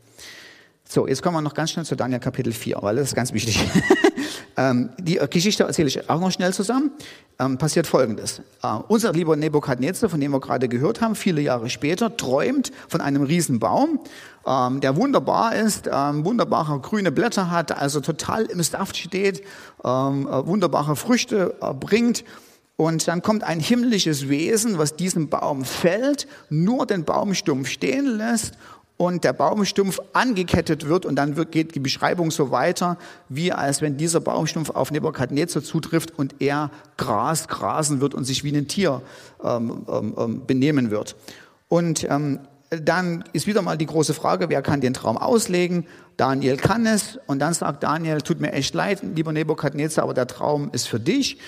So, 0.93 1.07
jetzt 1.07 1.23
kommen 1.23 1.37
wir 1.37 1.41
noch 1.41 1.55
ganz 1.55 1.71
schnell 1.71 1.87
zu 1.87 1.97
Daniel 1.97 2.21
Kapitel 2.21 2.53
4, 2.53 2.77
weil 2.83 2.97
das 2.97 3.07
ist 3.09 3.15
ganz 3.15 3.33
wichtig. 3.33 3.59
ähm, 4.59 4.91
die 4.99 5.19
Geschichte 5.31 5.63
erzähle 5.63 5.89
ich 5.89 6.11
auch 6.11 6.21
noch 6.21 6.31
schnell 6.31 6.53
zusammen. 6.53 6.91
Ähm, 7.39 7.57
passiert 7.57 7.87
Folgendes. 7.87 8.43
Äh, 8.63 8.75
unser 8.89 9.15
lieber 9.15 9.35
Nebukadnezar, 9.35 10.11
von 10.11 10.21
dem 10.21 10.33
wir 10.33 10.41
gerade 10.41 10.69
gehört 10.69 11.01
haben, 11.01 11.15
viele 11.15 11.41
Jahre 11.41 11.71
später, 11.71 12.15
träumt 12.19 12.73
von 12.89 13.01
einem 13.01 13.23
Riesenbaum, 13.23 14.01
ähm, 14.47 14.83
der 14.83 14.95
wunderbar 14.97 15.57
ist, 15.57 15.89
ähm, 15.91 16.27
wunderbare 16.27 16.79
grüne 16.81 17.11
Blätter 17.11 17.51
hat, 17.51 17.73
also 17.73 18.01
total 18.01 18.45
im 18.45 18.63
Saft 18.63 18.99
steht, 18.99 19.43
ähm, 19.83 20.29
äh, 20.29 20.47
wunderbare 20.47 20.95
Früchte 20.95 21.55
äh, 21.63 21.73
bringt. 21.73 22.23
Und 22.77 23.09
dann 23.09 23.23
kommt 23.23 23.45
ein 23.45 23.61
himmlisches 23.61 24.29
Wesen, 24.29 24.77
was 24.77 24.97
diesen 24.97 25.31
Baum 25.31 25.65
fällt, 25.65 26.27
nur 26.51 26.85
den 26.85 27.05
Baumstumpf 27.05 27.69
stehen 27.69 28.05
lässt 28.05 28.59
und 29.03 29.25
der 29.25 29.33
Baumstumpf 29.33 29.99
angekettet 30.13 30.87
wird 30.87 31.07
und 31.07 31.17
dann 31.17 31.35
geht 31.51 31.75
die 31.75 31.81
Beschreibung 31.81 32.31
so 32.31 32.53
weiter, 32.53 32.99
wie 33.29 33.51
als 33.51 33.83
wenn 33.83 33.97
dieser 33.97 34.21
Baumstumpf 34.21 34.71
auf 34.71 34.93
Nebukadnezar 34.93 35.65
zutrifft 35.65 36.17
und 36.17 36.37
er 36.39 36.71
Gras 36.99 37.49
grasen 37.49 38.01
wird 38.01 38.15
und 38.15 38.23
sich 38.23 38.45
wie 38.45 38.57
ein 38.57 38.69
Tier 38.69 39.03
ähm, 39.43 39.85
ähm, 39.89 40.15
ähm, 40.17 40.47
benehmen 40.47 40.93
wird. 40.93 41.17
Und 41.67 42.07
ähm, 42.09 42.39
dann 42.71 43.25
ist 43.33 43.49
wieder 43.49 43.61
mal 43.61 43.77
die 43.77 43.87
große 43.87 44.15
Frage, 44.15 44.49
wer 44.51 44.63
kann 44.63 44.81
den 44.81 44.95
Traum 44.95 45.19
auslegen? 45.19 45.85
Daniel 46.17 46.57
kann 46.57 46.87
es. 46.87 47.19
Und 47.27 47.41
dann 47.41 47.55
sagt 47.55 47.83
Daniel, 47.83 48.21
tut 48.21 48.41
mir 48.41 48.53
echt 48.53 48.73
leid, 48.73 49.03
lieber 49.03 49.33
Nebukadnezar, 49.33 50.05
aber 50.05 50.15
der 50.15 50.29
Traum 50.29 50.71
ist 50.73 50.87
für 50.87 51.01
dich. 51.01 51.39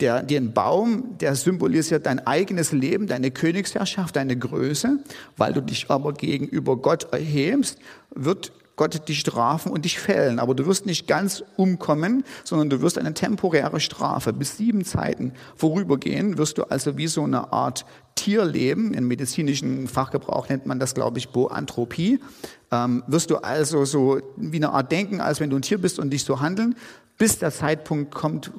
Der, 0.00 0.22
den 0.22 0.52
Baum, 0.52 1.18
der 1.18 1.34
symbolisiert 1.34 2.06
dein 2.06 2.24
eigenes 2.24 2.70
Leben, 2.70 3.08
deine 3.08 3.32
Königsherrschaft, 3.32 4.14
deine 4.14 4.36
Größe. 4.36 4.98
Weil 5.36 5.52
du 5.52 5.60
dich 5.60 5.90
aber 5.90 6.12
gegenüber 6.12 6.76
Gott 6.76 7.12
erhebst, 7.12 7.78
wird 8.14 8.52
Gott 8.78 9.08
dich 9.08 9.18
strafen 9.18 9.70
und 9.72 9.84
dich 9.84 9.98
fällen. 9.98 10.38
Aber 10.38 10.54
du 10.54 10.64
wirst 10.64 10.86
nicht 10.86 11.06
ganz 11.06 11.44
umkommen, 11.56 12.24
sondern 12.44 12.70
du 12.70 12.80
wirst 12.80 12.96
eine 12.96 13.12
temporäre 13.12 13.80
Strafe 13.80 14.32
bis 14.32 14.56
sieben 14.56 14.84
Zeiten 14.84 15.32
vorübergehen, 15.56 16.38
wirst 16.38 16.56
du 16.56 16.62
also 16.62 16.96
wie 16.96 17.08
so 17.08 17.24
eine 17.24 17.52
Art 17.52 17.84
Tier 18.14 18.44
leben. 18.44 18.94
Im 18.94 19.08
medizinischen 19.08 19.88
Fachgebrauch 19.88 20.48
nennt 20.48 20.66
man 20.66 20.78
das, 20.78 20.94
glaube 20.94 21.18
ich, 21.18 21.30
Boanthropie. 21.30 22.20
Ähm, 22.70 23.02
wirst 23.06 23.30
du 23.30 23.36
also 23.38 23.84
so 23.84 24.20
wie 24.36 24.56
eine 24.56 24.70
Art 24.70 24.90
denken, 24.92 25.20
als 25.20 25.40
wenn 25.40 25.50
du 25.50 25.56
ein 25.56 25.62
Tier 25.62 25.78
bist 25.78 25.98
und 25.98 26.10
dich 26.10 26.24
so 26.24 26.40
handeln, 26.40 26.76
bis 27.18 27.38
der 27.38 27.50
Zeitpunkt 27.50 28.14
kommt, 28.14 28.52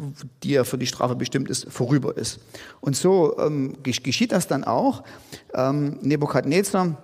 der 0.44 0.66
für 0.66 0.78
die 0.78 0.86
Strafe 0.86 1.16
bestimmt 1.16 1.50
ist, 1.50 1.68
vorüber 1.70 2.16
ist. 2.18 2.40
Und 2.82 2.96
so 2.96 3.38
ähm, 3.40 3.78
geschieht 3.82 4.34
das 4.34 4.48
dann 4.48 4.66
auch. 4.66 5.04
Ähm, 5.54 5.98
Nebukadnezar 6.02 6.98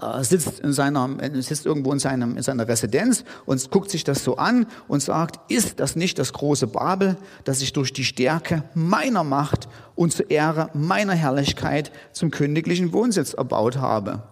äh, 0.00 0.24
sitzt, 0.24 0.60
in 0.60 0.72
seiner, 0.72 1.08
sitzt 1.40 1.64
irgendwo 1.64 1.92
in, 1.92 2.00
seinem, 2.00 2.36
in 2.36 2.42
seiner 2.42 2.66
Residenz 2.66 3.24
und 3.46 3.70
guckt 3.70 3.90
sich 3.90 4.02
das 4.02 4.24
so 4.24 4.36
an 4.36 4.66
und 4.88 5.02
sagt, 5.02 5.50
ist 5.50 5.78
das 5.78 5.94
nicht 5.94 6.18
das 6.18 6.32
große 6.32 6.66
Babel, 6.66 7.16
das 7.44 7.62
ich 7.62 7.72
durch 7.72 7.92
die 7.92 8.04
Stärke 8.04 8.64
meiner 8.74 9.24
Macht 9.24 9.68
und 9.94 10.12
zur 10.12 10.30
Ehre 10.30 10.70
meiner 10.74 11.14
Herrlichkeit 11.14 11.92
zum 12.12 12.30
königlichen 12.30 12.92
Wohnsitz 12.92 13.32
erbaut 13.32 13.76
habe? 13.76 14.24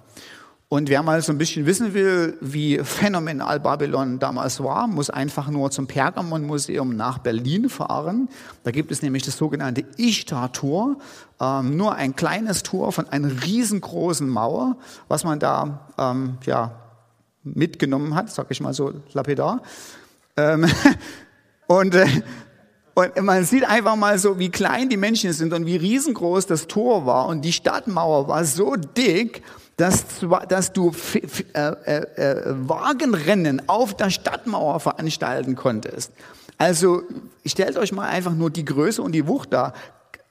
Und 0.71 0.91
wer 0.91 1.03
mal 1.03 1.23
so 1.23 1.33
ein 1.33 1.39
bisschen 1.39 1.65
wissen 1.65 1.95
will, 1.95 2.37
wie 2.43 2.79
phänomenal 2.85 3.59
Babylon 3.59 4.19
damals 4.19 4.63
war, 4.63 4.87
muss 4.87 5.09
einfach 5.09 5.49
nur 5.49 5.71
zum 5.71 5.87
Pergamon-Museum 5.87 6.95
nach 6.95 7.17
Berlin 7.19 7.71
fahren. 7.71 8.29
Da 8.65 8.71
gibt 8.71 8.93
es 8.93 9.01
nämlich 9.01 9.23
das 9.23 9.39
sogenannte 9.39 9.85
Ishtar-Tor, 9.97 10.99
ähm, 11.41 11.79
nur 11.79 11.95
ein 11.95 12.15
kleines 12.17 12.63
Tor 12.65 12.93
von 12.93 13.09
einer 13.09 13.31
riesengroßen 13.45 14.29
Mauer, 14.29 14.77
was 15.09 15.25
man 15.25 15.39
da 15.39 15.89
ähm, 15.97 16.37
ja, 16.45 16.75
mitgenommen 17.45 18.15
hat, 18.15 18.31
sag 18.31 18.51
ich 18.51 18.61
mal 18.61 18.75
so 18.75 18.93
lapidar. 19.15 19.63
Ähm, 20.37 20.67
und 21.67 21.95
äh, 21.95 22.07
und 22.95 23.23
man 23.23 23.45
sieht 23.45 23.65
einfach 23.65 23.95
mal 23.95 24.19
so, 24.19 24.41
wie 24.41 24.49
klein 24.49 24.89
die 24.89 24.97
Menschen 24.97 25.33
sind 25.33 25.53
und 25.53 25.67
wie 25.67 25.77
riesengroß 25.77 26.47
das 26.47 26.67
Tor 26.67 27.07
war. 27.07 27.29
Und 27.29 27.43
die 27.43 27.53
Stadtmauer 27.53 28.27
war 28.27 28.45
so 28.45 28.75
dick, 28.75 29.45
dass, 29.79 30.05
dass 30.49 30.73
du 30.73 30.93
äh, 31.15 31.61
äh, 31.61 31.97
äh, 32.17 32.43
Wagenrennen 32.69 33.63
auf 33.69 33.97
der 33.97 34.11
Stadtmauer 34.11 34.81
veranstalten 34.81 35.55
konntest. 35.55 36.13
Also 36.59 37.03
stellt 37.47 37.79
euch 37.79 37.93
mal 37.93 38.09
einfach 38.09 38.35
nur 38.35 38.51
die 38.51 38.65
Größe 38.65 39.01
und 39.01 39.13
die 39.13 39.29
Wucht 39.29 39.53
da. 39.53 39.73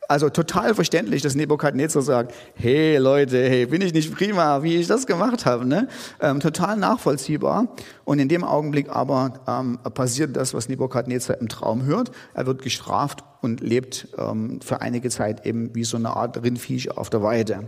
Also 0.10 0.30
total 0.30 0.74
verständlich, 0.74 1.22
dass 1.22 1.36
Nebukadnezar 1.36 2.02
sagt, 2.02 2.34
hey 2.56 2.98
Leute, 2.98 3.38
hey, 3.38 3.66
bin 3.66 3.82
ich 3.82 3.94
nicht 3.94 4.14
prima, 4.14 4.64
wie 4.64 4.76
ich 4.76 4.88
das 4.88 5.06
gemacht 5.06 5.46
habe. 5.46 5.66
Ne? 5.66 5.90
Ähm, 6.22 6.40
total 6.40 6.78
nachvollziehbar. 6.78 7.68
Und 8.06 8.20
in 8.20 8.30
dem 8.30 8.44
Augenblick 8.46 8.90
aber 8.90 9.34
ähm, 9.48 9.80
passiert 9.94 10.36
das, 10.38 10.54
was 10.54 10.70
Nebukadnezar 10.70 11.40
im 11.40 11.50
Traum 11.50 11.84
hört. 11.84 12.12
Er 12.34 12.46
wird 12.46 12.62
gestraft 12.62 13.24
und 13.42 13.60
lebt 13.60 14.08
ähm, 14.18 14.62
für 14.62 14.82
einige 14.82 15.10
Zeit 15.10 15.46
eben 15.46 15.76
wie 15.76 15.84
so 15.84 15.98
eine 15.98 16.16
Art 16.16 16.42
Rindviech 16.42 16.98
auf 16.98 17.10
der 17.10 17.22
Weide. 17.22 17.68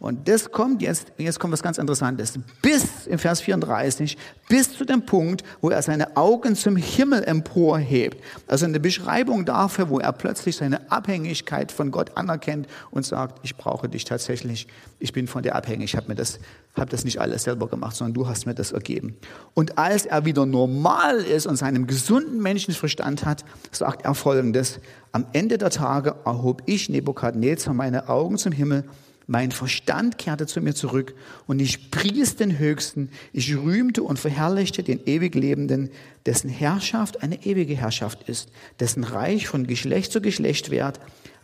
Und 0.00 0.28
das 0.28 0.50
kommt 0.50 0.80
jetzt, 0.80 1.12
jetzt 1.18 1.38
kommt 1.38 1.52
was 1.52 1.62
ganz 1.62 1.76
Interessantes, 1.76 2.32
bis 2.62 3.06
im 3.06 3.18
Vers 3.18 3.42
34, 3.42 4.16
bis 4.48 4.72
zu 4.72 4.86
dem 4.86 5.04
Punkt, 5.04 5.44
wo 5.60 5.68
er 5.68 5.82
seine 5.82 6.16
Augen 6.16 6.56
zum 6.56 6.76
Himmel 6.76 7.22
emporhebt. 7.22 8.18
Also 8.46 8.64
eine 8.64 8.80
Beschreibung 8.80 9.44
dafür, 9.44 9.90
wo 9.90 10.00
er 10.00 10.12
plötzlich 10.12 10.56
seine 10.56 10.90
Abhängigkeit 10.90 11.70
von 11.70 11.90
Gott 11.90 12.16
anerkennt 12.16 12.66
und 12.90 13.04
sagt, 13.04 13.40
ich 13.42 13.56
brauche 13.56 13.90
dich 13.90 14.06
tatsächlich, 14.06 14.68
ich 15.00 15.12
bin 15.12 15.26
von 15.26 15.42
dir 15.42 15.54
abhängig, 15.54 15.90
ich 15.90 15.96
habe 15.96 16.08
mir 16.08 16.14
das, 16.14 16.40
habe 16.74 16.90
das 16.90 17.04
nicht 17.04 17.20
alles 17.20 17.42
selber 17.42 17.68
gemacht, 17.68 17.94
sondern 17.94 18.14
du 18.14 18.26
hast 18.26 18.46
mir 18.46 18.54
das 18.54 18.72
ergeben. 18.72 19.18
Und 19.52 19.76
als 19.76 20.06
er 20.06 20.24
wieder 20.24 20.46
normal 20.46 21.18
ist 21.18 21.46
und 21.46 21.56
seinen 21.56 21.86
gesunden 21.86 22.40
Menschenverstand 22.40 23.26
hat, 23.26 23.44
sagt 23.70 24.06
er 24.06 24.14
folgendes, 24.14 24.80
am 25.12 25.26
Ende 25.34 25.58
der 25.58 25.70
Tage 25.70 26.14
erhob 26.24 26.62
ich 26.64 26.88
Nebukadnezar 26.88 27.74
meine 27.74 28.08
Augen 28.08 28.38
zum 28.38 28.52
Himmel 28.52 28.84
mein 29.30 29.52
Verstand 29.52 30.18
kehrte 30.18 30.48
zu 30.48 30.60
mir 30.60 30.74
zurück 30.74 31.14
und 31.46 31.60
ich 31.60 31.92
pries 31.92 32.34
den 32.34 32.58
Höchsten. 32.58 33.10
Ich 33.32 33.56
rühmte 33.56 34.02
und 34.02 34.18
verherrlichte 34.18 34.82
den 34.82 35.06
ewig 35.06 35.36
Lebenden, 35.36 35.90
dessen 36.26 36.50
Herrschaft 36.50 37.22
eine 37.22 37.46
ewige 37.46 37.76
Herrschaft 37.76 38.28
ist, 38.28 38.48
dessen 38.80 39.04
Reich 39.04 39.46
von 39.46 39.68
Geschlecht 39.68 40.10
zu 40.10 40.20
Geschlecht 40.20 40.72
währt. 40.72 40.98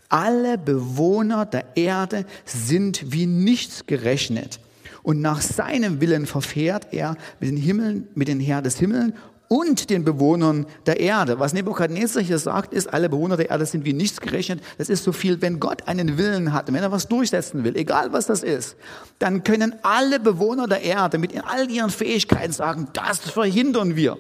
Alle 0.09 0.59
Bewohner 0.59 1.47
der 1.47 1.77
Erde 1.77 2.27
sind 2.45 3.13
wie 3.13 3.27
nichts 3.27 3.87
gerechnet. 3.87 4.59
Und 5.05 5.21
nach 5.21 5.41
seinem 5.41 6.01
Willen 6.01 6.27
verfährt 6.27 6.89
er 6.91 7.17
mit 7.39 7.51
den 7.51 7.57
Himmeln, 7.57 8.09
mit 8.17 8.27
den 8.27 8.41
Herren 8.41 8.65
des 8.65 8.81
Himmels 8.81 9.13
und 9.49 9.91
den 9.91 10.05
Bewohnern 10.05 10.67
der 10.87 11.01
Erde. 11.01 11.39
Was 11.39 11.53
Nebukadnezar 11.53 12.23
hier 12.23 12.39
sagt, 12.39 12.73
ist, 12.75 12.93
alle 12.93 13.09
Bewohner 13.09 13.37
der 13.37 13.51
Erde 13.51 13.67
sind 13.67 13.85
wie 13.85 13.93
nichts 13.93 14.21
gerechnet. 14.21 14.63
Das 14.79 14.89
ist 14.89 15.05
so 15.05 15.13
viel, 15.13 15.41
wenn 15.43 15.61
Gott 15.61 15.87
einen 15.87 16.19
Willen 16.19 16.53
hat, 16.53 16.69
wenn 16.69 16.83
er 16.83 16.93
was 16.93 17.09
durchsetzen 17.09 17.65
will, 17.65 17.77
egal 17.77 18.13
was 18.13 18.27
das 18.27 18.43
ist, 18.43 18.77
dann 19.19 19.45
können 19.45 19.75
alle 19.83 20.21
Bewohner 20.21 20.67
der 20.67 20.83
Erde 20.83 21.19
mit 21.19 21.33
all 21.47 21.71
ihren 21.71 21.91
Fähigkeiten 21.91 22.53
sagen, 22.53 22.89
das 22.93 23.21
verhindern 23.21 23.97
wir. 23.97 24.19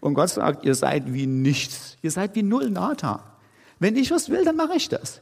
Und 0.00 0.14
Gott 0.14 0.30
sagt, 0.30 0.64
ihr 0.64 0.74
seid 0.74 1.12
wie 1.12 1.26
nichts. 1.26 1.96
Ihr 2.02 2.10
seid 2.10 2.34
wie 2.34 2.42
null 2.42 2.70
Nata. 2.70 3.24
Wenn 3.78 3.96
ich 3.96 4.10
was 4.10 4.30
will, 4.30 4.44
dann 4.44 4.56
mache 4.56 4.76
ich 4.76 4.88
das. 4.88 5.20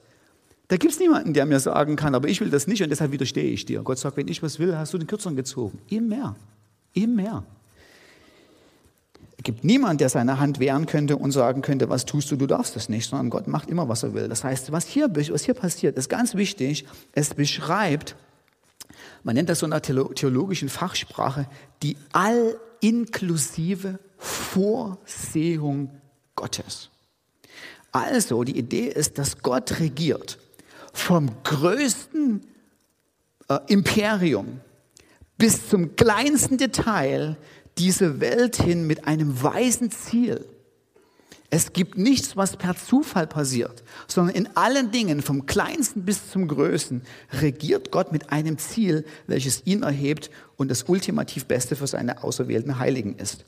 Da 0.68 0.76
gibt 0.76 0.92
es 0.92 0.98
niemanden, 0.98 1.34
der 1.34 1.46
mir 1.46 1.60
sagen 1.60 1.96
kann, 1.96 2.14
aber 2.14 2.28
ich 2.28 2.40
will 2.40 2.50
das 2.50 2.66
nicht 2.66 2.82
und 2.82 2.90
deshalb 2.90 3.12
widerstehe 3.12 3.50
ich 3.50 3.66
dir. 3.66 3.82
Gott 3.82 3.98
sagt, 3.98 4.16
wenn 4.16 4.28
ich 4.28 4.42
was 4.42 4.58
will, 4.58 4.76
hast 4.76 4.94
du 4.94 4.98
den 4.98 5.06
Kürzeren 5.06 5.36
gezogen. 5.36 5.78
Immer. 5.88 6.36
Immer. 6.94 7.44
Es 9.44 9.52
gibt 9.52 9.62
niemand, 9.62 10.00
der 10.00 10.08
seine 10.08 10.40
Hand 10.40 10.58
wehren 10.58 10.86
könnte 10.86 11.18
und 11.18 11.30
sagen 11.30 11.60
könnte, 11.60 11.90
was 11.90 12.06
tust 12.06 12.30
du, 12.30 12.36
du 12.36 12.46
darfst 12.46 12.76
das 12.76 12.88
nicht, 12.88 13.06
sondern 13.06 13.28
Gott 13.28 13.46
macht 13.46 13.68
immer, 13.68 13.90
was 13.90 14.02
er 14.02 14.14
will. 14.14 14.26
Das 14.26 14.42
heißt, 14.42 14.72
was 14.72 14.86
hier, 14.86 15.14
was 15.14 15.44
hier 15.44 15.52
passiert, 15.52 15.98
ist 15.98 16.08
ganz 16.08 16.34
wichtig. 16.34 16.86
Es 17.12 17.34
beschreibt, 17.34 18.16
man 19.22 19.34
nennt 19.34 19.50
das 19.50 19.58
so 19.58 19.66
in 19.66 19.72
der 19.72 19.82
theologischen 19.82 20.70
Fachsprache, 20.70 21.46
die 21.82 21.98
allinklusive 22.12 23.98
Vorsehung 24.16 25.90
Gottes. 26.36 26.88
Also, 27.92 28.44
die 28.44 28.56
Idee 28.56 28.86
ist, 28.86 29.18
dass 29.18 29.42
Gott 29.42 29.78
regiert 29.78 30.38
vom 30.94 31.30
größten 31.42 32.46
äh, 33.50 33.58
Imperium 33.66 34.62
bis 35.36 35.68
zum 35.68 35.96
kleinsten 35.96 36.56
Detail 36.56 37.36
diese 37.78 38.20
Welt 38.20 38.56
hin 38.56 38.86
mit 38.86 39.06
einem 39.06 39.42
weisen 39.42 39.90
Ziel. 39.90 40.46
Es 41.50 41.72
gibt 41.72 41.96
nichts, 41.96 42.36
was 42.36 42.56
per 42.56 42.74
Zufall 42.76 43.28
passiert, 43.28 43.84
sondern 44.08 44.34
in 44.34 44.56
allen 44.56 44.90
Dingen, 44.90 45.22
vom 45.22 45.46
kleinsten 45.46 46.04
bis 46.04 46.30
zum 46.30 46.48
größten, 46.48 47.02
regiert 47.40 47.92
Gott 47.92 48.10
mit 48.10 48.30
einem 48.32 48.58
Ziel, 48.58 49.04
welches 49.28 49.64
ihn 49.64 49.84
erhebt 49.84 50.30
und 50.56 50.68
das 50.68 50.84
ultimativ 50.88 51.46
Beste 51.46 51.76
für 51.76 51.86
seine 51.86 52.24
auserwählten 52.24 52.80
Heiligen 52.80 53.16
ist. 53.16 53.44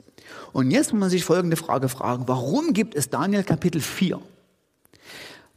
Und 0.52 0.70
jetzt 0.70 0.92
muss 0.92 1.00
man 1.00 1.10
sich 1.10 1.24
folgende 1.24 1.56
Frage 1.56 1.88
fragen, 1.88 2.28
warum 2.28 2.74
gibt 2.74 2.94
es 2.94 3.10
Daniel 3.10 3.42
Kapitel 3.42 3.80
4? 3.80 4.20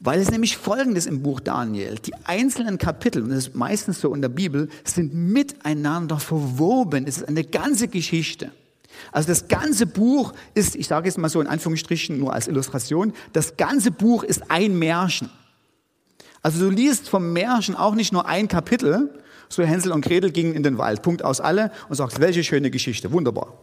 Weil 0.01 0.21
es 0.21 0.31
nämlich 0.31 0.55
Folgendes 0.55 1.05
im 1.05 1.21
Buch 1.21 1.41
Daniel, 1.41 1.95
die 1.95 2.13
einzelnen 2.23 2.77
Kapitel, 2.77 3.21
und 3.21 3.29
das 3.29 3.47
ist 3.47 3.55
meistens 3.55 3.99
so 3.99 4.13
in 4.13 4.21
der 4.21 4.29
Bibel, 4.29 4.69
sind 4.85 5.13
miteinander 5.13 6.19
verwoben. 6.19 7.05
Es 7.05 7.17
ist 7.17 7.27
eine 7.27 7.43
ganze 7.43 7.89
Geschichte. 7.89 8.51
Also 9.11 9.27
das 9.27 9.47
ganze 9.47 9.85
Buch 9.85 10.33
ist, 10.53 10.75
ich 10.75 10.87
sage 10.87 11.07
jetzt 11.07 11.17
mal 11.17 11.29
so 11.29 11.41
in 11.41 11.47
Anführungsstrichen 11.47 12.17
nur 12.17 12.33
als 12.33 12.47
Illustration, 12.47 13.13
das 13.33 13.57
ganze 13.57 13.91
Buch 13.91 14.23
ist 14.23 14.49
ein 14.49 14.77
Märchen. 14.79 15.29
Also 16.41 16.59
du 16.59 16.69
liest 16.69 17.09
vom 17.09 17.33
Märchen 17.33 17.75
auch 17.75 17.95
nicht 17.95 18.13
nur 18.13 18.25
ein 18.25 18.47
Kapitel, 18.47 19.21
so 19.49 19.63
Hänsel 19.63 19.91
und 19.91 20.05
Gretel 20.05 20.31
gingen 20.31 20.53
in 20.53 20.63
den 20.63 20.77
Wald, 20.77 21.01
Punkt 21.01 21.25
aus 21.25 21.41
alle, 21.41 21.71
und 21.89 21.95
sagst, 21.95 22.21
welche 22.21 22.43
schöne 22.43 22.71
Geschichte, 22.71 23.11
wunderbar. 23.11 23.57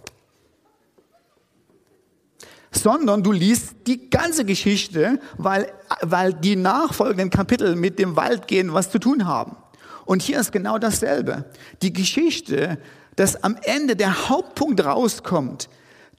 Sondern 2.83 3.23
du 3.23 3.33
liest 3.33 3.75
die 3.87 4.11
ganze 4.11 4.45
Geschichte, 4.45 5.21
weil, 5.39 5.73
weil 6.03 6.33
die 6.35 6.57
nachfolgenden 6.57 7.31
Kapitel 7.31 7.77
mit 7.77 7.99
dem 7.99 8.17
Wald 8.17 8.49
gehen, 8.49 8.75
was 8.75 8.91
zu 8.91 8.99
tun 8.99 9.27
haben. 9.27 9.57
Und 10.05 10.23
hier 10.23 10.39
ist 10.39 10.53
genau 10.53 10.79
dasselbe. 10.79 11.47
Die 11.83 11.93
Geschichte 11.93 12.79
dass 13.17 13.43
am 13.43 13.57
Ende 13.63 13.97
der 13.97 14.29
Hauptpunkt 14.29 14.85
rauskommt, 14.85 15.69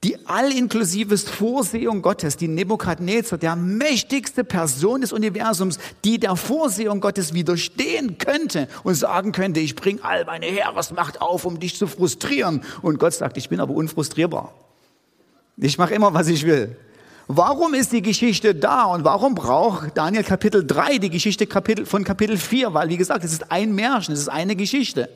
die 0.04 0.28
allinklusive 0.28 1.16
Vorsehung 1.18 2.02
Gottes, 2.02 2.36
die 2.36 2.46
Nebukadnezar, 2.46 3.38
der 3.38 3.56
mächtigste 3.56 4.44
Person 4.44 5.00
des 5.00 5.12
Universums, 5.12 5.78
die 6.04 6.20
der 6.20 6.36
Vorsehung 6.36 7.00
Gottes 7.00 7.34
widerstehen 7.34 8.18
könnte 8.18 8.68
und 8.84 8.94
sagen 8.94 9.32
könnte, 9.32 9.58
ich 9.58 9.74
bringe 9.74 10.04
all 10.04 10.24
meine 10.24 10.46
Heeresmacht 10.46 11.20
auf, 11.20 11.44
um 11.44 11.58
dich 11.58 11.76
zu 11.76 11.88
frustrieren. 11.88 12.62
Und 12.82 13.00
Gott 13.00 13.14
sagt, 13.14 13.36
ich 13.38 13.48
bin 13.48 13.58
aber 13.58 13.74
unfrustrierbar. 13.74 14.54
Ich 15.60 15.76
mache 15.76 15.94
immer, 15.94 16.14
was 16.14 16.28
ich 16.28 16.46
will. 16.46 16.76
Warum 17.26 17.74
ist 17.74 17.92
die 17.92 18.00
Geschichte 18.00 18.54
da 18.54 18.84
und 18.84 19.04
warum 19.04 19.34
braucht 19.34 19.96
Daniel 19.98 20.22
Kapitel 20.24 20.66
3 20.66 20.98
die 20.98 21.10
Geschichte 21.10 21.46
von 21.84 22.04
Kapitel 22.04 22.38
4? 22.38 22.72
Weil, 22.72 22.88
wie 22.88 22.96
gesagt, 22.96 23.24
es 23.24 23.32
ist 23.32 23.50
ein 23.50 23.74
Märchen, 23.74 24.14
es 24.14 24.20
ist 24.20 24.28
eine 24.28 24.56
Geschichte. 24.56 25.10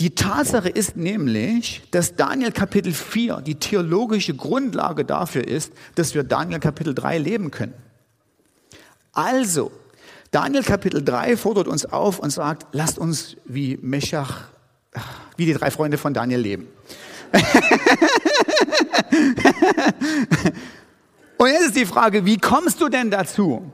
Die 0.00 0.14
Tatsache 0.14 0.68
ist 0.68 0.96
nämlich, 0.96 1.82
dass 1.92 2.16
Daniel 2.16 2.50
Kapitel 2.50 2.92
4 2.92 3.42
die 3.42 3.54
theologische 3.54 4.34
Grundlage 4.34 5.04
dafür 5.04 5.46
ist, 5.46 5.72
dass 5.94 6.14
wir 6.14 6.24
Daniel 6.24 6.58
Kapitel 6.58 6.94
3 6.94 7.18
leben 7.18 7.50
können. 7.52 7.74
Also, 9.12 9.70
Daniel 10.32 10.64
Kapitel 10.64 11.04
3 11.04 11.36
fordert 11.36 11.68
uns 11.68 11.84
auf 11.84 12.18
und 12.18 12.30
sagt, 12.30 12.66
lasst 12.72 12.98
uns 12.98 13.36
wie 13.44 13.78
Meshach, 13.80 14.48
wie 15.36 15.44
die 15.46 15.52
drei 15.52 15.70
Freunde 15.70 15.98
von 15.98 16.14
Daniel 16.14 16.40
leben. 16.40 16.66
und 21.38 21.48
jetzt 21.48 21.66
ist 21.66 21.76
die 21.76 21.86
Frage, 21.86 22.24
wie 22.24 22.38
kommst 22.38 22.80
du 22.80 22.88
denn 22.88 23.10
dazu? 23.10 23.72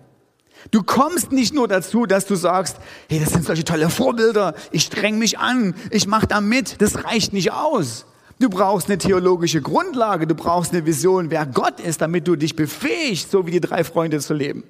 Du 0.70 0.82
kommst 0.82 1.32
nicht 1.32 1.54
nur 1.54 1.68
dazu, 1.68 2.06
dass 2.06 2.26
du 2.26 2.34
sagst, 2.34 2.76
hey, 3.08 3.20
das 3.20 3.32
sind 3.32 3.44
solche 3.44 3.64
tolle 3.64 3.90
Vorbilder, 3.90 4.54
ich 4.70 4.84
streng 4.84 5.18
mich 5.18 5.38
an, 5.38 5.74
ich 5.90 6.06
mache 6.06 6.26
da 6.26 6.40
mit. 6.40 6.80
Das 6.80 7.04
reicht 7.04 7.32
nicht 7.32 7.52
aus. 7.52 8.06
Du 8.40 8.48
brauchst 8.48 8.88
eine 8.88 8.98
theologische 8.98 9.60
Grundlage, 9.60 10.26
du 10.26 10.34
brauchst 10.34 10.72
eine 10.72 10.86
Vision, 10.86 11.30
wer 11.30 11.46
Gott 11.46 11.80
ist, 11.80 12.00
damit 12.00 12.28
du 12.28 12.36
dich 12.36 12.54
befähigst, 12.54 13.30
so 13.30 13.46
wie 13.46 13.50
die 13.50 13.60
drei 13.60 13.82
Freunde 13.82 14.20
zu 14.20 14.34
leben. 14.34 14.64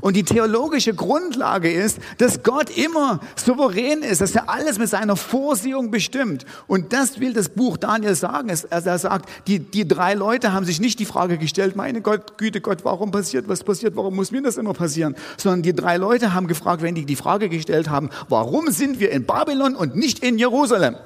Und 0.00 0.16
die 0.16 0.22
theologische 0.22 0.94
Grundlage 0.94 1.70
ist, 1.70 1.98
dass 2.18 2.42
Gott 2.42 2.76
immer 2.76 3.20
souverän 3.36 4.02
ist, 4.02 4.20
dass 4.20 4.34
er 4.34 4.48
alles 4.48 4.78
mit 4.78 4.88
seiner 4.88 5.16
Vorsehung 5.16 5.90
bestimmt. 5.90 6.44
Und 6.66 6.92
das 6.92 7.20
will 7.20 7.32
das 7.32 7.48
Buch 7.48 7.76
Daniel 7.76 8.14
sagen. 8.14 8.48
Er 8.48 8.98
sagt, 8.98 9.28
die, 9.46 9.58
die 9.58 9.86
drei 9.86 10.14
Leute 10.14 10.52
haben 10.52 10.64
sich 10.64 10.80
nicht 10.80 10.98
die 10.98 11.04
Frage 11.04 11.38
gestellt, 11.38 11.76
meine 11.76 12.00
Gott, 12.00 12.38
Güte 12.38 12.60
Gott, 12.60 12.84
warum 12.84 13.10
passiert, 13.10 13.48
was 13.48 13.64
passiert, 13.64 13.96
warum 13.96 14.16
muss 14.16 14.30
mir 14.30 14.42
das 14.42 14.56
immer 14.56 14.72
passieren? 14.72 15.16
Sondern 15.36 15.62
die 15.62 15.74
drei 15.74 15.96
Leute 15.96 16.34
haben 16.34 16.46
gefragt, 16.46 16.82
wenn 16.82 16.94
die 16.94 17.04
die 17.04 17.16
Frage 17.16 17.48
gestellt 17.48 17.90
haben, 17.90 18.10
warum 18.28 18.70
sind 18.70 19.00
wir 19.00 19.10
in 19.10 19.24
Babylon 19.24 19.74
und 19.74 19.96
nicht 19.96 20.20
in 20.20 20.38
Jerusalem? 20.38 20.96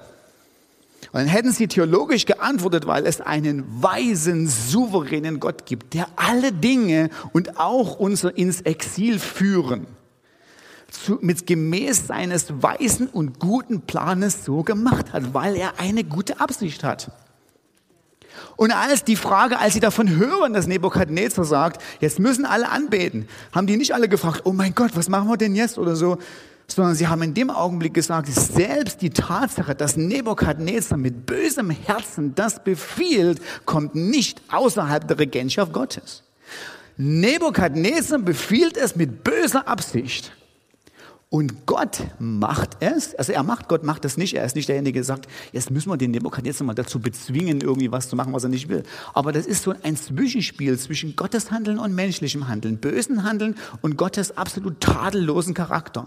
Und 1.15 1.21
dann 1.21 1.29
hätten 1.29 1.53
sie 1.53 1.69
theologisch 1.69 2.27
geantwortet, 2.27 2.89
weil 2.89 3.07
es 3.07 3.21
einen 3.21 3.65
weisen, 3.81 4.49
souveränen 4.49 5.39
Gott 5.39 5.65
gibt, 5.65 5.95
der 5.95 6.09
alle 6.17 6.51
Dinge 6.51 7.09
und 7.33 7.61
auch 7.61 8.01
unser 8.01 8.37
ins 8.37 8.62
Exil 8.62 9.21
führen, 9.21 9.87
zu, 10.91 11.21
mit 11.21 11.47
gemäß 11.47 12.09
seines 12.09 12.61
weisen 12.61 13.07
und 13.07 13.39
guten 13.39 13.83
Planes 13.83 14.45
so 14.45 14.65
gemacht 14.65 15.12
hat, 15.12 15.33
weil 15.35 15.55
er 15.55 15.79
eine 15.79 16.03
gute 16.03 16.41
Absicht 16.41 16.83
hat. 16.83 17.12
Und 18.57 18.73
als 18.73 19.05
die 19.05 19.15
Frage, 19.15 19.61
als 19.61 19.75
sie 19.75 19.81
davon 19.81 20.17
hören, 20.17 20.53
dass 20.53 20.67
Nebukadnezar 20.67 21.45
sagt, 21.45 21.81
jetzt 22.01 22.19
müssen 22.19 22.45
alle 22.45 22.71
anbeten, 22.71 23.29
haben 23.53 23.69
die 23.69 23.77
nicht 23.77 23.95
alle 23.95 24.09
gefragt, 24.09 24.41
oh 24.47 24.53
mein 24.53 24.75
Gott, 24.75 24.97
was 24.97 25.09
machen 25.09 25.29
wir 25.29 25.37
denn 25.37 25.55
jetzt 25.55 25.79
oder 25.79 25.95
so, 25.95 26.19
sondern 26.67 26.95
sie 26.95 27.09
haben 27.09 27.23
in 27.23 27.35
dem 27.35 27.51
Augenblick 27.51 27.95
gesagt, 27.95 28.29
selbst 28.29 29.03
die 29.03 29.11
Tatsache, 29.11 29.75
dass 29.75 29.97
Nebukadnezar 29.97 30.99
mit 30.99 31.27
bösem 31.27 31.71
Herzen 31.71 32.35
das 32.35 32.62
befiehlt, 32.62 33.41
kommt 33.65 33.95
nicht 33.95 34.41
außerhalb 34.51 35.07
der 35.07 35.19
Regentschaft 35.19 35.73
Gottes. 35.73 36.23
Nebukadnezar 36.97 38.19
befiehlt 38.19 38.77
es 38.77 38.97
mit 38.97 39.25
böser 39.25 39.67
Absicht. 39.69 40.33
Und 41.35 41.67
Gott 41.67 41.99
macht 42.21 42.77
es, 42.79 43.12
also 43.17 43.33
er 43.33 43.43
macht, 43.43 43.67
Gott 43.67 43.83
macht 43.83 44.05
es 44.05 44.17
nicht, 44.17 44.35
er 44.35 44.45
ist 44.45 44.55
nicht 44.55 44.69
derjenige, 44.69 45.01
der 45.01 45.05
sagt, 45.05 45.27
jetzt 45.51 45.69
müssen 45.69 45.91
wir 45.91 45.97
den 45.97 46.12
Nebukadnezar 46.12 46.65
mal 46.65 46.75
dazu 46.75 47.01
bezwingen, 47.01 47.61
irgendwie 47.61 47.91
was 47.91 48.09
zu 48.09 48.15
machen, 48.15 48.33
was 48.33 48.45
er 48.45 48.51
nicht 48.51 48.69
will. 48.69 48.85
Aber 49.15 49.33
das 49.33 49.45
ist 49.45 49.65
so 49.65 49.75
ein 49.83 49.97
Zwischenspiel 49.97 50.79
zwischen 50.79 51.17
Gottes 51.17 51.51
Handeln 51.51 51.81
und 51.81 51.93
menschlichem 51.93 52.47
Handeln, 52.47 52.79
bösen 52.79 53.25
Handeln 53.25 53.57
und 53.83 53.97
Gottes 53.97 54.37
absolut 54.39 54.81
tadellosen 54.81 55.55
Charakter. 55.55 56.07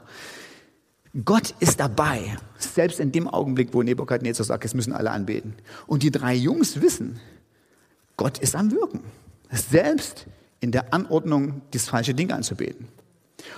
Gott 1.26 1.56
ist 1.60 1.80
dabei, 1.80 2.38
selbst 2.58 3.00
in 3.00 3.12
dem 3.12 3.28
Augenblick, 3.28 3.74
wo 3.74 3.82
Nebukadnezar 3.82 4.46
sagt, 4.46 4.66
es 4.66 4.74
müssen 4.74 4.94
alle 4.94 5.12
anbeten. 5.12 5.56
Und 5.88 6.04
die 6.04 6.12
drei 6.12 6.36
Jungs 6.36 6.82
wissen, 6.82 7.20
Gott 8.18 8.38
ist 8.38 8.56
am 8.56 8.72
Wirken, 8.72 9.02
selbst 9.52 10.28
in 10.60 10.72
der 10.72 10.94
Anordnung, 10.94 11.62
das 11.72 11.90
falsche 11.90 12.14
Ding 12.14 12.32
anzubeten. 12.32 12.88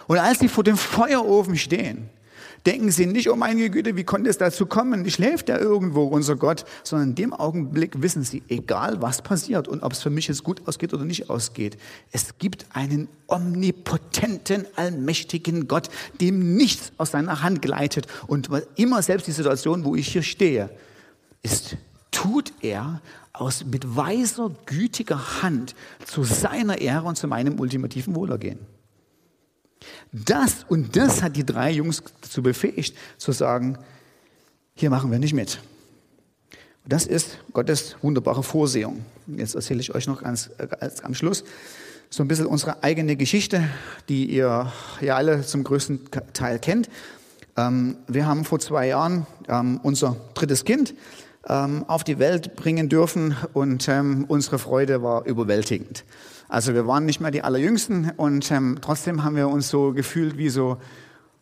Und 0.08 0.18
als 0.18 0.40
sie 0.40 0.48
vor 0.48 0.64
dem 0.64 0.78
Feuerofen 0.78 1.58
stehen, 1.58 2.10
denken 2.66 2.92
sie 2.92 3.06
nicht, 3.06 3.30
oh 3.30 3.36
meine 3.36 3.70
Güte, 3.70 3.96
wie 3.96 4.04
konnte 4.04 4.30
es 4.30 4.38
dazu 4.38 4.66
kommen? 4.66 5.10
Schläft 5.10 5.50
er 5.50 5.60
irgendwo, 5.60 6.04
unser 6.06 6.36
Gott? 6.36 6.66
Sondern 6.84 7.10
in 7.10 7.16
dem 7.16 7.34
Augenblick 7.34 8.02
wissen 8.02 8.24
sie, 8.24 8.44
egal 8.48 9.02
was 9.02 9.22
passiert 9.22 9.68
und 9.68 9.84
ob 9.84 9.94
es 9.94 10.02
für 10.02 10.10
mich 10.10 10.28
jetzt 10.28 10.44
gut 10.44 10.68
ausgeht 10.68 10.94
oder 10.94 11.06
nicht 11.06 11.30
ausgeht, 11.30 11.78
es 12.12 12.38
gibt 12.38 12.66
einen 12.74 13.08
omnipotenten, 13.28 14.66
allmächtigen 14.76 15.68
Gott, 15.68 15.90
dem 16.20 16.56
nichts 16.56 16.92
aus 16.98 17.12
seiner 17.12 17.42
Hand 17.42 17.62
gleitet. 17.62 18.08
Und 18.28 18.50
immer 18.76 19.02
selbst 19.02 19.28
die 19.28 19.32
Situation, 19.32 19.86
wo 19.86 19.96
ich 19.96 20.08
hier 20.08 20.24
stehe, 20.24 20.70
ist, 21.42 21.78
tut 22.12 22.54
er 22.62 23.02
aus 23.34 23.66
mit 23.66 23.96
weiser, 23.96 24.52
gütiger 24.66 25.42
Hand 25.42 25.76
zu 26.06 26.24
seiner 26.24 26.82
Ehre 26.82 27.06
und 27.08 27.18
zu 27.18 27.28
meinem 27.28 27.60
ultimativen 27.60 28.16
Wohlergehen. 28.16 28.60
Das 30.12 30.66
und 30.68 30.96
das 30.96 31.22
hat 31.22 31.36
die 31.36 31.46
drei 31.46 31.72
Jungs 31.72 32.04
dazu 32.22 32.42
befähigt, 32.44 32.96
zu 33.18 33.32
sagen, 33.32 33.78
hier 34.76 34.90
machen 34.90 35.12
wir 35.12 35.20
nicht 35.20 35.34
mit. 35.34 35.60
Und 36.84 36.94
das 36.94 37.06
ist 37.06 37.40
Gottes 37.54 37.96
wunderbare 38.02 38.44
Vorsehung. 38.44 39.04
Jetzt 39.28 39.56
erzähle 39.56 39.82
ich 39.82 39.94
euch 39.94 40.08
noch 40.08 40.24
ganz, 40.24 40.50
ganz 40.80 41.02
am 41.02 41.14
Schluss 41.14 41.44
so 42.10 42.24
ein 42.24 42.28
bisschen 42.28 42.48
unsere 42.48 42.84
eigene 42.84 43.16
Geschichte, 43.16 43.64
die 44.10 44.26
ihr 44.26 44.72
ja 45.00 45.16
alle 45.16 45.46
zum 45.46 45.64
größten 45.64 46.10
Teil 46.34 46.60
kennt. 46.60 46.90
Ähm, 47.56 47.98
wir 48.08 48.26
haben 48.26 48.46
vor 48.46 48.60
zwei 48.60 48.88
Jahren 48.88 49.28
ähm, 49.48 49.80
unser 49.84 50.16
drittes 50.34 50.66
Kind 50.66 50.96
ähm, 51.48 51.86
auf 51.88 52.04
die 52.04 52.18
Welt 52.18 52.56
bringen 52.56 52.90
dürfen 52.90 53.36
und 53.54 53.88
unsere 54.28 54.60
Freude 54.60 55.04
war 55.04 55.26
überwältigend. 55.26 56.04
Also 56.50 56.74
wir 56.74 56.88
waren 56.88 57.06
nicht 57.06 57.22
mehr 57.22 57.30
die 57.30 57.44
Allerjüngsten 57.44 58.12
und 58.18 58.50
ähm, 58.52 58.80
trotzdem 58.82 59.24
haben 59.24 59.36
wir 59.36 59.48
uns 59.48 59.70
so 59.70 59.94
gefühlt 59.94 60.36
wie 60.38 60.50
so, 60.50 60.78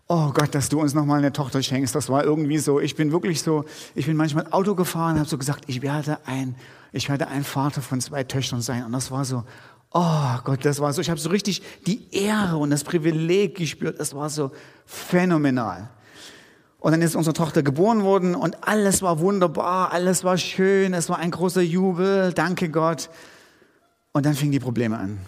oh 0.10 0.32
Gott, 0.34 0.54
dass 0.54 0.68
du 0.68 0.82
uns 0.82 0.94
nochmal 0.94 1.20
eine 1.20 1.32
Tochter 1.32 1.64
schenkst. 1.64 1.96
Das 1.96 2.10
war 2.10 2.26
irgendwie 2.26 2.58
so, 2.58 2.82
ich 2.82 2.96
bin 2.98 3.14
wirklich 3.14 3.42
so, 3.42 3.64
ich 3.96 4.06
bin 4.06 4.18
manchmal 4.18 4.48
Auto 4.52 4.76
gefahren, 4.76 5.18
habe 5.18 5.28
so 5.28 5.38
gesagt, 5.38 5.64
ich 5.68 5.82
werde 5.82 6.18
ein, 6.26 6.56
ich 6.92 7.08
werde 7.08 7.30
ein 7.30 7.46
Vater 7.46 7.82
von 7.82 8.02
zwei 8.02 8.26
Töchtern 8.26 8.62
sein. 8.62 8.84
Und 8.84 8.92
das 8.92 9.10
war 9.10 9.24
so, 9.24 9.46
oh 9.94 10.38
Gott, 10.44 10.66
das 10.66 10.82
war 10.82 10.92
so, 10.92 11.00
ich 11.00 11.10
habe 11.10 11.22
so 11.22 11.30
richtig 11.30 11.62
die 11.86 12.14
Ehre 12.14 12.58
und 12.58 12.70
das 12.70 12.84
Privileg 12.84 13.56
gespürt. 13.56 14.02
Das 14.02 14.14
war 14.14 14.30
so 14.30 14.52
phänomenal. 14.86 15.90
Und 16.80 16.92
dann 16.92 17.02
ist 17.02 17.16
unsere 17.16 17.34
Tochter 17.34 17.64
geboren 17.64 18.04
worden 18.04 18.36
und 18.36 18.68
alles 18.68 19.02
war 19.02 19.20
wunderbar, 19.20 19.94
alles 19.94 20.26
war 20.26 20.38
schön, 20.38 20.94
es 20.94 21.10
war 21.10 21.18
ein 21.18 21.32
großer 21.32 21.62
Jubel, 21.62 22.34
danke 22.34 22.70
Gott. 22.70 23.10
Und 24.18 24.26
dann 24.26 24.34
fingen 24.34 24.52
die 24.52 24.60
Probleme 24.60 24.98
an. 24.98 25.20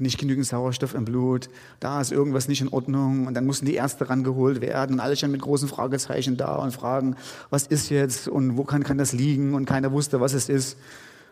Nicht 0.00 0.18
genügend 0.18 0.44
Sauerstoff 0.44 0.94
im 0.94 1.04
Blut, 1.04 1.48
da 1.78 2.00
ist 2.00 2.10
irgendwas 2.10 2.48
nicht 2.48 2.60
in 2.60 2.66
Ordnung 2.66 3.28
und 3.28 3.34
dann 3.34 3.46
mussten 3.46 3.64
die 3.64 3.74
Ärzte 3.74 4.10
rangeholt 4.10 4.60
werden 4.60 4.94
und 4.94 5.00
alle 5.00 5.16
schon 5.16 5.30
mit 5.30 5.40
großen 5.40 5.68
Fragezeichen 5.68 6.36
da 6.36 6.56
und 6.56 6.72
fragen, 6.72 7.14
was 7.50 7.68
ist 7.68 7.90
jetzt 7.90 8.26
und 8.26 8.56
wo 8.56 8.64
kann, 8.64 8.82
kann 8.82 8.98
das 8.98 9.12
liegen 9.12 9.54
und 9.54 9.66
keiner 9.66 9.92
wusste, 9.92 10.20
was 10.20 10.32
es 10.32 10.48
ist. 10.48 10.78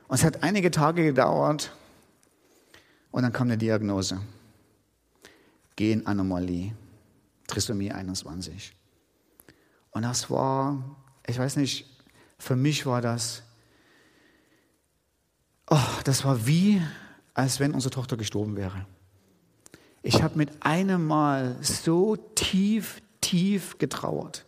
Und 0.06 0.14
es 0.14 0.22
hat 0.22 0.44
einige 0.44 0.70
Tage 0.70 1.02
gedauert 1.02 1.72
und 3.10 3.24
dann 3.24 3.32
kam 3.32 3.48
eine 3.48 3.58
Diagnose. 3.58 4.20
Genanomalie, 5.74 6.72
Trisomie 7.48 7.90
21. 7.90 8.76
Und 9.90 10.02
das 10.02 10.30
war, 10.30 10.84
ich 11.26 11.36
weiß 11.36 11.56
nicht, 11.56 11.84
für 12.38 12.54
mich 12.54 12.86
war 12.86 13.02
das 13.02 13.42
Oh, 15.68 15.78
das 16.04 16.24
war 16.24 16.46
wie, 16.46 16.80
als 17.34 17.58
wenn 17.58 17.74
unsere 17.74 17.90
Tochter 17.90 18.16
gestorben 18.16 18.56
wäre. 18.56 18.86
Ich 20.02 20.22
habe 20.22 20.38
mit 20.38 20.50
einem 20.60 21.04
Mal 21.04 21.56
so 21.60 22.16
tief, 22.16 23.02
tief 23.20 23.76
getrauert. 23.78 24.46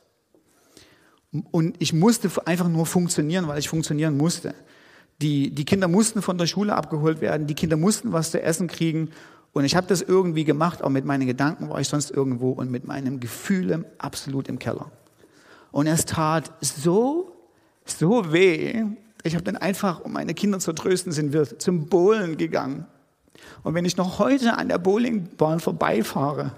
Und 1.51 1.77
ich 1.81 1.93
musste 1.93 2.31
einfach 2.47 2.69
nur 2.69 2.87
funktionieren, 2.87 3.49
weil 3.49 3.59
ich 3.59 3.69
funktionieren 3.69 4.17
musste. 4.17 4.55
Die, 5.21 5.51
die 5.51 5.65
Kinder 5.65 5.89
mussten 5.89 6.23
von 6.23 6.39
der 6.39 6.47
Schule 6.47 6.77
abgeholt 6.77 7.21
werden, 7.21 7.49
die 7.49 7.55
Kinder 7.55 7.77
mussten 7.77 8.13
was 8.13 8.31
zu 8.31 8.41
essen 8.41 8.69
kriegen. 8.69 9.11
Und 9.53 9.65
ich 9.65 9.75
habe 9.75 9.89
das 9.89 10.01
irgendwie 10.01 10.45
gemacht, 10.45 10.83
auch 10.85 10.91
mit 10.91 11.05
meinen 11.05 11.27
Gedanken 11.27 11.69
war 11.69 11.81
ich 11.81 11.89
sonst 11.89 12.13
irgendwo 12.13 12.53
und 12.53 12.71
mit 12.71 12.87
meinen 12.87 13.19
Gefühlen 13.19 13.85
absolut 13.99 14.49
im 14.49 14.61
Keller. 14.61 14.93
Und 15.73 15.89
es 15.89 16.05
tat 16.05 16.53
so, 16.61 17.37
so 17.85 18.33
weh, 18.33 18.85
ich 19.23 19.35
habe 19.35 19.45
dann 19.45 19.57
einfach, 19.57 20.01
um 20.01 20.13
meine 20.13 20.35
Kinder 20.35 20.59
zu 20.59 20.73
trösten, 20.73 21.13
sind 21.13 21.33
wir 21.33 21.59
zum 21.59 21.87
Bowlen 21.87 22.37
gegangen. 22.37 22.87
Und 23.63 23.75
wenn 23.75 23.85
ich 23.85 23.97
noch 23.97 24.19
heute 24.19 24.57
an 24.57 24.69
der 24.69 24.79
Bowlingbahn 24.79 25.61
vorbeifahre, 25.61 26.53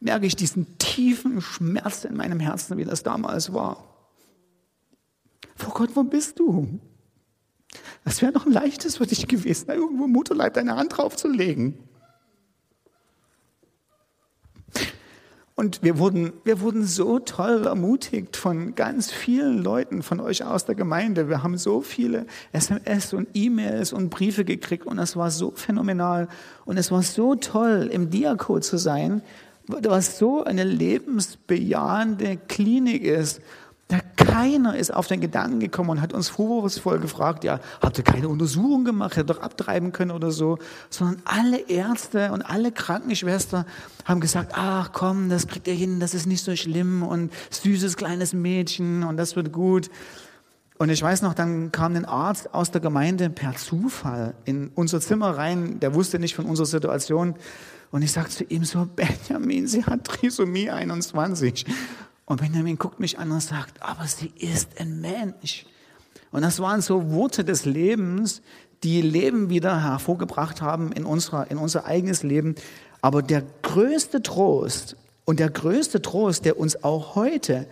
merke 0.00 0.26
ich 0.26 0.36
diesen 0.36 0.78
tiefen 0.78 1.40
Schmerz 1.40 2.04
in 2.04 2.16
meinem 2.16 2.40
Herzen, 2.40 2.76
wie 2.76 2.84
das 2.84 3.02
damals 3.02 3.52
war. 3.52 3.84
Vor 5.56 5.74
Gott, 5.74 5.90
wo 5.94 6.02
bist 6.02 6.38
du? 6.38 6.80
Das 8.04 8.20
wäre 8.22 8.32
noch 8.32 8.46
ein 8.46 8.52
leichtes 8.52 8.96
für 8.96 9.06
dich 9.06 9.26
gewesen, 9.26 9.66
da 9.66 9.74
irgendwo 9.74 10.06
Mutterleib 10.06 10.54
deine 10.54 10.76
Hand 10.76 10.96
draufzulegen. 10.96 11.78
Und 15.56 15.84
wir 15.84 15.98
wurden, 15.98 16.32
wir 16.42 16.60
wurden 16.60 16.84
so 16.84 17.20
toll 17.20 17.66
ermutigt 17.66 18.36
von 18.36 18.74
ganz 18.74 19.12
vielen 19.12 19.62
Leuten 19.62 20.02
von 20.02 20.18
euch 20.18 20.44
aus 20.44 20.64
der 20.64 20.74
Gemeinde. 20.74 21.28
Wir 21.28 21.44
haben 21.44 21.58
so 21.58 21.80
viele 21.80 22.26
SMS 22.50 23.12
und 23.12 23.28
E-Mails 23.34 23.92
und 23.92 24.10
Briefe 24.10 24.44
gekriegt 24.44 24.84
und 24.84 24.98
es 24.98 25.16
war 25.16 25.30
so 25.30 25.52
phänomenal. 25.54 26.26
Und 26.64 26.76
es 26.76 26.90
war 26.90 27.02
so 27.02 27.36
toll, 27.36 27.88
im 27.92 28.10
Diako 28.10 28.58
zu 28.58 28.78
sein, 28.78 29.22
was 29.68 30.18
so 30.18 30.42
eine 30.42 30.64
lebensbejahende 30.64 32.36
Klinik 32.48 33.04
ist 33.04 33.40
da 33.88 33.98
keiner 34.16 34.76
ist 34.76 34.94
auf 34.94 35.06
den 35.06 35.20
Gedanken 35.20 35.60
gekommen 35.60 35.90
und 35.90 36.00
hat 36.00 36.12
uns 36.12 36.28
vorwurfsvoll 36.28 36.98
gefragt, 37.00 37.44
ja, 37.44 37.60
habt 37.82 37.98
ihr 37.98 38.04
keine 38.04 38.28
Untersuchung 38.28 38.84
gemacht, 38.84 39.16
hättet 39.16 39.30
doch 39.30 39.42
abtreiben 39.42 39.92
können 39.92 40.10
oder 40.10 40.30
so, 40.30 40.58
sondern 40.88 41.20
alle 41.26 41.58
Ärzte 41.68 42.32
und 42.32 42.42
alle 42.42 42.72
Krankenschwestern 42.72 43.66
haben 44.06 44.20
gesagt, 44.20 44.52
ach 44.54 44.92
komm, 44.92 45.28
das 45.28 45.46
kriegt 45.46 45.68
ihr 45.68 45.74
hin, 45.74 46.00
das 46.00 46.14
ist 46.14 46.26
nicht 46.26 46.42
so 46.42 46.56
schlimm 46.56 47.02
und 47.02 47.32
süßes 47.50 47.96
kleines 47.96 48.32
Mädchen 48.32 49.02
und 49.02 49.18
das 49.18 49.36
wird 49.36 49.52
gut. 49.52 49.90
Und 50.78 50.88
ich 50.88 51.00
weiß 51.00 51.22
noch, 51.22 51.34
dann 51.34 51.70
kam 51.70 51.94
ein 51.94 52.04
Arzt 52.04 52.52
aus 52.52 52.70
der 52.70 52.80
Gemeinde 52.80 53.30
per 53.30 53.54
Zufall 53.54 54.34
in 54.44 54.70
unser 54.74 55.00
Zimmer 55.00 55.36
rein, 55.36 55.78
der 55.78 55.94
wusste 55.94 56.18
nicht 56.18 56.34
von 56.34 56.46
unserer 56.46 56.66
Situation. 56.66 57.36
Und 57.92 58.02
ich 58.02 58.10
sagte 58.10 58.38
zu 58.38 58.44
ihm 58.44 58.64
so, 58.64 58.86
Benjamin, 58.96 59.68
sie 59.68 59.84
hat 59.84 60.04
Trisomie 60.04 60.70
21. 60.70 61.64
Und 62.26 62.40
Benjamin 62.40 62.78
guckt 62.78 63.00
mich 63.00 63.18
an 63.18 63.30
und 63.30 63.40
sagt, 63.40 63.82
aber 63.82 64.06
sie 64.06 64.32
ist 64.38 64.80
ein 64.80 65.00
Mensch. 65.00 65.66
Und 66.30 66.42
das 66.42 66.58
waren 66.58 66.80
so 66.80 67.10
Worte 67.12 67.44
des 67.44 67.64
Lebens, 67.64 68.42
die 68.82 69.02
Leben 69.02 69.50
wieder 69.50 69.82
hervorgebracht 69.82 70.62
haben 70.62 70.92
in, 70.92 71.04
unserer, 71.04 71.50
in 71.50 71.58
unser 71.58 71.84
eigenes 71.86 72.22
Leben. 72.22 72.54
Aber 73.02 73.22
der 73.22 73.42
größte 73.62 74.22
Trost 74.22 74.96
und 75.24 75.40
der 75.40 75.50
größte 75.50 76.02
Trost, 76.02 76.44
der 76.44 76.58
uns 76.58 76.82
auch 76.82 77.14
heute 77.14 77.66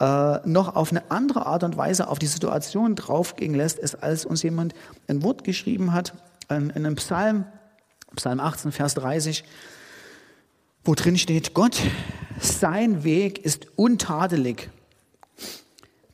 äh, 0.00 0.38
noch 0.46 0.76
auf 0.76 0.90
eine 0.90 1.10
andere 1.10 1.46
Art 1.46 1.64
und 1.64 1.76
Weise 1.76 2.08
auf 2.08 2.18
die 2.18 2.26
Situation 2.26 2.94
draufgehen 2.94 3.54
lässt, 3.54 3.78
ist, 3.78 4.02
als 4.02 4.24
uns 4.24 4.42
jemand 4.42 4.74
ein 5.08 5.22
Wort 5.22 5.44
geschrieben 5.44 5.92
hat 5.92 6.14
in, 6.48 6.70
in 6.70 6.86
einem 6.86 6.96
Psalm, 6.96 7.44
Psalm 8.16 8.40
18, 8.40 8.72
Vers 8.72 8.94
30, 8.94 9.44
wo 10.84 10.94
drin 10.94 11.18
steht, 11.18 11.54
Gott 11.54 11.80
sein 12.40 13.04
Weg 13.04 13.44
ist 13.44 13.66
untadelig. 13.76 14.70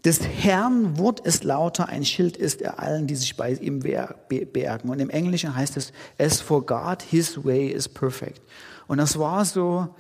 Des 0.05 0.21
Herrn 0.21 0.99
Wort 0.99 1.21
ist 1.21 1.45
lauter, 1.45 1.89
ein 1.89 2.05
Schild 2.05 2.37
ist 2.37 2.61
er 2.61 2.79
allen, 2.79 3.07
die 3.07 3.17
sich 3.17 3.37
bei 3.37 3.53
ihm 3.53 3.81
bergen. 3.81 4.91
Und 4.91 5.01
im 5.01 5.09
Englischen 5.09 5.57
heißt 5.57 5.79
es, 5.79 5.93
as 6.19 6.43
for 6.43 6.65
God, 6.65 7.01
his 7.01 7.43
way 7.43 7.69
is 7.69 7.89
perfect. 7.89 8.43
Und 8.87 8.99
das 8.99 9.19
war 9.19 9.47
so, 9.47 9.95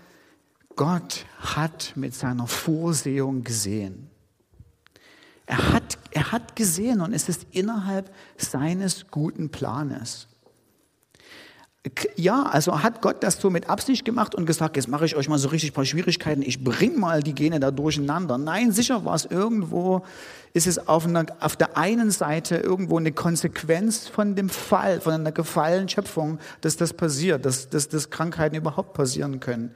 Gott 0.76 1.24
hat 1.38 1.92
mit 1.94 2.14
seiner 2.14 2.46
Vorsehung 2.46 3.44
gesehen. 3.44 4.10
Er 5.46 5.72
hat, 5.72 5.98
er 6.10 6.32
hat 6.32 6.56
gesehen 6.56 7.00
und 7.00 7.12
es 7.12 7.28
ist 7.28 7.46
innerhalb 7.50 8.12
seines 8.36 9.06
guten 9.10 9.50
Planes. 9.50 10.26
Ja, 12.16 12.45
also 12.45 12.82
hat 12.82 13.03
Gott 13.03 13.22
das 13.22 13.39
so 13.39 13.51
mit 13.51 13.68
Absicht 13.68 14.07
gemacht 14.07 14.35
und 14.35 14.47
gesagt, 14.47 14.76
jetzt 14.76 14.89
mache 14.89 15.05
ich 15.05 15.16
euch 15.16 15.28
mal 15.28 15.37
so 15.37 15.49
richtig 15.49 15.72
ein 15.72 15.74
paar 15.74 15.85
Schwierigkeiten, 15.85 16.41
ich 16.41 16.64
bring 16.64 16.99
mal 16.99 17.22
die 17.22 17.35
Gene 17.35 17.61
da 17.61 17.70
durcheinander. 17.70 18.39
Nein, 18.39 18.72
sicher 18.72 19.05
war 19.05 19.14
es 19.14 19.26
irgendwo, 19.26 20.03
ist 20.55 20.66
es 20.66 20.89
auf, 20.89 21.05
einer, 21.05 21.26
auf 21.41 21.57
der 21.57 21.76
einen 21.76 22.11
Seite 22.11 22.57
irgendwo 22.57 22.97
eine 22.97 23.12
Konsequenz 23.12 24.09
von 24.09 24.35
dem 24.35 24.49
Fall, 24.49 25.03
von 25.03 25.12
einer 25.12 25.32
gefallenen 25.32 25.91
Schöpfung, 25.91 26.39
dass 26.62 26.78
das 26.78 26.95
passiert, 26.95 27.45
dass, 27.45 27.68
dass, 27.68 27.91
dass 27.91 28.09
Krankheiten 28.09 28.57
überhaupt 28.57 28.95
passieren 28.95 29.41
können. 29.41 29.74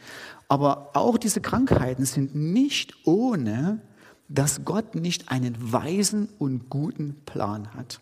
Aber 0.48 0.92
auch 0.94 1.18
diese 1.18 1.42
Krankheiten 1.42 2.06
sind 2.06 2.34
nicht 2.34 2.94
ohne, 3.04 3.82
dass 4.28 4.64
Gott 4.64 4.94
nicht 4.94 5.30
einen 5.30 5.56
weisen 5.58 6.30
und 6.38 6.70
guten 6.70 7.16
Plan 7.26 7.74
hat. 7.74 8.00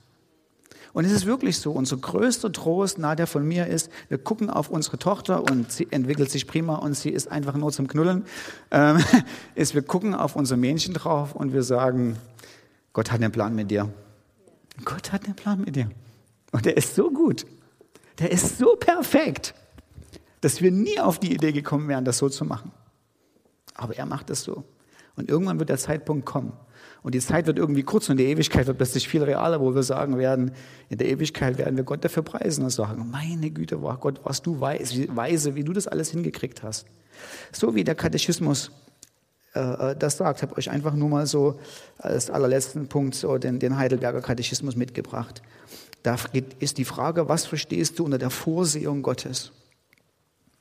Und 0.96 1.04
es 1.04 1.12
ist 1.12 1.26
wirklich 1.26 1.58
so, 1.58 1.72
unser 1.72 1.98
größter 1.98 2.50
Trost, 2.52 2.96
na, 2.98 3.14
der 3.14 3.26
von 3.26 3.46
mir 3.46 3.66
ist, 3.66 3.90
wir 4.08 4.16
gucken 4.16 4.48
auf 4.48 4.70
unsere 4.70 4.98
Tochter 4.98 5.42
und 5.42 5.70
sie 5.70 5.88
entwickelt 5.90 6.30
sich 6.30 6.46
prima 6.46 6.76
und 6.76 6.94
sie 6.94 7.10
ist 7.10 7.30
einfach 7.30 7.54
nur 7.54 7.70
zum 7.70 7.86
Knullen, 7.86 8.24
ähm, 8.70 9.04
ist, 9.54 9.74
wir 9.74 9.82
gucken 9.82 10.14
auf 10.14 10.36
unser 10.36 10.56
Männchen 10.56 10.94
drauf 10.94 11.34
und 11.34 11.52
wir 11.52 11.62
sagen, 11.62 12.16
Gott 12.94 13.12
hat 13.12 13.20
einen 13.20 13.30
Plan 13.30 13.54
mit 13.54 13.70
dir. 13.70 13.92
Gott 14.86 15.12
hat 15.12 15.26
einen 15.26 15.36
Plan 15.36 15.60
mit 15.60 15.76
dir. 15.76 15.90
Und 16.52 16.64
der 16.64 16.78
ist 16.78 16.94
so 16.94 17.10
gut, 17.10 17.44
der 18.18 18.32
ist 18.32 18.56
so 18.56 18.74
perfekt, 18.76 19.54
dass 20.40 20.62
wir 20.62 20.72
nie 20.72 20.98
auf 20.98 21.18
die 21.18 21.34
Idee 21.34 21.52
gekommen 21.52 21.88
wären, 21.88 22.06
das 22.06 22.16
so 22.16 22.30
zu 22.30 22.46
machen. 22.46 22.72
Aber 23.74 23.94
er 23.98 24.06
macht 24.06 24.30
es 24.30 24.44
so. 24.44 24.64
Und 25.14 25.28
irgendwann 25.28 25.58
wird 25.58 25.68
der 25.68 25.76
Zeitpunkt 25.76 26.24
kommen, 26.24 26.54
und 27.02 27.14
die 27.14 27.20
Zeit 27.20 27.46
wird 27.46 27.58
irgendwie 27.58 27.82
kurz 27.82 28.08
und 28.08 28.16
die 28.16 28.24
Ewigkeit 28.24 28.66
wird 28.66 28.78
plötzlich 28.78 29.08
viel 29.08 29.22
realer, 29.22 29.60
wo 29.60 29.74
wir 29.74 29.82
sagen 29.82 30.18
werden, 30.18 30.52
in 30.88 30.98
der 30.98 31.08
Ewigkeit 31.08 31.58
werden 31.58 31.76
wir 31.76 31.84
Gott 31.84 32.04
dafür 32.04 32.22
preisen 32.22 32.64
und 32.64 32.70
sagen, 32.70 33.08
meine 33.10 33.50
Güte, 33.50 33.82
war 33.82 33.98
Gott, 33.98 34.20
was 34.24 34.42
du 34.42 34.60
weise, 34.60 35.54
wie 35.54 35.64
du 35.64 35.72
das 35.72 35.86
alles 35.86 36.10
hingekriegt 36.10 36.62
hast. 36.62 36.86
So 37.52 37.74
wie 37.74 37.84
der 37.84 37.94
Katechismus 37.94 38.70
äh, 39.54 39.92
äh 39.92 39.96
das 39.96 40.16
sagt, 40.18 40.42
habe 40.42 40.56
euch 40.56 40.70
einfach 40.70 40.94
nur 40.94 41.08
mal 41.08 41.26
so 41.26 41.58
als 41.98 42.30
allerletzten 42.30 42.88
Punkt 42.88 43.14
so 43.14 43.38
den, 43.38 43.58
den 43.58 43.76
Heidelberger 43.76 44.20
Katechismus 44.20 44.76
mitgebracht. 44.76 45.42
Da 46.02 46.16
ist 46.60 46.78
die 46.78 46.84
Frage, 46.84 47.28
was 47.28 47.46
verstehst 47.46 47.98
du 47.98 48.04
unter 48.04 48.18
der 48.18 48.30
Vorsehung 48.30 49.02
Gottes? 49.02 49.52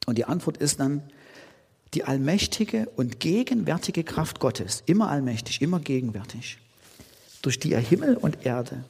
Und 0.08 0.18
die 0.18 0.26
Antwort 0.26 0.58
ist 0.58 0.80
dann, 0.80 1.04
die 1.94 2.04
allmächtige 2.04 2.90
und 2.96 3.20
gegenwärtige 3.20 4.04
Kraft 4.04 4.40
Gottes, 4.40 4.84
immer 4.86 5.10
allmächtig, 5.10 5.62
immer 5.62 5.80
gegenwärtig, 5.80 6.58
durch 7.42 7.60
die 7.60 7.74
er 7.74 7.80
Himmel 7.80 8.18
und 8.18 8.46
Erde 8.46 8.84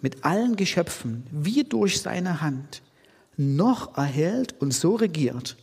mit 0.00 0.24
allen 0.24 0.56
Geschöpfen 0.56 1.26
wie 1.30 1.64
durch 1.64 2.02
seine 2.02 2.40
Hand 2.40 2.82
noch 3.36 3.96
erhält 3.96 4.60
und 4.60 4.74
so 4.74 4.96
regiert, 4.96 5.56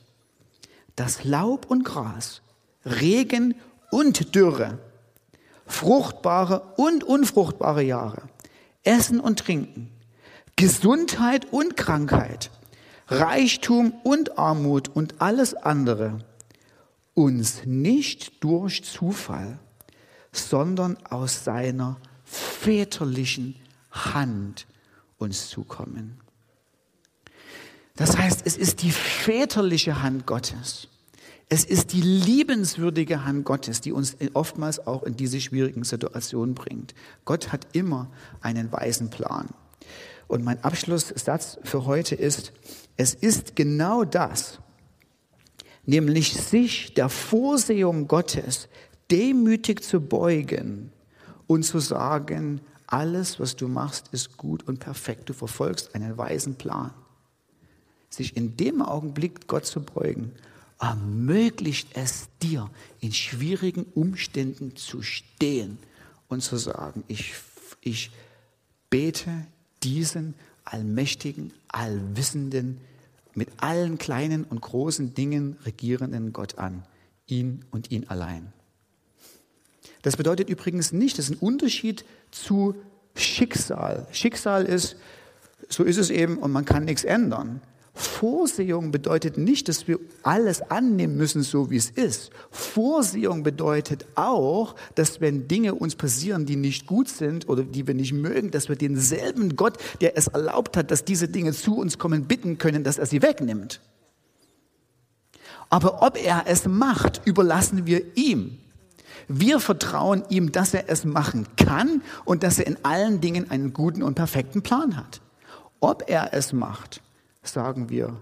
dass 0.96 1.24
Laub 1.24 1.70
und 1.70 1.84
Gras, 1.84 2.42
Regen 2.86 3.56
und 3.92 4.34
Dürre, 4.34 4.80
fruchtbare 5.68 6.74
und 6.78 7.04
unfruchtbare 7.04 7.84
Jahre, 7.84 8.24
Essen 8.84 9.20
und 9.20 9.40
Trinken, 9.40 9.92
Gesundheit 10.56 11.48
und 11.52 11.78
Krankheit, 11.78 12.50
Reichtum 13.08 13.94
und 14.04 14.38
Armut 14.38 14.90
und 14.90 15.22
alles 15.22 15.54
andere 15.54 16.20
uns 17.20 17.66
nicht 17.66 18.42
durch 18.46 18.82
Zufall, 18.86 19.60
sondern 20.32 20.96
aus 21.06 21.44
seiner 21.44 22.00
väterlichen 22.24 23.56
Hand 23.92 24.68
uns 25.18 25.50
zukommen. 25.50 26.22
Das 27.98 28.18
heißt, 28.18 28.44
es 28.46 28.56
ist 28.56 28.84
die 28.84 28.92
väterliche 28.92 30.02
Hand 30.02 30.28
Gottes. 30.28 30.88
Es 31.50 31.66
ist 31.66 31.92
die 31.92 32.02
liebenswürdige 32.02 33.26
Hand 33.26 33.44
Gottes, 33.44 33.82
die 33.82 33.92
uns 33.92 34.16
oftmals 34.34 34.88
auch 34.88 35.04
in 35.04 35.18
diese 35.18 35.42
schwierigen 35.42 35.84
Situationen 35.84 36.56
bringt. 36.56 36.96
Gott 37.26 37.52
hat 37.52 37.68
immer 37.74 38.10
einen 38.40 38.72
weisen 38.72 39.10
Plan. 39.10 39.50
Und 40.30 40.46
mein 40.46 40.64
Abschlusssatz 40.64 41.60
für 41.64 41.86
heute 41.86 42.16
ist, 42.16 42.54
es 42.96 43.14
ist 43.14 43.58
genau 43.58 44.06
das, 44.06 44.60
nämlich 45.90 46.34
sich 46.34 46.94
der 46.94 47.10
Vorsehung 47.10 48.08
Gottes 48.08 48.70
demütig 49.10 49.84
zu 49.84 50.00
beugen 50.00 50.92
und 51.48 51.64
zu 51.64 51.80
sagen, 51.80 52.62
alles, 52.86 53.40
was 53.40 53.56
du 53.56 53.68
machst, 53.68 54.10
ist 54.12 54.38
gut 54.38 54.68
und 54.68 54.80
perfekt. 54.80 55.30
Du 55.30 55.34
verfolgst 55.34 55.96
einen 55.96 56.18
weisen 56.18 56.56
Plan. 56.56 56.92
Sich 58.10 58.38
in 58.38 58.56
dem 58.56 58.82
Augenblick 58.82 59.48
Gott 59.48 59.66
zu 59.66 59.82
beugen, 59.82 60.32
ermöglicht 60.80 61.90
es 61.96 62.30
dir, 62.42 62.70
in 63.00 63.12
schwierigen 63.12 63.84
Umständen 63.96 64.76
zu 64.76 65.02
stehen 65.02 65.78
und 66.28 66.42
zu 66.42 66.58
sagen, 66.58 67.04
ich, 67.08 67.34
ich 67.82 68.12
bete 68.90 69.46
diesen 69.84 70.36
allmächtigen, 70.66 71.52
allwissenden, 71.68 72.80
mit 73.34 73.50
allen 73.58 73.98
kleinen 73.98 74.44
und 74.44 74.62
großen 74.62 75.14
Dingen 75.14 75.58
regierenden 75.66 76.34
Gott 76.34 76.58
an, 76.58 76.84
ihn 77.28 77.66
und 77.72 77.92
ihn 77.92 78.08
allein. 78.08 78.52
Das 80.02 80.18
bedeutet 80.18 80.50
übrigens 80.50 80.92
nicht, 80.92 81.18
das 81.18 81.30
ist 81.30 81.36
ein 81.36 81.46
Unterschied 81.46 82.06
zu 82.32 82.76
Schicksal. 83.16 84.08
Schicksal 84.12 84.66
ist, 84.66 84.96
so 85.68 85.84
ist 85.84 85.98
es 85.98 86.10
eben 86.10 86.38
und 86.38 86.52
man 86.52 86.66
kann 86.66 86.86
nichts 86.86 87.04
ändern. 87.04 87.62
Vorsehung 88.00 88.92
bedeutet 88.92 89.38
nicht, 89.38 89.68
dass 89.68 89.88
wir 89.90 90.00
alles 90.24 90.62
annehmen 90.62 91.18
müssen, 91.18 91.44
so 91.44 91.70
wie 91.70 91.76
es 91.76 91.90
ist. 91.90 92.32
Vorsehung 92.50 93.44
bedeutet 93.44 94.06
auch, 94.16 94.76
dass 94.96 95.20
wenn 95.20 95.50
Dinge 95.50 95.76
uns 95.76 95.96
passieren, 95.96 96.46
die 96.46 96.56
nicht 96.56 96.88
gut 96.88 97.10
sind 97.10 97.50
oder 97.50 97.64
die 97.64 97.88
wir 97.88 97.94
nicht 97.94 98.14
mögen, 98.14 98.52
dass 98.52 98.70
wir 98.70 98.78
denselben 98.78 99.58
Gott, 99.58 99.78
der 100.00 100.18
es 100.18 100.28
erlaubt 100.28 100.78
hat, 100.78 100.92
dass 100.92 101.04
diese 101.04 101.28
Dinge 101.28 101.52
zu 101.52 101.78
uns 101.78 101.98
kommen, 101.98 102.24
bitten 102.26 102.58
können, 102.58 102.86
dass 102.86 103.00
er 103.00 103.06
sie 103.06 103.22
wegnimmt. 103.22 103.82
Aber 105.70 106.02
ob 106.02 106.18
er 106.18 106.44
es 106.48 106.66
macht, 106.68 107.22
überlassen 107.26 107.86
wir 107.86 108.02
ihm. 108.16 108.60
Wir 109.28 109.60
vertrauen 109.60 110.24
ihm, 110.30 110.54
dass 110.54 110.74
er 110.74 110.90
es 110.90 111.04
machen 111.04 111.48
kann 111.58 112.02
und 112.24 112.44
dass 112.44 112.60
er 112.60 112.68
in 112.68 112.78
allen 112.84 113.20
Dingen 113.20 113.52
einen 113.52 113.74
guten 113.74 114.04
und 114.04 114.16
perfekten 114.16 114.62
Plan 114.62 114.96
hat. 114.96 115.20
Ob 115.82 116.06
er 116.08 116.34
es 116.34 116.54
macht, 116.54 117.02
sagen 117.42 117.90
wir, 117.90 118.22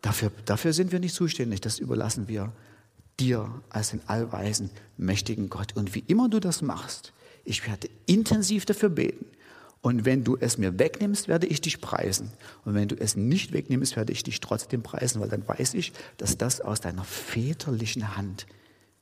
dafür, 0.00 0.30
dafür 0.44 0.72
sind 0.72 0.92
wir 0.92 1.00
nicht 1.00 1.14
zuständig, 1.14 1.60
das 1.60 1.78
überlassen 1.78 2.28
wir 2.28 2.52
dir 3.18 3.62
als 3.70 3.90
den 3.90 4.00
allweisen, 4.06 4.70
mächtigen 4.96 5.48
Gott. 5.48 5.74
Und 5.74 5.94
wie 5.94 6.04
immer 6.06 6.28
du 6.28 6.40
das 6.40 6.62
machst, 6.62 7.12
ich 7.44 7.66
werde 7.66 7.88
intensiv 8.06 8.66
dafür 8.66 8.88
beten. 8.88 9.26
Und 9.80 10.04
wenn 10.04 10.24
du 10.24 10.36
es 10.36 10.58
mir 10.58 10.78
wegnimmst, 10.78 11.28
werde 11.28 11.46
ich 11.46 11.60
dich 11.60 11.80
preisen. 11.80 12.32
Und 12.64 12.74
wenn 12.74 12.88
du 12.88 12.96
es 12.96 13.14
nicht 13.14 13.52
wegnimmst, 13.52 13.94
werde 13.94 14.12
ich 14.12 14.24
dich 14.24 14.40
trotzdem 14.40 14.82
preisen, 14.82 15.20
weil 15.20 15.28
dann 15.28 15.46
weiß 15.46 15.74
ich, 15.74 15.92
dass 16.16 16.36
das 16.36 16.60
aus 16.60 16.80
deiner 16.80 17.04
väterlichen 17.04 18.16
Hand 18.16 18.46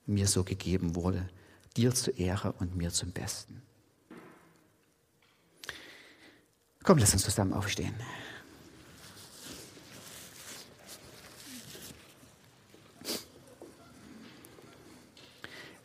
mir 0.05 0.27
so 0.27 0.43
gegeben 0.43 0.95
wurde. 0.95 1.27
Dir 1.75 1.93
zur 1.93 2.17
Ehre 2.17 2.53
und 2.59 2.75
mir 2.75 2.91
zum 2.91 3.11
Besten. 3.11 3.61
Komm, 6.83 6.99
lass 6.99 7.13
uns 7.13 7.23
zusammen 7.23 7.53
aufstehen. 7.53 7.95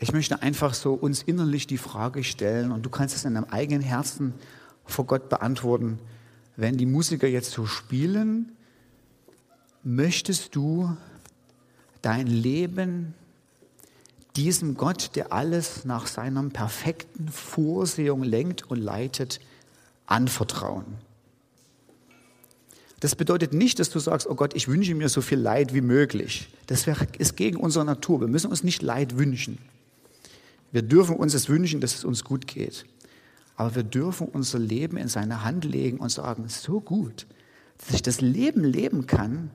Ich 0.02 0.14
möchte 0.14 0.40
einfach 0.40 0.72
so 0.72 0.94
uns 0.94 1.22
innerlich 1.22 1.66
die 1.66 1.76
Frage 1.76 2.24
stellen 2.24 2.72
und 2.72 2.86
du 2.86 2.88
kannst 2.88 3.14
es 3.14 3.26
in 3.26 3.34
deinem 3.34 3.50
eigenen 3.50 3.82
Herzen 3.82 4.32
vor 4.86 5.04
Gott 5.04 5.28
beantworten. 5.28 5.98
Wenn 6.56 6.78
die 6.78 6.86
Musiker 6.86 7.28
jetzt 7.28 7.50
so 7.50 7.66
spielen, 7.66 8.50
möchtest 9.84 10.56
du 10.56 10.96
dein 12.00 12.26
Leben 12.26 13.14
diesem 14.36 14.74
Gott, 14.74 15.16
der 15.16 15.34
alles 15.34 15.84
nach 15.84 16.06
seiner 16.06 16.42
perfekten 16.48 17.28
Vorsehung 17.28 18.22
lenkt 18.22 18.70
und 18.70 18.78
leitet, 18.78 19.38
anvertrauen? 20.06 20.86
Das 23.00 23.14
bedeutet 23.14 23.52
nicht, 23.52 23.78
dass 23.78 23.90
du 23.90 23.98
sagst, 23.98 24.26
oh 24.26 24.34
Gott, 24.34 24.54
ich 24.54 24.66
wünsche 24.66 24.94
mir 24.94 25.10
so 25.10 25.20
viel 25.20 25.38
Leid 25.38 25.74
wie 25.74 25.82
möglich. 25.82 26.48
Das 26.68 26.86
ist 27.18 27.36
gegen 27.36 27.58
unsere 27.58 27.84
Natur. 27.84 28.20
Wir 28.20 28.28
müssen 28.28 28.50
uns 28.50 28.64
nicht 28.64 28.80
Leid 28.80 29.18
wünschen. 29.18 29.58
Wir 30.72 30.82
dürfen 30.82 31.16
uns 31.16 31.34
es 31.34 31.48
wünschen, 31.48 31.80
dass 31.80 31.94
es 31.94 32.04
uns 32.04 32.24
gut 32.24 32.46
geht. 32.46 32.84
Aber 33.56 33.74
wir 33.74 33.82
dürfen 33.82 34.28
unser 34.28 34.58
Leben 34.58 34.96
in 34.96 35.08
seine 35.08 35.44
Hand 35.44 35.64
legen 35.64 35.98
und 35.98 36.10
sagen, 36.10 36.48
so 36.48 36.80
gut, 36.80 37.26
dass 37.78 37.94
ich 37.94 38.02
das 38.02 38.20
Leben 38.20 38.64
leben 38.64 39.06
kann 39.06 39.50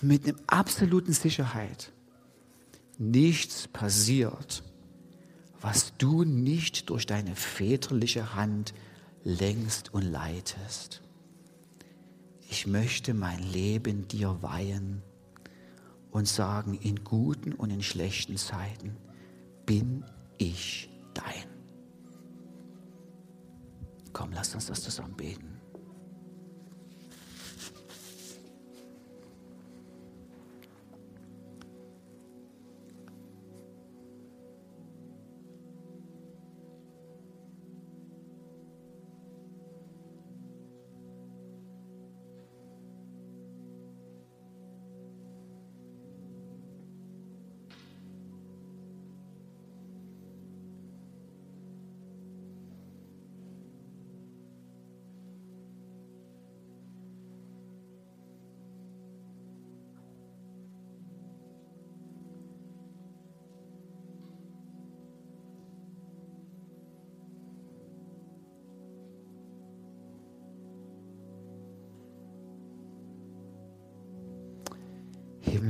mit 0.00 0.26
einer 0.26 0.38
absoluten 0.46 1.12
Sicherheit. 1.12 1.92
Nichts 2.98 3.68
passiert, 3.68 4.62
was 5.60 5.92
du 5.98 6.24
nicht 6.24 6.90
durch 6.90 7.06
deine 7.06 7.34
väterliche 7.34 8.34
Hand 8.34 8.74
längst 9.24 9.92
und 9.92 10.02
leitest. 10.02 11.02
Ich 12.50 12.66
möchte 12.66 13.14
mein 13.14 13.42
Leben 13.42 14.08
dir 14.08 14.38
weihen 14.40 15.02
und 16.10 16.26
sagen, 16.26 16.74
in 16.74 17.04
guten 17.04 17.52
und 17.52 17.70
in 17.70 17.82
schlechten 17.82 18.36
Zeiten 18.36 18.96
bin 19.66 20.04
ich 20.38 20.90
dein. 21.14 21.48
Komm, 24.12 24.32
lass 24.32 24.54
uns 24.54 24.66
das 24.66 24.82
zusammen 24.82 25.16
beten. 25.16 25.47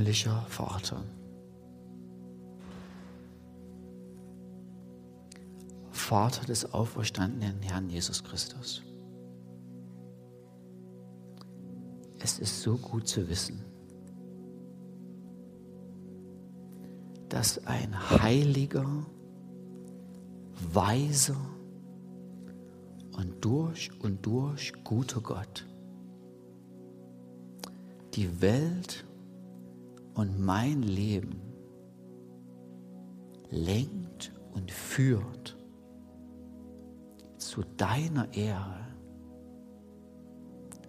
Himmlischer 0.09 0.43
Vater. 0.49 1.03
Vater 5.91 6.45
des 6.45 6.73
auferstandenen 6.73 7.61
Herrn 7.61 7.89
Jesus 7.89 8.23
Christus. 8.23 8.81
Es 12.19 12.39
ist 12.39 12.61
so 12.63 12.77
gut 12.77 13.07
zu 13.07 13.29
wissen, 13.29 13.63
dass 17.29 17.63
ein 17.67 17.95
heiliger, 18.09 19.05
weiser 20.73 21.39
und 23.15 23.45
durch 23.45 23.91
und 24.01 24.25
durch 24.25 24.73
guter 24.83 25.21
Gott 25.21 25.67
die 28.15 28.41
Welt 28.41 29.05
und 30.19 30.37
mein 30.37 30.81
Leben 30.81 31.39
lenkt 33.49 34.33
und 34.51 34.69
führt 34.69 35.57
zu 37.37 37.63
deiner 37.77 38.33
Ehre 38.33 38.85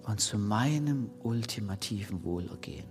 und 0.08 0.18
zu 0.18 0.36
meinem 0.36 1.12
ultimativen 1.22 2.24
Wohlergehen. 2.24 2.90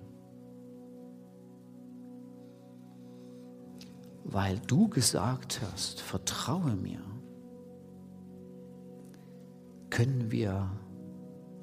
Weil 4.23 4.59
du 4.59 4.87
gesagt 4.87 5.59
hast, 5.61 5.99
vertraue 5.99 6.77
mir, 6.77 7.01
können 9.89 10.31
wir 10.31 10.71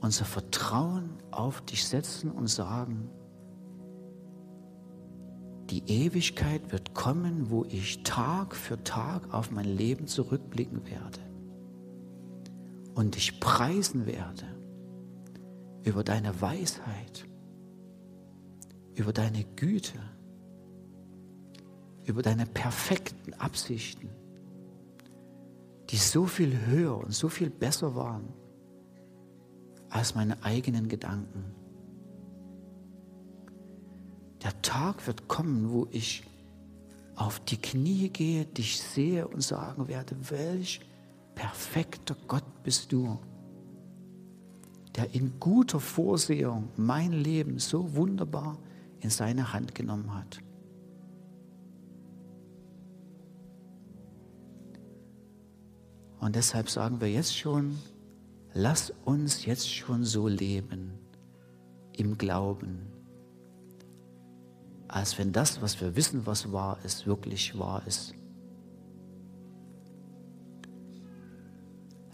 unser 0.02 0.26
Vertrauen 0.26 1.16
auf 1.30 1.62
dich 1.62 1.88
setzen 1.88 2.30
und 2.30 2.48
sagen, 2.48 3.08
die 5.76 6.06
Ewigkeit 6.06 6.72
wird 6.72 6.94
kommen, 6.94 7.50
wo 7.50 7.66
ich 7.66 8.02
Tag 8.02 8.56
für 8.56 8.82
Tag 8.82 9.34
auf 9.34 9.50
mein 9.50 9.66
Leben 9.66 10.06
zurückblicken 10.06 10.86
werde 10.86 11.20
und 12.94 13.14
dich 13.14 13.40
preisen 13.40 14.06
werde 14.06 14.46
über 15.84 16.02
deine 16.02 16.40
Weisheit, 16.40 17.28
über 18.94 19.12
deine 19.12 19.44
Güte, 19.44 19.98
über 22.04 22.22
deine 22.22 22.46
perfekten 22.46 23.34
Absichten, 23.34 24.08
die 25.90 25.98
so 25.98 26.24
viel 26.24 26.58
höher 26.64 26.96
und 26.96 27.12
so 27.12 27.28
viel 27.28 27.50
besser 27.50 27.94
waren 27.94 28.32
als 29.90 30.14
meine 30.14 30.42
eigenen 30.42 30.88
Gedanken. 30.88 31.54
Der 34.46 34.62
Tag 34.62 35.08
wird 35.08 35.26
kommen, 35.26 35.72
wo 35.72 35.88
ich 35.90 36.22
auf 37.16 37.40
die 37.40 37.56
Knie 37.56 38.10
gehe, 38.10 38.44
dich 38.44 38.80
sehe 38.80 39.26
und 39.26 39.40
sagen 39.42 39.88
werde, 39.88 40.14
welch 40.30 40.82
perfekter 41.34 42.16
Gott 42.28 42.44
bist 42.62 42.92
du, 42.92 43.18
der 44.94 45.12
in 45.12 45.40
guter 45.40 45.80
Vorsehung 45.80 46.68
mein 46.76 47.10
Leben 47.10 47.58
so 47.58 47.96
wunderbar 47.96 48.56
in 49.00 49.10
seine 49.10 49.52
Hand 49.52 49.74
genommen 49.74 50.14
hat. 50.14 50.38
Und 56.20 56.36
deshalb 56.36 56.70
sagen 56.70 57.00
wir 57.00 57.10
jetzt 57.10 57.36
schon, 57.36 57.76
lass 58.54 58.92
uns 59.04 59.44
jetzt 59.44 59.68
schon 59.68 60.04
so 60.04 60.28
leben 60.28 60.92
im 61.96 62.16
Glauben 62.16 62.95
als 64.88 65.18
wenn 65.18 65.32
das, 65.32 65.62
was 65.62 65.80
wir 65.80 65.96
wissen, 65.96 66.26
was 66.26 66.52
wahr 66.52 66.78
ist, 66.84 67.06
wirklich 67.06 67.58
wahr 67.58 67.82
ist. 67.86 68.14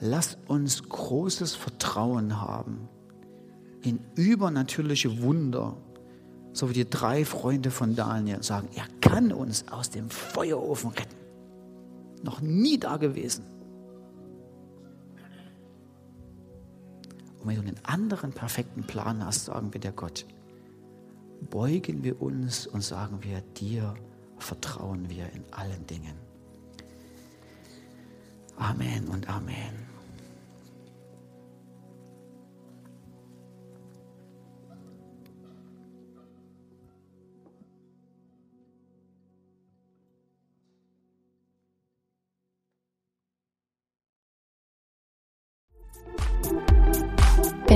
Lass 0.00 0.36
uns 0.48 0.82
großes 0.82 1.54
Vertrauen 1.54 2.40
haben 2.40 2.88
in 3.82 4.00
übernatürliche 4.16 5.22
Wunder, 5.22 5.76
So 6.54 6.68
wie 6.68 6.74
die 6.74 6.88
drei 6.88 7.24
Freunde 7.24 7.70
von 7.70 7.96
Daniel 7.96 8.42
sagen, 8.42 8.68
er 8.74 8.84
kann 9.00 9.32
uns 9.32 9.68
aus 9.68 9.88
dem 9.88 10.10
Feuerofen 10.10 10.90
retten. 10.90 11.16
Noch 12.22 12.42
nie 12.42 12.78
da 12.78 12.98
gewesen. 12.98 13.44
Und 17.40 17.48
wenn 17.48 17.56
du 17.56 17.62
einen 17.62 17.84
anderen 17.84 18.32
perfekten 18.32 18.82
Plan 18.82 19.24
hast, 19.24 19.46
sagen 19.46 19.72
wir 19.72 19.80
der 19.80 19.92
Gott, 19.92 20.26
beugen 21.50 22.02
wir 22.02 22.20
uns 22.20 22.66
und 22.66 22.82
sagen 22.82 23.18
wir, 23.22 23.40
dir 23.40 23.94
vertrauen 24.38 25.08
wir 25.08 25.30
in 25.32 25.44
allen 25.52 25.86
Dingen. 25.86 26.16
Amen 28.56 29.08
und 29.08 29.28
Amen. 29.28 29.91